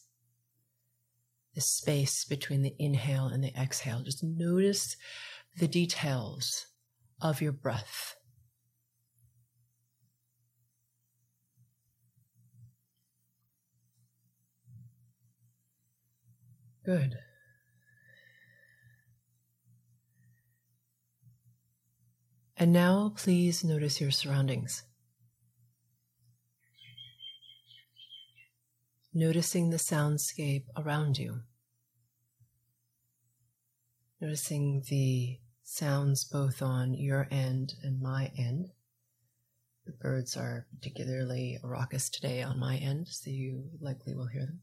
The 1.54 1.60
space 1.60 2.24
between 2.24 2.62
the 2.62 2.76
inhale 2.78 3.26
and 3.26 3.42
the 3.42 3.54
exhale. 3.60 4.02
Just 4.02 4.22
notice 4.22 4.96
the 5.58 5.66
details 5.66 6.66
of 7.20 7.42
your 7.42 7.52
breath. 7.52 8.14
Good. 16.84 17.18
And 22.56 22.72
now 22.72 23.12
please 23.16 23.64
notice 23.64 24.00
your 24.00 24.10
surroundings. 24.10 24.82
Noticing 29.12 29.70
the 29.70 29.76
soundscape 29.76 30.64
around 30.76 31.18
you. 31.18 31.40
Noticing 34.20 34.82
the 34.88 35.38
sounds 35.62 36.24
both 36.24 36.62
on 36.62 36.94
your 36.94 37.28
end 37.30 37.74
and 37.82 38.00
my 38.00 38.30
end. 38.38 38.68
The 39.86 39.92
birds 39.92 40.36
are 40.36 40.66
particularly 40.74 41.58
raucous 41.62 42.10
today 42.10 42.42
on 42.42 42.58
my 42.58 42.76
end, 42.76 43.08
so 43.08 43.30
you 43.30 43.70
likely 43.80 44.14
will 44.14 44.28
hear 44.28 44.46
them. 44.46 44.60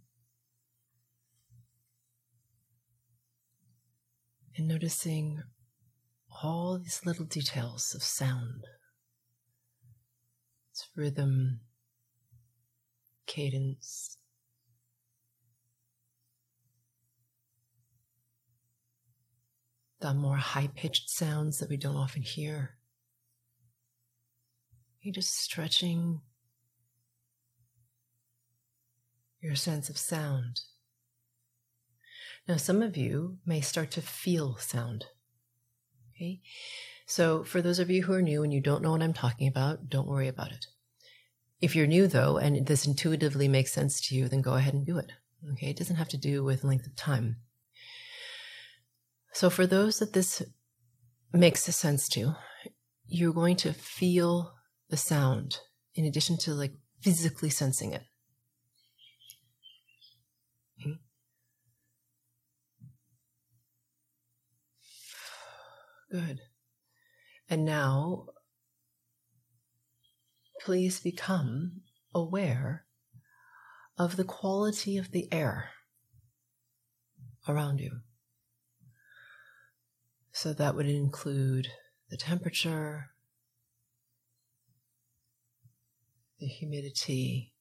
And 4.57 4.67
noticing 4.67 5.43
all 6.43 6.79
these 6.79 7.01
little 7.05 7.25
details 7.25 7.93
of 7.93 8.01
sound, 8.01 8.65
its 10.71 10.89
rhythm, 10.95 11.59
cadence. 13.27 14.17
The 19.99 20.13
more 20.13 20.37
high 20.37 20.69
pitched 20.75 21.09
sounds 21.09 21.59
that 21.59 21.69
we 21.69 21.77
don't 21.77 21.95
often 21.95 22.21
hear. 22.21 22.77
You're 25.01 25.13
just 25.13 25.37
stretching 25.37 26.21
your 29.41 29.55
sense 29.55 29.89
of 29.89 29.97
sound. 29.97 30.61
Now, 32.47 32.55
some 32.55 32.81
of 32.81 32.95
you 32.95 33.39
may 33.45 33.59
start 33.59 33.91
to 33.91 34.01
feel 34.01 34.55
sound. 34.57 35.05
Okay. 36.15 36.41
So, 37.05 37.43
for 37.43 37.61
those 37.61 37.79
of 37.79 37.89
you 37.89 38.03
who 38.03 38.13
are 38.13 38.21
new 38.21 38.43
and 38.43 38.53
you 38.53 38.61
don't 38.61 38.81
know 38.81 38.91
what 38.91 39.03
I'm 39.03 39.13
talking 39.13 39.47
about, 39.47 39.89
don't 39.89 40.07
worry 40.07 40.27
about 40.27 40.51
it. 40.51 40.65
If 41.59 41.75
you're 41.75 41.87
new 41.87 42.07
though, 42.07 42.37
and 42.37 42.65
this 42.65 42.85
intuitively 42.85 43.47
makes 43.47 43.73
sense 43.73 43.99
to 44.07 44.15
you, 44.15 44.29
then 44.29 44.41
go 44.41 44.53
ahead 44.53 44.73
and 44.73 44.85
do 44.85 44.97
it. 44.97 45.11
Okay. 45.53 45.69
It 45.71 45.77
doesn't 45.77 45.97
have 45.97 46.09
to 46.09 46.17
do 46.17 46.43
with 46.43 46.63
length 46.63 46.87
of 46.87 46.95
time. 46.95 47.37
So, 49.33 49.49
for 49.49 49.67
those 49.67 49.99
that 49.99 50.13
this 50.13 50.41
makes 51.33 51.63
sense 51.63 52.07
to, 52.09 52.35
you're 53.07 53.33
going 53.33 53.57
to 53.57 53.73
feel 53.73 54.53
the 54.89 54.97
sound 54.97 55.59
in 55.95 56.05
addition 56.05 56.37
to 56.37 56.53
like 56.53 56.73
physically 57.01 57.49
sensing 57.49 57.91
it. 57.91 58.03
Good. 66.09 66.39
And 67.49 67.65
now, 67.65 68.27
please 70.61 70.99
become 70.99 71.81
aware 72.13 72.85
of 73.97 74.15
the 74.15 74.23
quality 74.23 74.97
of 74.97 75.11
the 75.11 75.27
air 75.31 75.71
around 77.47 77.79
you. 77.79 78.01
So 80.31 80.53
that 80.53 80.75
would 80.75 80.87
include 80.87 81.67
the 82.09 82.17
temperature, 82.17 83.11
the 86.39 86.45
humidity, 86.45 87.53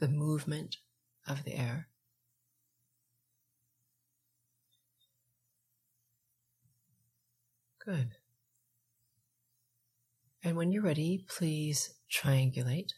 the 0.00 0.08
movement 0.08 0.78
of 1.28 1.44
the 1.44 1.54
air. 1.54 1.88
Good. 7.84 8.16
And 10.42 10.56
when 10.56 10.72
you're 10.72 10.82
ready, 10.82 11.24
please 11.28 11.94
triangulate. 12.10 12.92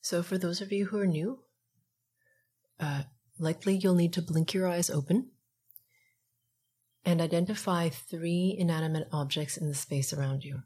So, 0.00 0.22
for 0.22 0.38
those 0.38 0.60
of 0.60 0.72
you 0.72 0.86
who 0.86 0.98
are 0.98 1.06
new, 1.06 1.40
uh, 2.78 3.02
likely 3.38 3.76
you'll 3.76 3.94
need 3.94 4.12
to 4.14 4.22
blink 4.22 4.54
your 4.54 4.68
eyes 4.68 4.88
open 4.88 5.30
and 7.04 7.20
identify 7.20 7.88
three 7.88 8.54
inanimate 8.58 9.08
objects 9.12 9.56
in 9.56 9.68
the 9.68 9.74
space 9.74 10.12
around 10.12 10.44
you. 10.44 10.62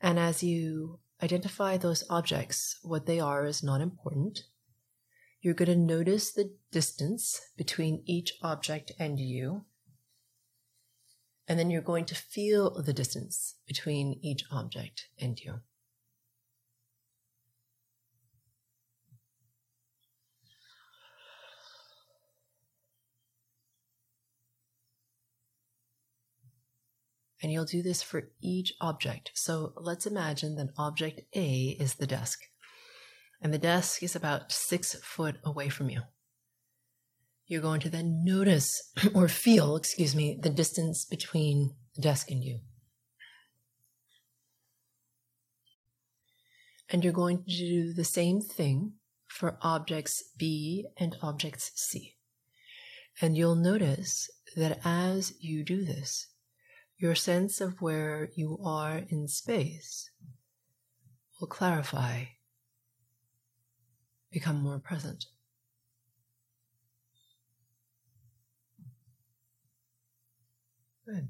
And 0.00 0.18
as 0.18 0.42
you 0.42 1.00
identify 1.22 1.76
those 1.76 2.04
objects. 2.10 2.78
What 2.82 3.06
they 3.06 3.20
are 3.20 3.46
is 3.46 3.62
not 3.62 3.80
important. 3.80 4.40
You're 5.40 5.54
going 5.54 5.68
to 5.68 5.76
notice 5.76 6.32
the 6.32 6.54
distance 6.72 7.40
between 7.56 8.02
each 8.06 8.32
object 8.42 8.92
and 8.98 9.20
you. 9.20 9.66
And 11.46 11.58
then 11.58 11.70
you're 11.70 11.82
going 11.82 12.06
to 12.06 12.14
feel 12.14 12.82
the 12.82 12.94
distance 12.94 13.56
between 13.66 14.18
each 14.22 14.44
object 14.50 15.08
and 15.20 15.38
you. 15.38 15.60
And 27.44 27.52
you'll 27.52 27.66
do 27.66 27.82
this 27.82 28.02
for 28.02 28.30
each 28.40 28.72
object. 28.80 29.30
So 29.34 29.74
let's 29.76 30.06
imagine 30.06 30.56
that 30.56 30.72
object 30.78 31.20
A 31.34 31.76
is 31.78 31.96
the 31.96 32.06
desk. 32.06 32.40
And 33.38 33.52
the 33.52 33.58
desk 33.58 34.02
is 34.02 34.16
about 34.16 34.50
six 34.50 34.94
foot 35.02 35.36
away 35.44 35.68
from 35.68 35.90
you. 35.90 36.00
You're 37.46 37.60
going 37.60 37.82
to 37.82 37.90
then 37.90 38.24
notice 38.24 38.70
or 39.14 39.28
feel, 39.28 39.76
excuse 39.76 40.16
me, 40.16 40.38
the 40.40 40.48
distance 40.48 41.04
between 41.04 41.74
the 41.94 42.00
desk 42.00 42.30
and 42.30 42.42
you. 42.42 42.60
And 46.88 47.04
you're 47.04 47.12
going 47.12 47.44
to 47.44 47.50
do 47.50 47.92
the 47.92 48.04
same 48.04 48.40
thing 48.40 48.94
for 49.26 49.58
objects 49.60 50.30
B 50.38 50.86
and 50.96 51.14
objects 51.20 51.72
C. 51.74 52.14
And 53.20 53.36
you'll 53.36 53.54
notice 53.54 54.30
that 54.56 54.80
as 54.82 55.34
you 55.40 55.62
do 55.62 55.84
this, 55.84 56.28
your 56.96 57.14
sense 57.14 57.60
of 57.60 57.80
where 57.80 58.28
you 58.34 58.58
are 58.64 59.02
in 59.08 59.28
space 59.28 60.10
will 61.40 61.48
clarify, 61.48 62.24
become 64.30 64.62
more 64.62 64.78
present. 64.78 65.26
Good. 71.06 71.28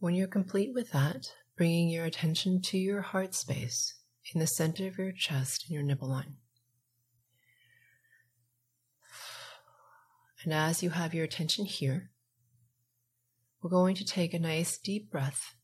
When 0.00 0.14
you're 0.14 0.28
complete 0.28 0.72
with 0.72 0.92
that, 0.92 1.32
bringing 1.56 1.88
your 1.88 2.04
attention 2.04 2.62
to 2.62 2.78
your 2.78 3.02
heart 3.02 3.34
space 3.34 3.94
in 4.32 4.38
the 4.38 4.46
center 4.46 4.86
of 4.86 4.98
your 4.98 5.10
chest 5.10 5.64
and 5.66 5.74
your 5.74 5.82
nipple 5.82 6.08
line. 6.08 6.36
And 10.44 10.52
as 10.52 10.82
you 10.82 10.90
have 10.90 11.14
your 11.14 11.24
attention 11.24 11.64
here, 11.64 12.10
we're 13.60 13.70
going 13.70 13.96
to 13.96 14.04
take 14.04 14.32
a 14.34 14.38
nice 14.38 14.78
deep 14.78 15.10
breath, 15.10 15.56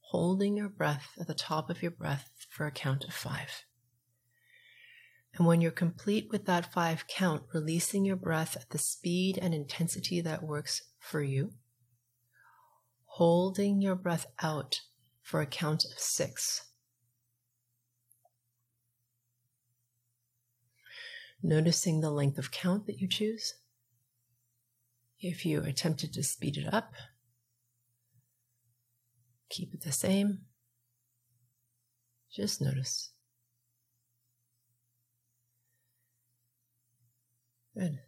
holding 0.00 0.56
your 0.56 0.68
breath 0.68 1.10
at 1.20 1.28
the 1.28 1.34
top 1.34 1.70
of 1.70 1.82
your 1.82 1.92
breath 1.92 2.30
for 2.50 2.66
a 2.66 2.72
count 2.72 3.04
of 3.04 3.14
five. 3.14 3.64
And 5.34 5.46
when 5.46 5.60
you're 5.60 5.70
complete 5.70 6.28
with 6.32 6.46
that 6.46 6.72
five 6.72 7.06
count, 7.06 7.44
releasing 7.54 8.04
your 8.04 8.16
breath 8.16 8.56
at 8.56 8.70
the 8.70 8.78
speed 8.78 9.38
and 9.40 9.54
intensity 9.54 10.20
that 10.20 10.42
works 10.42 10.82
for 10.98 11.22
you, 11.22 11.52
holding 13.04 13.80
your 13.80 13.94
breath 13.94 14.26
out 14.42 14.80
for 15.22 15.40
a 15.40 15.46
count 15.46 15.84
of 15.84 15.98
six. 15.98 16.64
Noticing 21.40 22.00
the 22.00 22.10
length 22.10 22.38
of 22.38 22.50
count 22.50 22.86
that 22.86 22.98
you 22.98 23.06
choose. 23.06 23.54
If 25.20 25.44
you 25.44 25.62
attempted 25.62 26.12
to 26.12 26.22
speed 26.22 26.56
it 26.56 26.72
up, 26.72 26.92
keep 29.50 29.74
it 29.74 29.82
the 29.82 29.92
same. 29.92 30.42
Just 32.30 32.60
notice. 32.60 33.10
Good. 37.76 37.98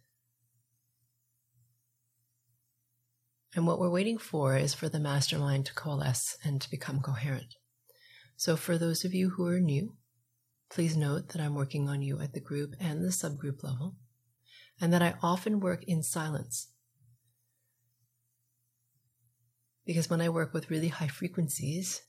And 3.53 3.67
what 3.67 3.79
we're 3.79 3.89
waiting 3.89 4.17
for 4.17 4.55
is 4.55 4.73
for 4.73 4.87
the 4.87 4.99
mastermind 4.99 5.65
to 5.65 5.73
coalesce 5.73 6.37
and 6.43 6.61
to 6.61 6.71
become 6.71 7.01
coherent. 7.01 7.55
So, 8.37 8.55
for 8.55 8.77
those 8.77 9.03
of 9.03 9.13
you 9.13 9.31
who 9.31 9.45
are 9.47 9.59
new, 9.59 9.97
please 10.69 10.95
note 10.95 11.29
that 11.29 11.41
I'm 11.41 11.55
working 11.55 11.89
on 11.89 12.01
you 12.01 12.21
at 12.21 12.33
the 12.33 12.39
group 12.39 12.75
and 12.79 13.03
the 13.03 13.09
subgroup 13.09 13.63
level, 13.63 13.95
and 14.79 14.93
that 14.93 15.01
I 15.01 15.15
often 15.21 15.59
work 15.59 15.83
in 15.83 16.01
silence. 16.01 16.70
Because 19.85 20.09
when 20.09 20.21
I 20.21 20.29
work 20.29 20.53
with 20.53 20.69
really 20.69 20.89
high 20.89 21.07
frequencies, 21.07 22.01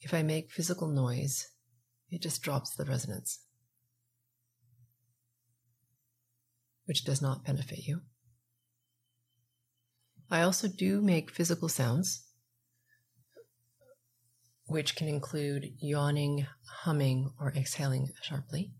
if 0.00 0.12
I 0.12 0.22
make 0.22 0.50
physical 0.50 0.88
noise, 0.88 1.48
it 2.10 2.20
just 2.20 2.42
drops 2.42 2.74
the 2.74 2.84
resonance, 2.84 3.40
which 6.84 7.04
does 7.04 7.22
not 7.22 7.44
benefit 7.44 7.86
you. 7.86 8.00
I 10.30 10.42
also 10.42 10.68
do 10.68 11.00
make 11.00 11.30
physical 11.30 11.68
sounds, 11.68 12.24
which 14.66 14.96
can 14.96 15.08
include 15.08 15.72
yawning, 15.80 16.46
humming, 16.82 17.30
or 17.38 17.52
exhaling 17.52 18.08
sharply. 18.22 18.72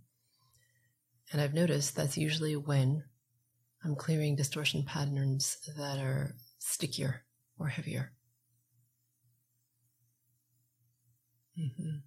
And 1.30 1.40
I've 1.40 1.54
noticed 1.54 1.94
that's 1.94 2.18
usually 2.18 2.56
when 2.56 3.04
I'm 3.84 3.96
clearing 3.96 4.36
distortion 4.36 4.84
patterns 4.84 5.56
that 5.76 5.98
are 5.98 6.34
stickier 6.58 7.24
or 7.58 7.68
heavier. 7.68 8.12
Mm-hmm. 11.58 11.98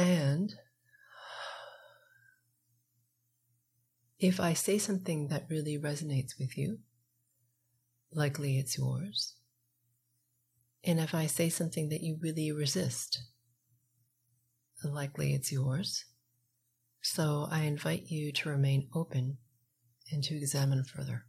And 0.00 0.54
if 4.18 4.40
I 4.40 4.54
say 4.54 4.78
something 4.78 5.28
that 5.28 5.46
really 5.50 5.78
resonates 5.78 6.38
with 6.38 6.56
you, 6.56 6.78
likely 8.12 8.58
it's 8.58 8.78
yours. 8.78 9.34
And 10.84 10.98
if 10.98 11.14
I 11.14 11.26
say 11.26 11.48
something 11.48 11.90
that 11.90 12.02
you 12.02 12.18
really 12.20 12.50
resist, 12.50 13.20
likely 14.82 15.34
it's 15.34 15.52
yours. 15.52 16.04
So 17.02 17.48
I 17.50 17.62
invite 17.62 18.10
you 18.10 18.32
to 18.32 18.48
remain 18.48 18.88
open 18.94 19.38
and 20.10 20.24
to 20.24 20.36
examine 20.36 20.84
further. 20.84 21.26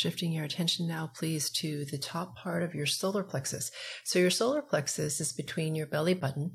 Shifting 0.00 0.32
your 0.32 0.46
attention 0.46 0.88
now, 0.88 1.10
please, 1.14 1.50
to 1.50 1.84
the 1.84 1.98
top 1.98 2.34
part 2.34 2.62
of 2.62 2.74
your 2.74 2.86
solar 2.86 3.22
plexus. 3.22 3.70
So, 4.02 4.18
your 4.18 4.30
solar 4.30 4.62
plexus 4.62 5.20
is 5.20 5.30
between 5.34 5.74
your 5.74 5.86
belly 5.86 6.14
button 6.14 6.52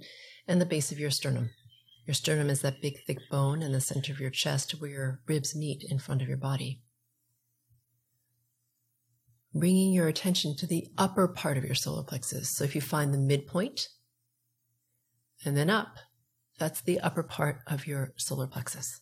and 0.48 0.60
the 0.60 0.66
base 0.66 0.91
of 0.91 0.98
your 0.98 1.12
sternum. 1.12 1.52
Your 2.08 2.16
sternum 2.16 2.50
is 2.50 2.62
that 2.62 2.82
big, 2.82 2.96
thick 3.06 3.20
bone 3.30 3.62
in 3.62 3.72
the 3.72 3.82
center 3.82 4.12
of 4.12 4.20
your 4.20 4.32
chest 4.32 4.72
where 4.72 4.89
your 4.89 5.20
ribs 5.28 5.56
meet 5.56 5.84
in 5.88 6.00
front 6.00 6.24
of 6.24 6.28
your 6.28 6.39
body. 6.39 6.82
Bringing 9.54 9.93
your 9.93 10.08
attention 10.08 10.56
to 10.58 10.66
the 10.66 10.88
upper 10.98 11.28
part 11.28 11.56
of 11.56 11.66
your 11.66 11.76
solar 11.76 12.02
plexus. 12.02 12.50
So, 12.50 12.64
if 12.64 12.74
you 12.74 12.82
find 12.82 13.14
the 13.14 13.20
midpoint 13.20 13.89
and 15.46 15.56
then 15.56 15.70
up, 15.70 15.98
that's 16.58 16.82
the 16.82 17.00
upper 17.00 17.22
part 17.22 17.60
of 17.68 17.86
your 17.86 18.16
solar 18.18 18.48
plexus. 18.48 19.02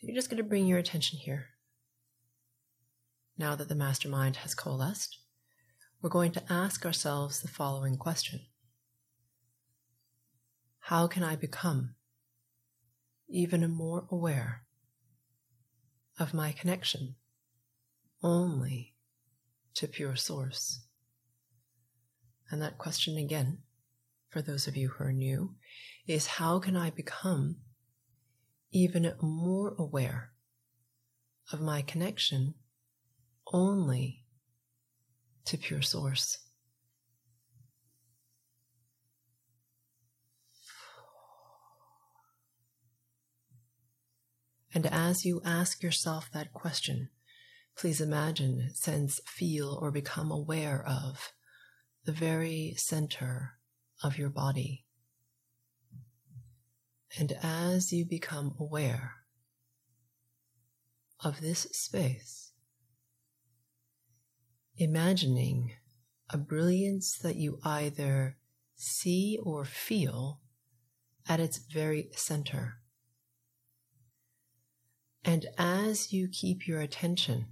You're 0.00 0.16
just 0.16 0.30
going 0.30 0.42
to 0.42 0.48
bring 0.48 0.66
your 0.66 0.80
attention 0.80 1.20
here 1.20 1.50
now 3.38 3.54
that 3.54 3.68
the 3.68 3.74
mastermind 3.74 4.36
has 4.36 4.54
coalesced, 4.54 5.18
we're 6.00 6.10
going 6.10 6.32
to 6.32 6.52
ask 6.52 6.86
ourselves 6.86 7.40
the 7.40 7.48
following 7.48 7.96
question 7.96 8.40
How 10.80 11.06
can 11.06 11.22
I 11.22 11.36
become 11.36 11.94
even 13.28 13.68
more 13.70 14.06
aware 14.10 14.62
of 16.18 16.32
my 16.32 16.52
connection 16.52 17.16
only 18.22 18.94
to 19.74 19.88
pure 19.88 20.16
source? 20.16 20.86
And 22.50 22.62
that 22.62 22.78
question 22.78 23.16
again, 23.16 23.58
for 24.30 24.40
those 24.40 24.66
of 24.66 24.76
you 24.76 24.88
who 24.88 25.04
are 25.04 25.12
new, 25.12 25.56
is 26.06 26.26
how 26.26 26.58
can 26.58 26.76
I 26.76 26.90
become 26.90 27.56
even 28.70 29.12
more 29.20 29.74
aware 29.78 30.30
of 31.52 31.60
my 31.60 31.82
connection 31.82 32.54
only 33.56 34.22
to 35.46 35.56
pure 35.56 35.80
source. 35.80 36.38
And 44.74 44.84
as 44.84 45.24
you 45.24 45.40
ask 45.42 45.82
yourself 45.82 46.28
that 46.34 46.52
question, 46.52 47.08
please 47.78 47.98
imagine, 47.98 48.74
sense, 48.74 49.20
feel, 49.26 49.78
or 49.80 49.90
become 49.90 50.30
aware 50.30 50.84
of 50.86 51.32
the 52.04 52.12
very 52.12 52.74
center 52.76 53.52
of 54.04 54.18
your 54.18 54.28
body. 54.28 54.84
And 57.18 57.32
as 57.42 57.90
you 57.90 58.04
become 58.04 58.54
aware 58.60 59.12
of 61.24 61.40
this 61.40 61.60
space, 61.72 62.45
imagining 64.76 65.72
a 66.30 66.36
brilliance 66.36 67.16
that 67.18 67.36
you 67.36 67.58
either 67.64 68.36
see 68.74 69.38
or 69.42 69.64
feel 69.64 70.40
at 71.28 71.40
its 71.40 71.58
very 71.58 72.08
center. 72.12 72.80
And 75.24 75.46
as 75.58 76.12
you 76.12 76.28
keep 76.28 76.68
your 76.68 76.80
attention 76.80 77.46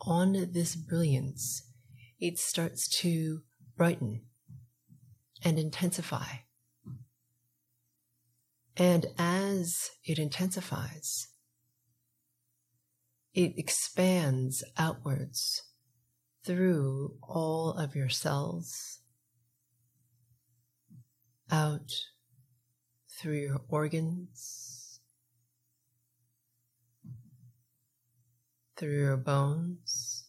on 0.00 0.32
this 0.52 0.74
brilliance, 0.74 1.70
it 2.18 2.38
starts 2.38 2.88
to 3.00 3.42
brighten 3.76 4.22
and 5.44 5.58
intensify. 5.58 6.26
And 8.76 9.06
as 9.18 9.90
it 10.04 10.18
intensifies, 10.18 11.28
it 13.34 13.52
expands 13.56 14.64
outwards 14.76 15.62
through 16.44 17.16
all 17.22 17.70
of 17.70 17.96
your 17.96 18.10
cells, 18.10 19.00
out 21.50 21.90
through 23.10 23.38
your 23.38 23.60
organs, 23.68 25.00
through 28.76 28.98
your 28.98 29.16
bones, 29.16 30.28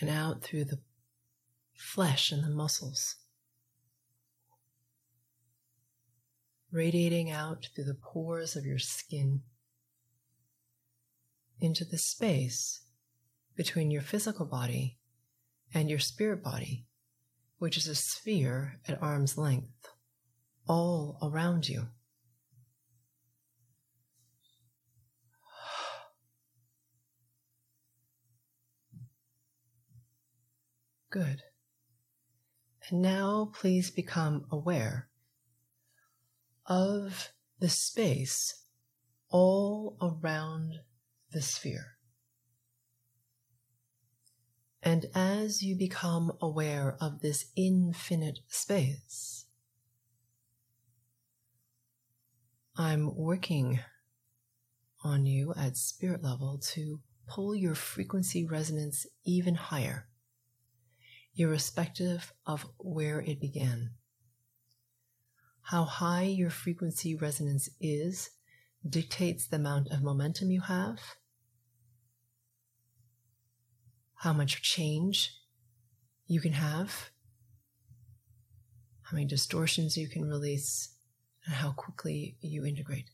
and 0.00 0.10
out 0.10 0.42
through 0.42 0.64
the 0.64 0.80
flesh 1.76 2.32
and 2.32 2.42
the 2.42 2.50
muscles. 2.50 3.16
Radiating 6.72 7.30
out 7.30 7.68
through 7.74 7.84
the 7.84 7.94
pores 7.94 8.56
of 8.56 8.66
your 8.66 8.80
skin 8.80 9.42
into 11.60 11.84
the 11.84 11.98
space 11.98 12.82
between 13.56 13.90
your 13.90 14.02
physical 14.02 14.46
body 14.46 14.98
and 15.72 15.88
your 15.88 15.98
spirit 15.98 16.42
body, 16.42 16.86
which 17.58 17.76
is 17.76 17.88
a 17.88 17.94
sphere 17.94 18.80
at 18.86 19.02
arm's 19.02 19.38
length, 19.38 19.88
all 20.68 21.18
around 21.22 21.68
you. 21.68 21.88
Good. 31.10 31.42
And 32.90 33.00
now 33.00 33.50
please 33.54 33.90
become 33.90 34.44
aware 34.50 35.08
of 36.66 37.30
the 37.58 37.68
space 37.68 38.64
all 39.30 39.96
around 40.00 40.80
the 41.32 41.42
sphere. 41.42 41.96
And 44.82 45.06
as 45.14 45.62
you 45.62 45.76
become 45.76 46.32
aware 46.40 46.96
of 47.00 47.20
this 47.20 47.46
infinite 47.56 48.38
space, 48.46 49.46
I'm 52.76 53.16
working 53.16 53.80
on 55.02 55.26
you 55.26 55.54
at 55.56 55.76
spirit 55.76 56.22
level 56.22 56.58
to 56.74 57.00
pull 57.26 57.54
your 57.54 57.74
frequency 57.74 58.44
resonance 58.44 59.06
even 59.24 59.54
higher, 59.54 60.08
irrespective 61.36 62.32
of 62.46 62.66
where 62.78 63.20
it 63.20 63.40
began. 63.40 63.90
How 65.62 65.84
high 65.84 66.24
your 66.24 66.50
frequency 66.50 67.16
resonance 67.16 67.68
is 67.80 68.30
dictates 68.90 69.46
the 69.46 69.56
amount 69.56 69.90
of 69.90 70.02
momentum 70.02 70.50
you 70.50 70.60
have 70.62 70.98
how 74.16 74.32
much 74.32 74.62
change 74.62 75.34
you 76.26 76.40
can 76.40 76.52
have, 76.52 77.10
how 79.02 79.14
many 79.14 79.26
distortions 79.26 79.96
you 79.96 80.08
can 80.08 80.24
release, 80.24 80.94
and 81.44 81.54
how 81.54 81.70
quickly 81.70 82.36
you 82.40 82.64
integrate. 82.64 83.10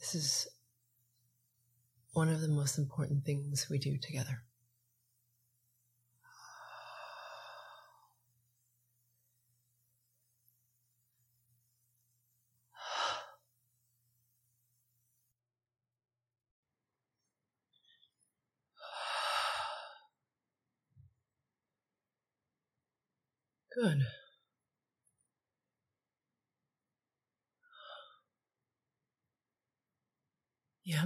This 0.00 0.14
is 0.14 0.48
one 2.12 2.28
of 2.28 2.40
the 2.40 2.48
most 2.48 2.78
important 2.78 3.24
things 3.24 3.68
we 3.70 3.78
do 3.78 3.96
together. 3.96 4.42
Good. 23.80 24.06
Yep. 30.84 31.04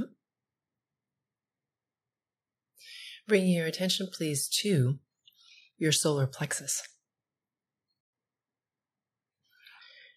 Bringing 3.28 3.52
your 3.52 3.66
attention, 3.66 4.08
please, 4.10 4.48
to 4.62 5.00
your 5.76 5.92
solar 5.92 6.26
plexus, 6.26 6.82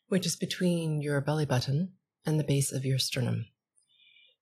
which 0.08 0.26
is 0.26 0.38
between 0.38 1.02
your 1.02 1.20
belly 1.20 1.46
button 1.46 1.94
and 2.26 2.40
the 2.40 2.46
base 2.46 2.72
of 2.72 2.86
your 2.86 3.00
sternum. 3.00 3.48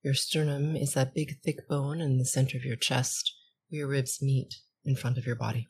Your 0.04 0.14
sternum 0.14 0.76
is 0.76 0.94
that 0.94 1.16
big, 1.16 1.40
thick 1.44 1.68
bone 1.68 2.00
in 2.00 2.20
the 2.20 2.26
center 2.26 2.58
of 2.58 2.66
your 2.66 2.76
chest 2.76 3.34
where 3.70 3.80
your 3.80 3.88
ribs 3.88 4.22
meet 4.22 4.54
in 4.86 4.96
front 4.96 5.18
of 5.18 5.26
your 5.26 5.36
body. 5.36 5.70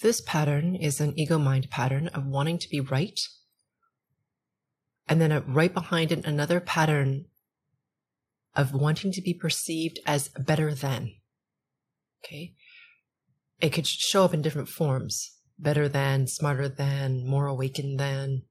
This 0.00 0.20
pattern 0.20 0.74
is 0.74 1.00
an 1.00 1.18
ego 1.18 1.38
mind 1.38 1.70
pattern 1.70 2.08
of 2.08 2.26
wanting 2.26 2.58
to 2.58 2.68
be 2.68 2.80
right. 2.80 3.18
And 5.08 5.20
then 5.20 5.44
right 5.46 5.72
behind 5.72 6.12
it, 6.12 6.26
another 6.26 6.60
pattern 6.60 7.26
of 8.54 8.74
wanting 8.74 9.12
to 9.12 9.22
be 9.22 9.32
perceived 9.32 10.00
as 10.06 10.28
better 10.28 10.74
than. 10.74 11.12
Okay. 12.24 12.54
It 13.60 13.70
could 13.70 13.86
show 13.86 14.24
up 14.24 14.34
in 14.34 14.42
different 14.42 14.68
forms 14.68 15.38
better 15.58 15.88
than, 15.88 16.26
smarter 16.26 16.68
than, 16.68 17.26
more 17.26 17.46
awakened 17.46 17.98
than, 17.98 18.42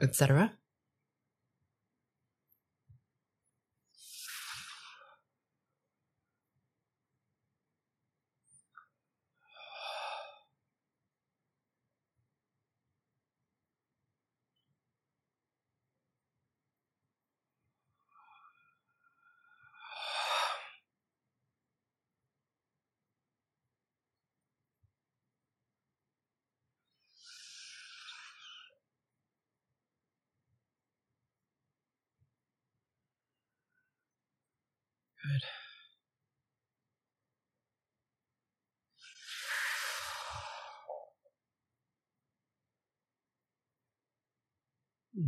etc. 0.00 0.52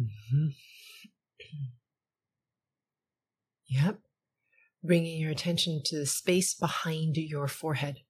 Mm-hmm. 0.03 0.47
Yep. 3.69 4.01
Bringing 4.85 5.19
your 5.19 5.31
attention 5.31 5.81
to 5.87 5.97
the 5.97 6.05
space 6.05 6.53
behind 6.53 7.17
your 7.17 7.49
forehead. 7.49 8.01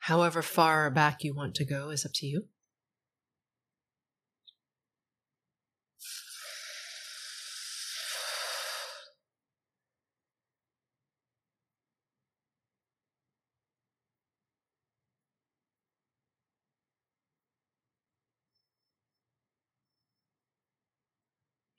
However 0.00 0.42
far 0.42 0.90
back 0.90 1.22
you 1.22 1.32
want 1.32 1.54
to 1.56 1.64
go 1.64 1.90
is 1.90 2.04
up 2.04 2.10
to 2.14 2.26
you. 2.26 2.46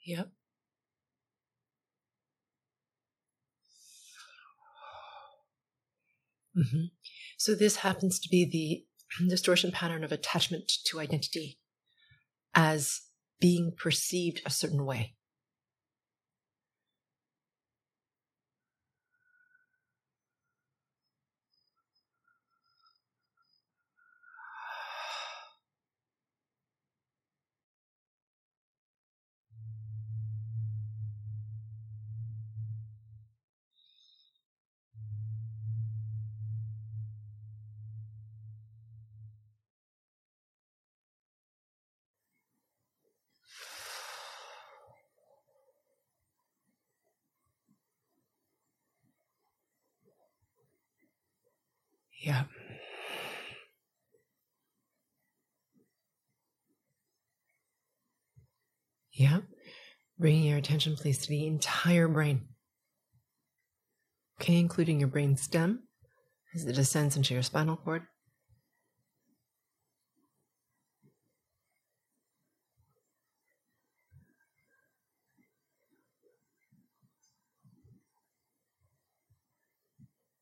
Yep. 0.09 0.29
Mm-hmm. 6.57 6.85
So 7.37 7.53
this 7.53 7.75
happens 7.75 8.19
to 8.19 8.29
be 8.29 8.43
the 9.21 9.27
distortion 9.29 9.71
pattern 9.71 10.03
of 10.03 10.11
attachment 10.11 10.71
to 10.85 10.99
identity 10.99 11.59
as 12.55 13.01
being 13.39 13.71
perceived 13.77 14.41
a 14.47 14.49
certain 14.49 14.83
way. 14.83 15.13
Yeah. 52.19 52.43
Yeah. 59.13 59.39
Bringing 60.17 60.43
your 60.43 60.57
attention, 60.57 60.95
please, 60.95 61.19
to 61.19 61.29
the 61.29 61.47
entire 61.47 62.07
brain. 62.07 62.41
Okay, 64.41 64.59
including 64.59 64.99
your 64.99 65.09
brain 65.09 65.37
stem 65.37 65.83
as 66.55 66.65
it 66.65 66.73
descends 66.73 67.15
into 67.15 67.33
your 67.33 67.43
spinal 67.43 67.77
cord. 67.77 68.03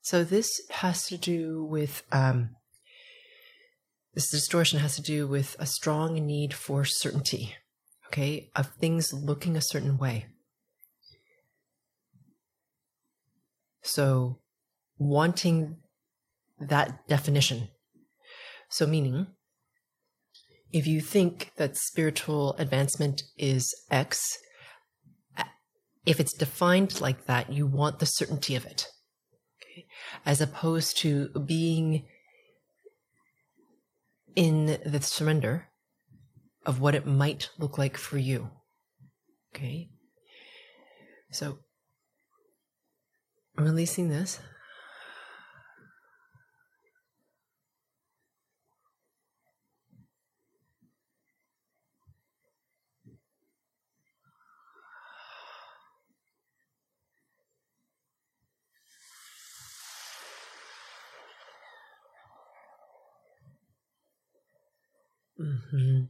So 0.08 0.24
this 0.24 0.62
has 0.70 1.06
to 1.08 1.18
do 1.18 1.66
with 1.66 2.02
um, 2.14 2.52
this 4.14 4.32
distortion 4.32 4.80
has 4.80 4.96
to 4.96 5.02
do 5.02 5.28
with 5.28 5.58
a 5.60 5.66
strong 5.66 6.26
need 6.26 6.54
for 6.54 6.86
certainty, 6.86 7.56
okay, 8.08 8.50
of 8.56 8.70
things 8.80 9.12
looking 9.12 9.58
a 9.58 9.62
certain 9.62 9.98
way. 9.98 10.28
So 13.82 14.40
wanting 14.98 15.76
that 16.58 17.06
definition. 17.10 17.68
So 18.70 18.88
meaning, 18.88 19.28
if 20.72 20.88
you 20.88 21.02
think 21.02 21.52
that 21.58 21.76
spiritual 21.76 22.54
advancement 22.54 23.24
is 23.38 23.76
X, 23.92 24.22
if 26.06 26.22
it's 26.22 26.34
defined 26.34 27.02
like 27.02 27.26
that, 27.26 27.52
you 27.52 27.68
want 27.68 28.00
the 28.00 28.06
certainty 28.06 28.56
of 28.56 28.66
it 28.66 28.88
as 30.26 30.42
opposed 30.42 30.98
to 30.98 31.30
being 31.46 32.06
in 34.36 34.80
the 34.86 35.02
surrender 35.02 35.68
of 36.66 36.80
what 36.80 36.96
it 36.96 37.06
might 37.06 37.50
look 37.58 37.78
like 37.78 37.98
for 37.98 38.18
you. 38.18 38.50
Okay. 39.56 39.90
So, 41.32 41.60
releasing 43.56 44.10
this. 44.10 44.40
Mm-hmm. 65.40 66.04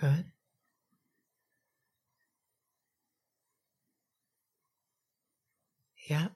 Good. 0.00 0.24
Yeah. 6.08 6.28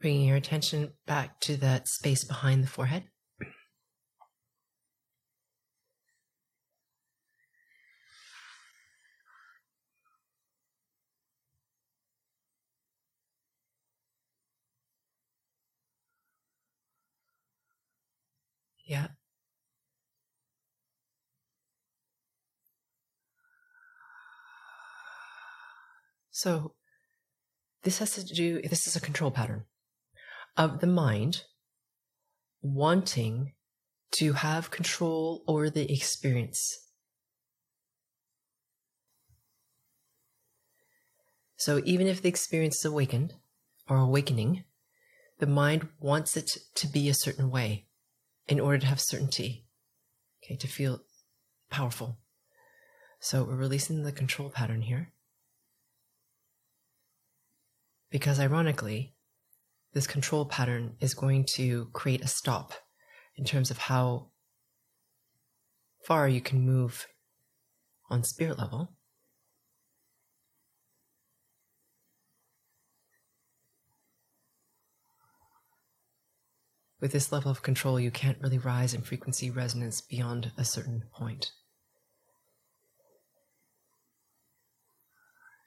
Bringing 0.00 0.26
your 0.26 0.36
attention 0.36 0.94
back 1.06 1.38
to 1.40 1.56
that 1.58 1.86
space 1.86 2.24
behind 2.24 2.64
the 2.64 2.68
forehead. 2.68 3.04
Yeah. 18.84 19.08
So 26.42 26.72
this 27.84 28.00
has 28.00 28.16
to 28.16 28.24
do, 28.24 28.60
this 28.62 28.88
is 28.88 28.96
a 28.96 29.00
control 29.00 29.30
pattern 29.30 29.62
of 30.56 30.80
the 30.80 30.88
mind 30.88 31.44
wanting 32.60 33.52
to 34.14 34.32
have 34.32 34.72
control 34.72 35.44
over 35.46 35.70
the 35.70 35.88
experience. 35.92 36.88
So 41.58 41.80
even 41.84 42.08
if 42.08 42.20
the 42.20 42.28
experience 42.28 42.78
is 42.78 42.86
awakened 42.86 43.34
or 43.88 43.98
awakening, 43.98 44.64
the 45.38 45.46
mind 45.46 45.90
wants 46.00 46.36
it 46.36 46.50
to 46.74 46.88
be 46.88 47.08
a 47.08 47.14
certain 47.14 47.52
way 47.52 47.86
in 48.48 48.58
order 48.58 48.78
to 48.78 48.86
have 48.86 49.00
certainty, 49.00 49.68
okay, 50.42 50.56
to 50.56 50.66
feel 50.66 51.02
powerful. 51.70 52.18
So 53.20 53.44
we're 53.44 53.54
releasing 53.54 54.02
the 54.02 54.10
control 54.10 54.50
pattern 54.50 54.82
here. 54.82 55.12
Because 58.12 58.38
ironically, 58.38 59.14
this 59.94 60.06
control 60.06 60.44
pattern 60.44 60.96
is 61.00 61.14
going 61.14 61.46
to 61.56 61.86
create 61.86 62.22
a 62.22 62.28
stop 62.28 62.74
in 63.36 63.44
terms 63.44 63.70
of 63.70 63.78
how 63.78 64.28
far 66.04 66.28
you 66.28 66.40
can 66.40 66.60
move 66.60 67.06
on 68.10 68.22
spirit 68.22 68.58
level 68.58 68.92
With 77.02 77.10
this 77.10 77.32
level 77.32 77.50
of 77.50 77.62
control, 77.62 77.98
you 77.98 78.12
can't 78.12 78.40
really 78.40 78.58
rise 78.58 78.94
in 78.94 79.02
frequency 79.02 79.50
resonance 79.50 80.00
beyond 80.00 80.52
a 80.56 80.64
certain 80.64 81.02
point. 81.12 81.50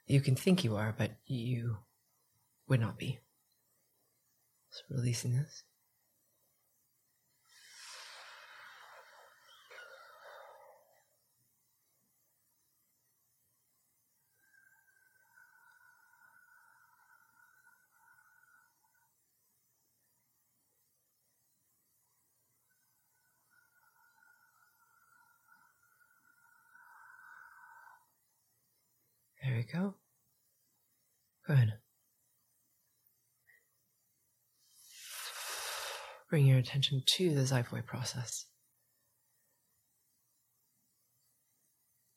You 0.06 0.22
can 0.22 0.34
think 0.34 0.64
you 0.64 0.76
are, 0.76 0.94
but 0.96 1.10
you 1.26 1.76
would 2.68 2.80
not 2.80 2.98
be. 2.98 3.18
So, 4.70 4.82
releasing 4.90 5.36
this. 5.36 5.62
There 29.46 29.54
we 29.54 29.62
go. 29.62 29.94
Good. 31.46 31.74
Bring 36.36 36.48
your 36.48 36.58
attention 36.58 37.02
to 37.02 37.34
the 37.34 37.40
xiphoid 37.40 37.86
process. 37.86 38.44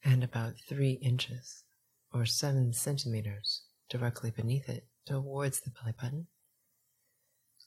And 0.03 0.26
about 0.26 0.55
three 0.67 0.99
inches 1.01 1.63
or 2.13 2.26
seven 2.26 2.74
centimeters 2.74 3.61
directly 3.89 4.30
beneath 4.30 4.67
it 4.67 4.88
towards 5.05 5.61
the 5.61 5.70
belly 5.70 5.93
button, 5.97 6.28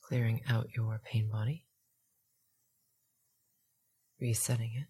clearing 0.06 0.42
out 0.46 0.66
your 0.76 1.00
pain 1.02 1.30
body, 1.32 1.64
resetting 4.20 4.72
it. 4.76 4.88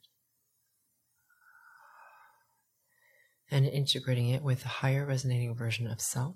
and 3.53 3.67
integrating 3.67 4.31
it 4.31 4.43
with 4.43 4.65
a 4.65 4.69
higher 4.83 5.07
resonating 5.07 5.55
version 5.55 5.87
of 5.87 6.01
self. 6.01 6.35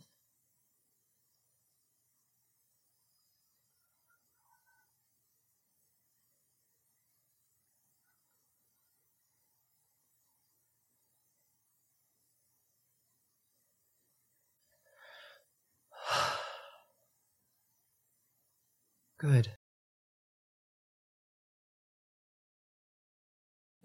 Good. 19.19 19.53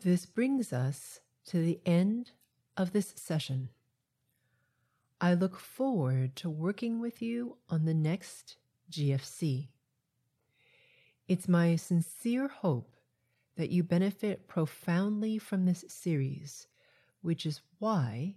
This 0.03 0.25
brings 0.25 0.73
us 0.73 1.21
to 1.45 1.61
the 1.61 1.79
end 1.85 2.31
of 2.75 2.91
this 2.91 3.13
session. 3.15 3.69
I 5.21 5.35
look 5.35 5.57
forward 5.57 6.35
to 6.37 6.49
working 6.49 6.99
with 6.99 7.21
you 7.21 7.57
on 7.69 7.85
the 7.85 7.93
next 7.93 8.57
GFC. 8.91 9.69
It's 11.27 11.47
my 11.47 11.77
sincere 11.77 12.49
hope 12.49 12.95
that 13.55 13.69
you 13.69 13.83
benefit 13.83 14.49
profoundly 14.49 15.37
from 15.37 15.65
this 15.65 15.85
series, 15.87 16.67
which 17.21 17.45
is 17.45 17.61
why 17.79 18.35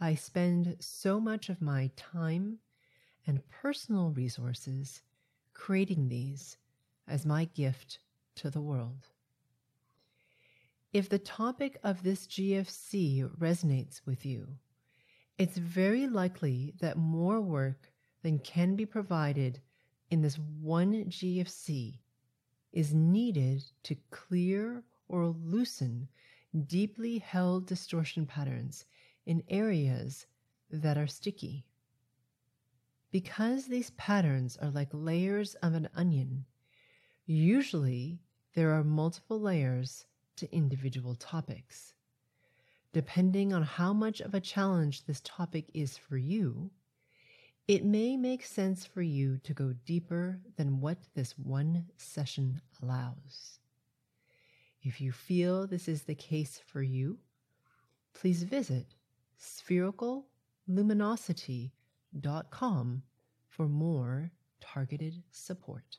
I 0.00 0.16
spend 0.16 0.76
so 0.80 1.20
much 1.20 1.48
of 1.48 1.62
my 1.62 1.90
time 1.94 2.58
and 3.26 3.48
personal 3.48 4.10
resources 4.10 5.02
creating 5.54 6.08
these 6.08 6.56
as 7.08 7.26
my 7.26 7.44
gift 7.44 7.98
to 8.36 8.50
the 8.50 8.60
world. 8.60 9.06
If 10.92 11.08
the 11.08 11.18
topic 11.18 11.78
of 11.82 12.02
this 12.02 12.26
GFC 12.26 13.28
resonates 13.38 14.00
with 14.04 14.26
you, 14.26 14.48
it's 15.38 15.56
very 15.56 16.06
likely 16.06 16.74
that 16.80 16.96
more 16.96 17.40
work 17.40 17.92
than 18.22 18.38
can 18.38 18.76
be 18.76 18.86
provided 18.86 19.60
in 20.10 20.20
this 20.20 20.38
one 20.38 21.06
GFC 21.06 21.98
is 22.72 22.94
needed 22.94 23.64
to 23.84 23.96
clear 24.10 24.82
or 25.08 25.26
loosen 25.26 26.08
deeply 26.66 27.18
held 27.18 27.66
distortion 27.66 28.26
patterns 28.26 28.84
in 29.24 29.42
areas 29.48 30.26
that 30.70 30.98
are 30.98 31.06
sticky. 31.06 31.64
Because 33.12 33.66
these 33.66 33.90
patterns 33.90 34.56
are 34.56 34.70
like 34.70 34.88
layers 34.90 35.54
of 35.56 35.74
an 35.74 35.90
onion, 35.94 36.46
usually 37.26 38.22
there 38.54 38.72
are 38.72 38.82
multiple 38.82 39.38
layers 39.38 40.06
to 40.36 40.50
individual 40.50 41.14
topics. 41.14 41.92
Depending 42.94 43.52
on 43.52 43.64
how 43.64 43.92
much 43.92 44.22
of 44.22 44.32
a 44.32 44.40
challenge 44.40 45.04
this 45.04 45.20
topic 45.24 45.66
is 45.74 45.98
for 45.98 46.16
you, 46.16 46.70
it 47.68 47.84
may 47.84 48.16
make 48.16 48.46
sense 48.46 48.86
for 48.86 49.02
you 49.02 49.36
to 49.44 49.52
go 49.52 49.74
deeper 49.84 50.40
than 50.56 50.80
what 50.80 50.96
this 51.14 51.38
one 51.38 51.84
session 51.98 52.62
allows. 52.82 53.58
If 54.82 55.02
you 55.02 55.12
feel 55.12 55.66
this 55.66 55.86
is 55.86 56.04
the 56.04 56.14
case 56.14 56.62
for 56.66 56.82
you, 56.82 57.18
please 58.14 58.42
visit 58.42 58.86
sphericalluminosity.com 59.38 61.72
for 63.48 63.68
more 63.68 64.32
targeted 64.60 65.22
support. 65.30 65.98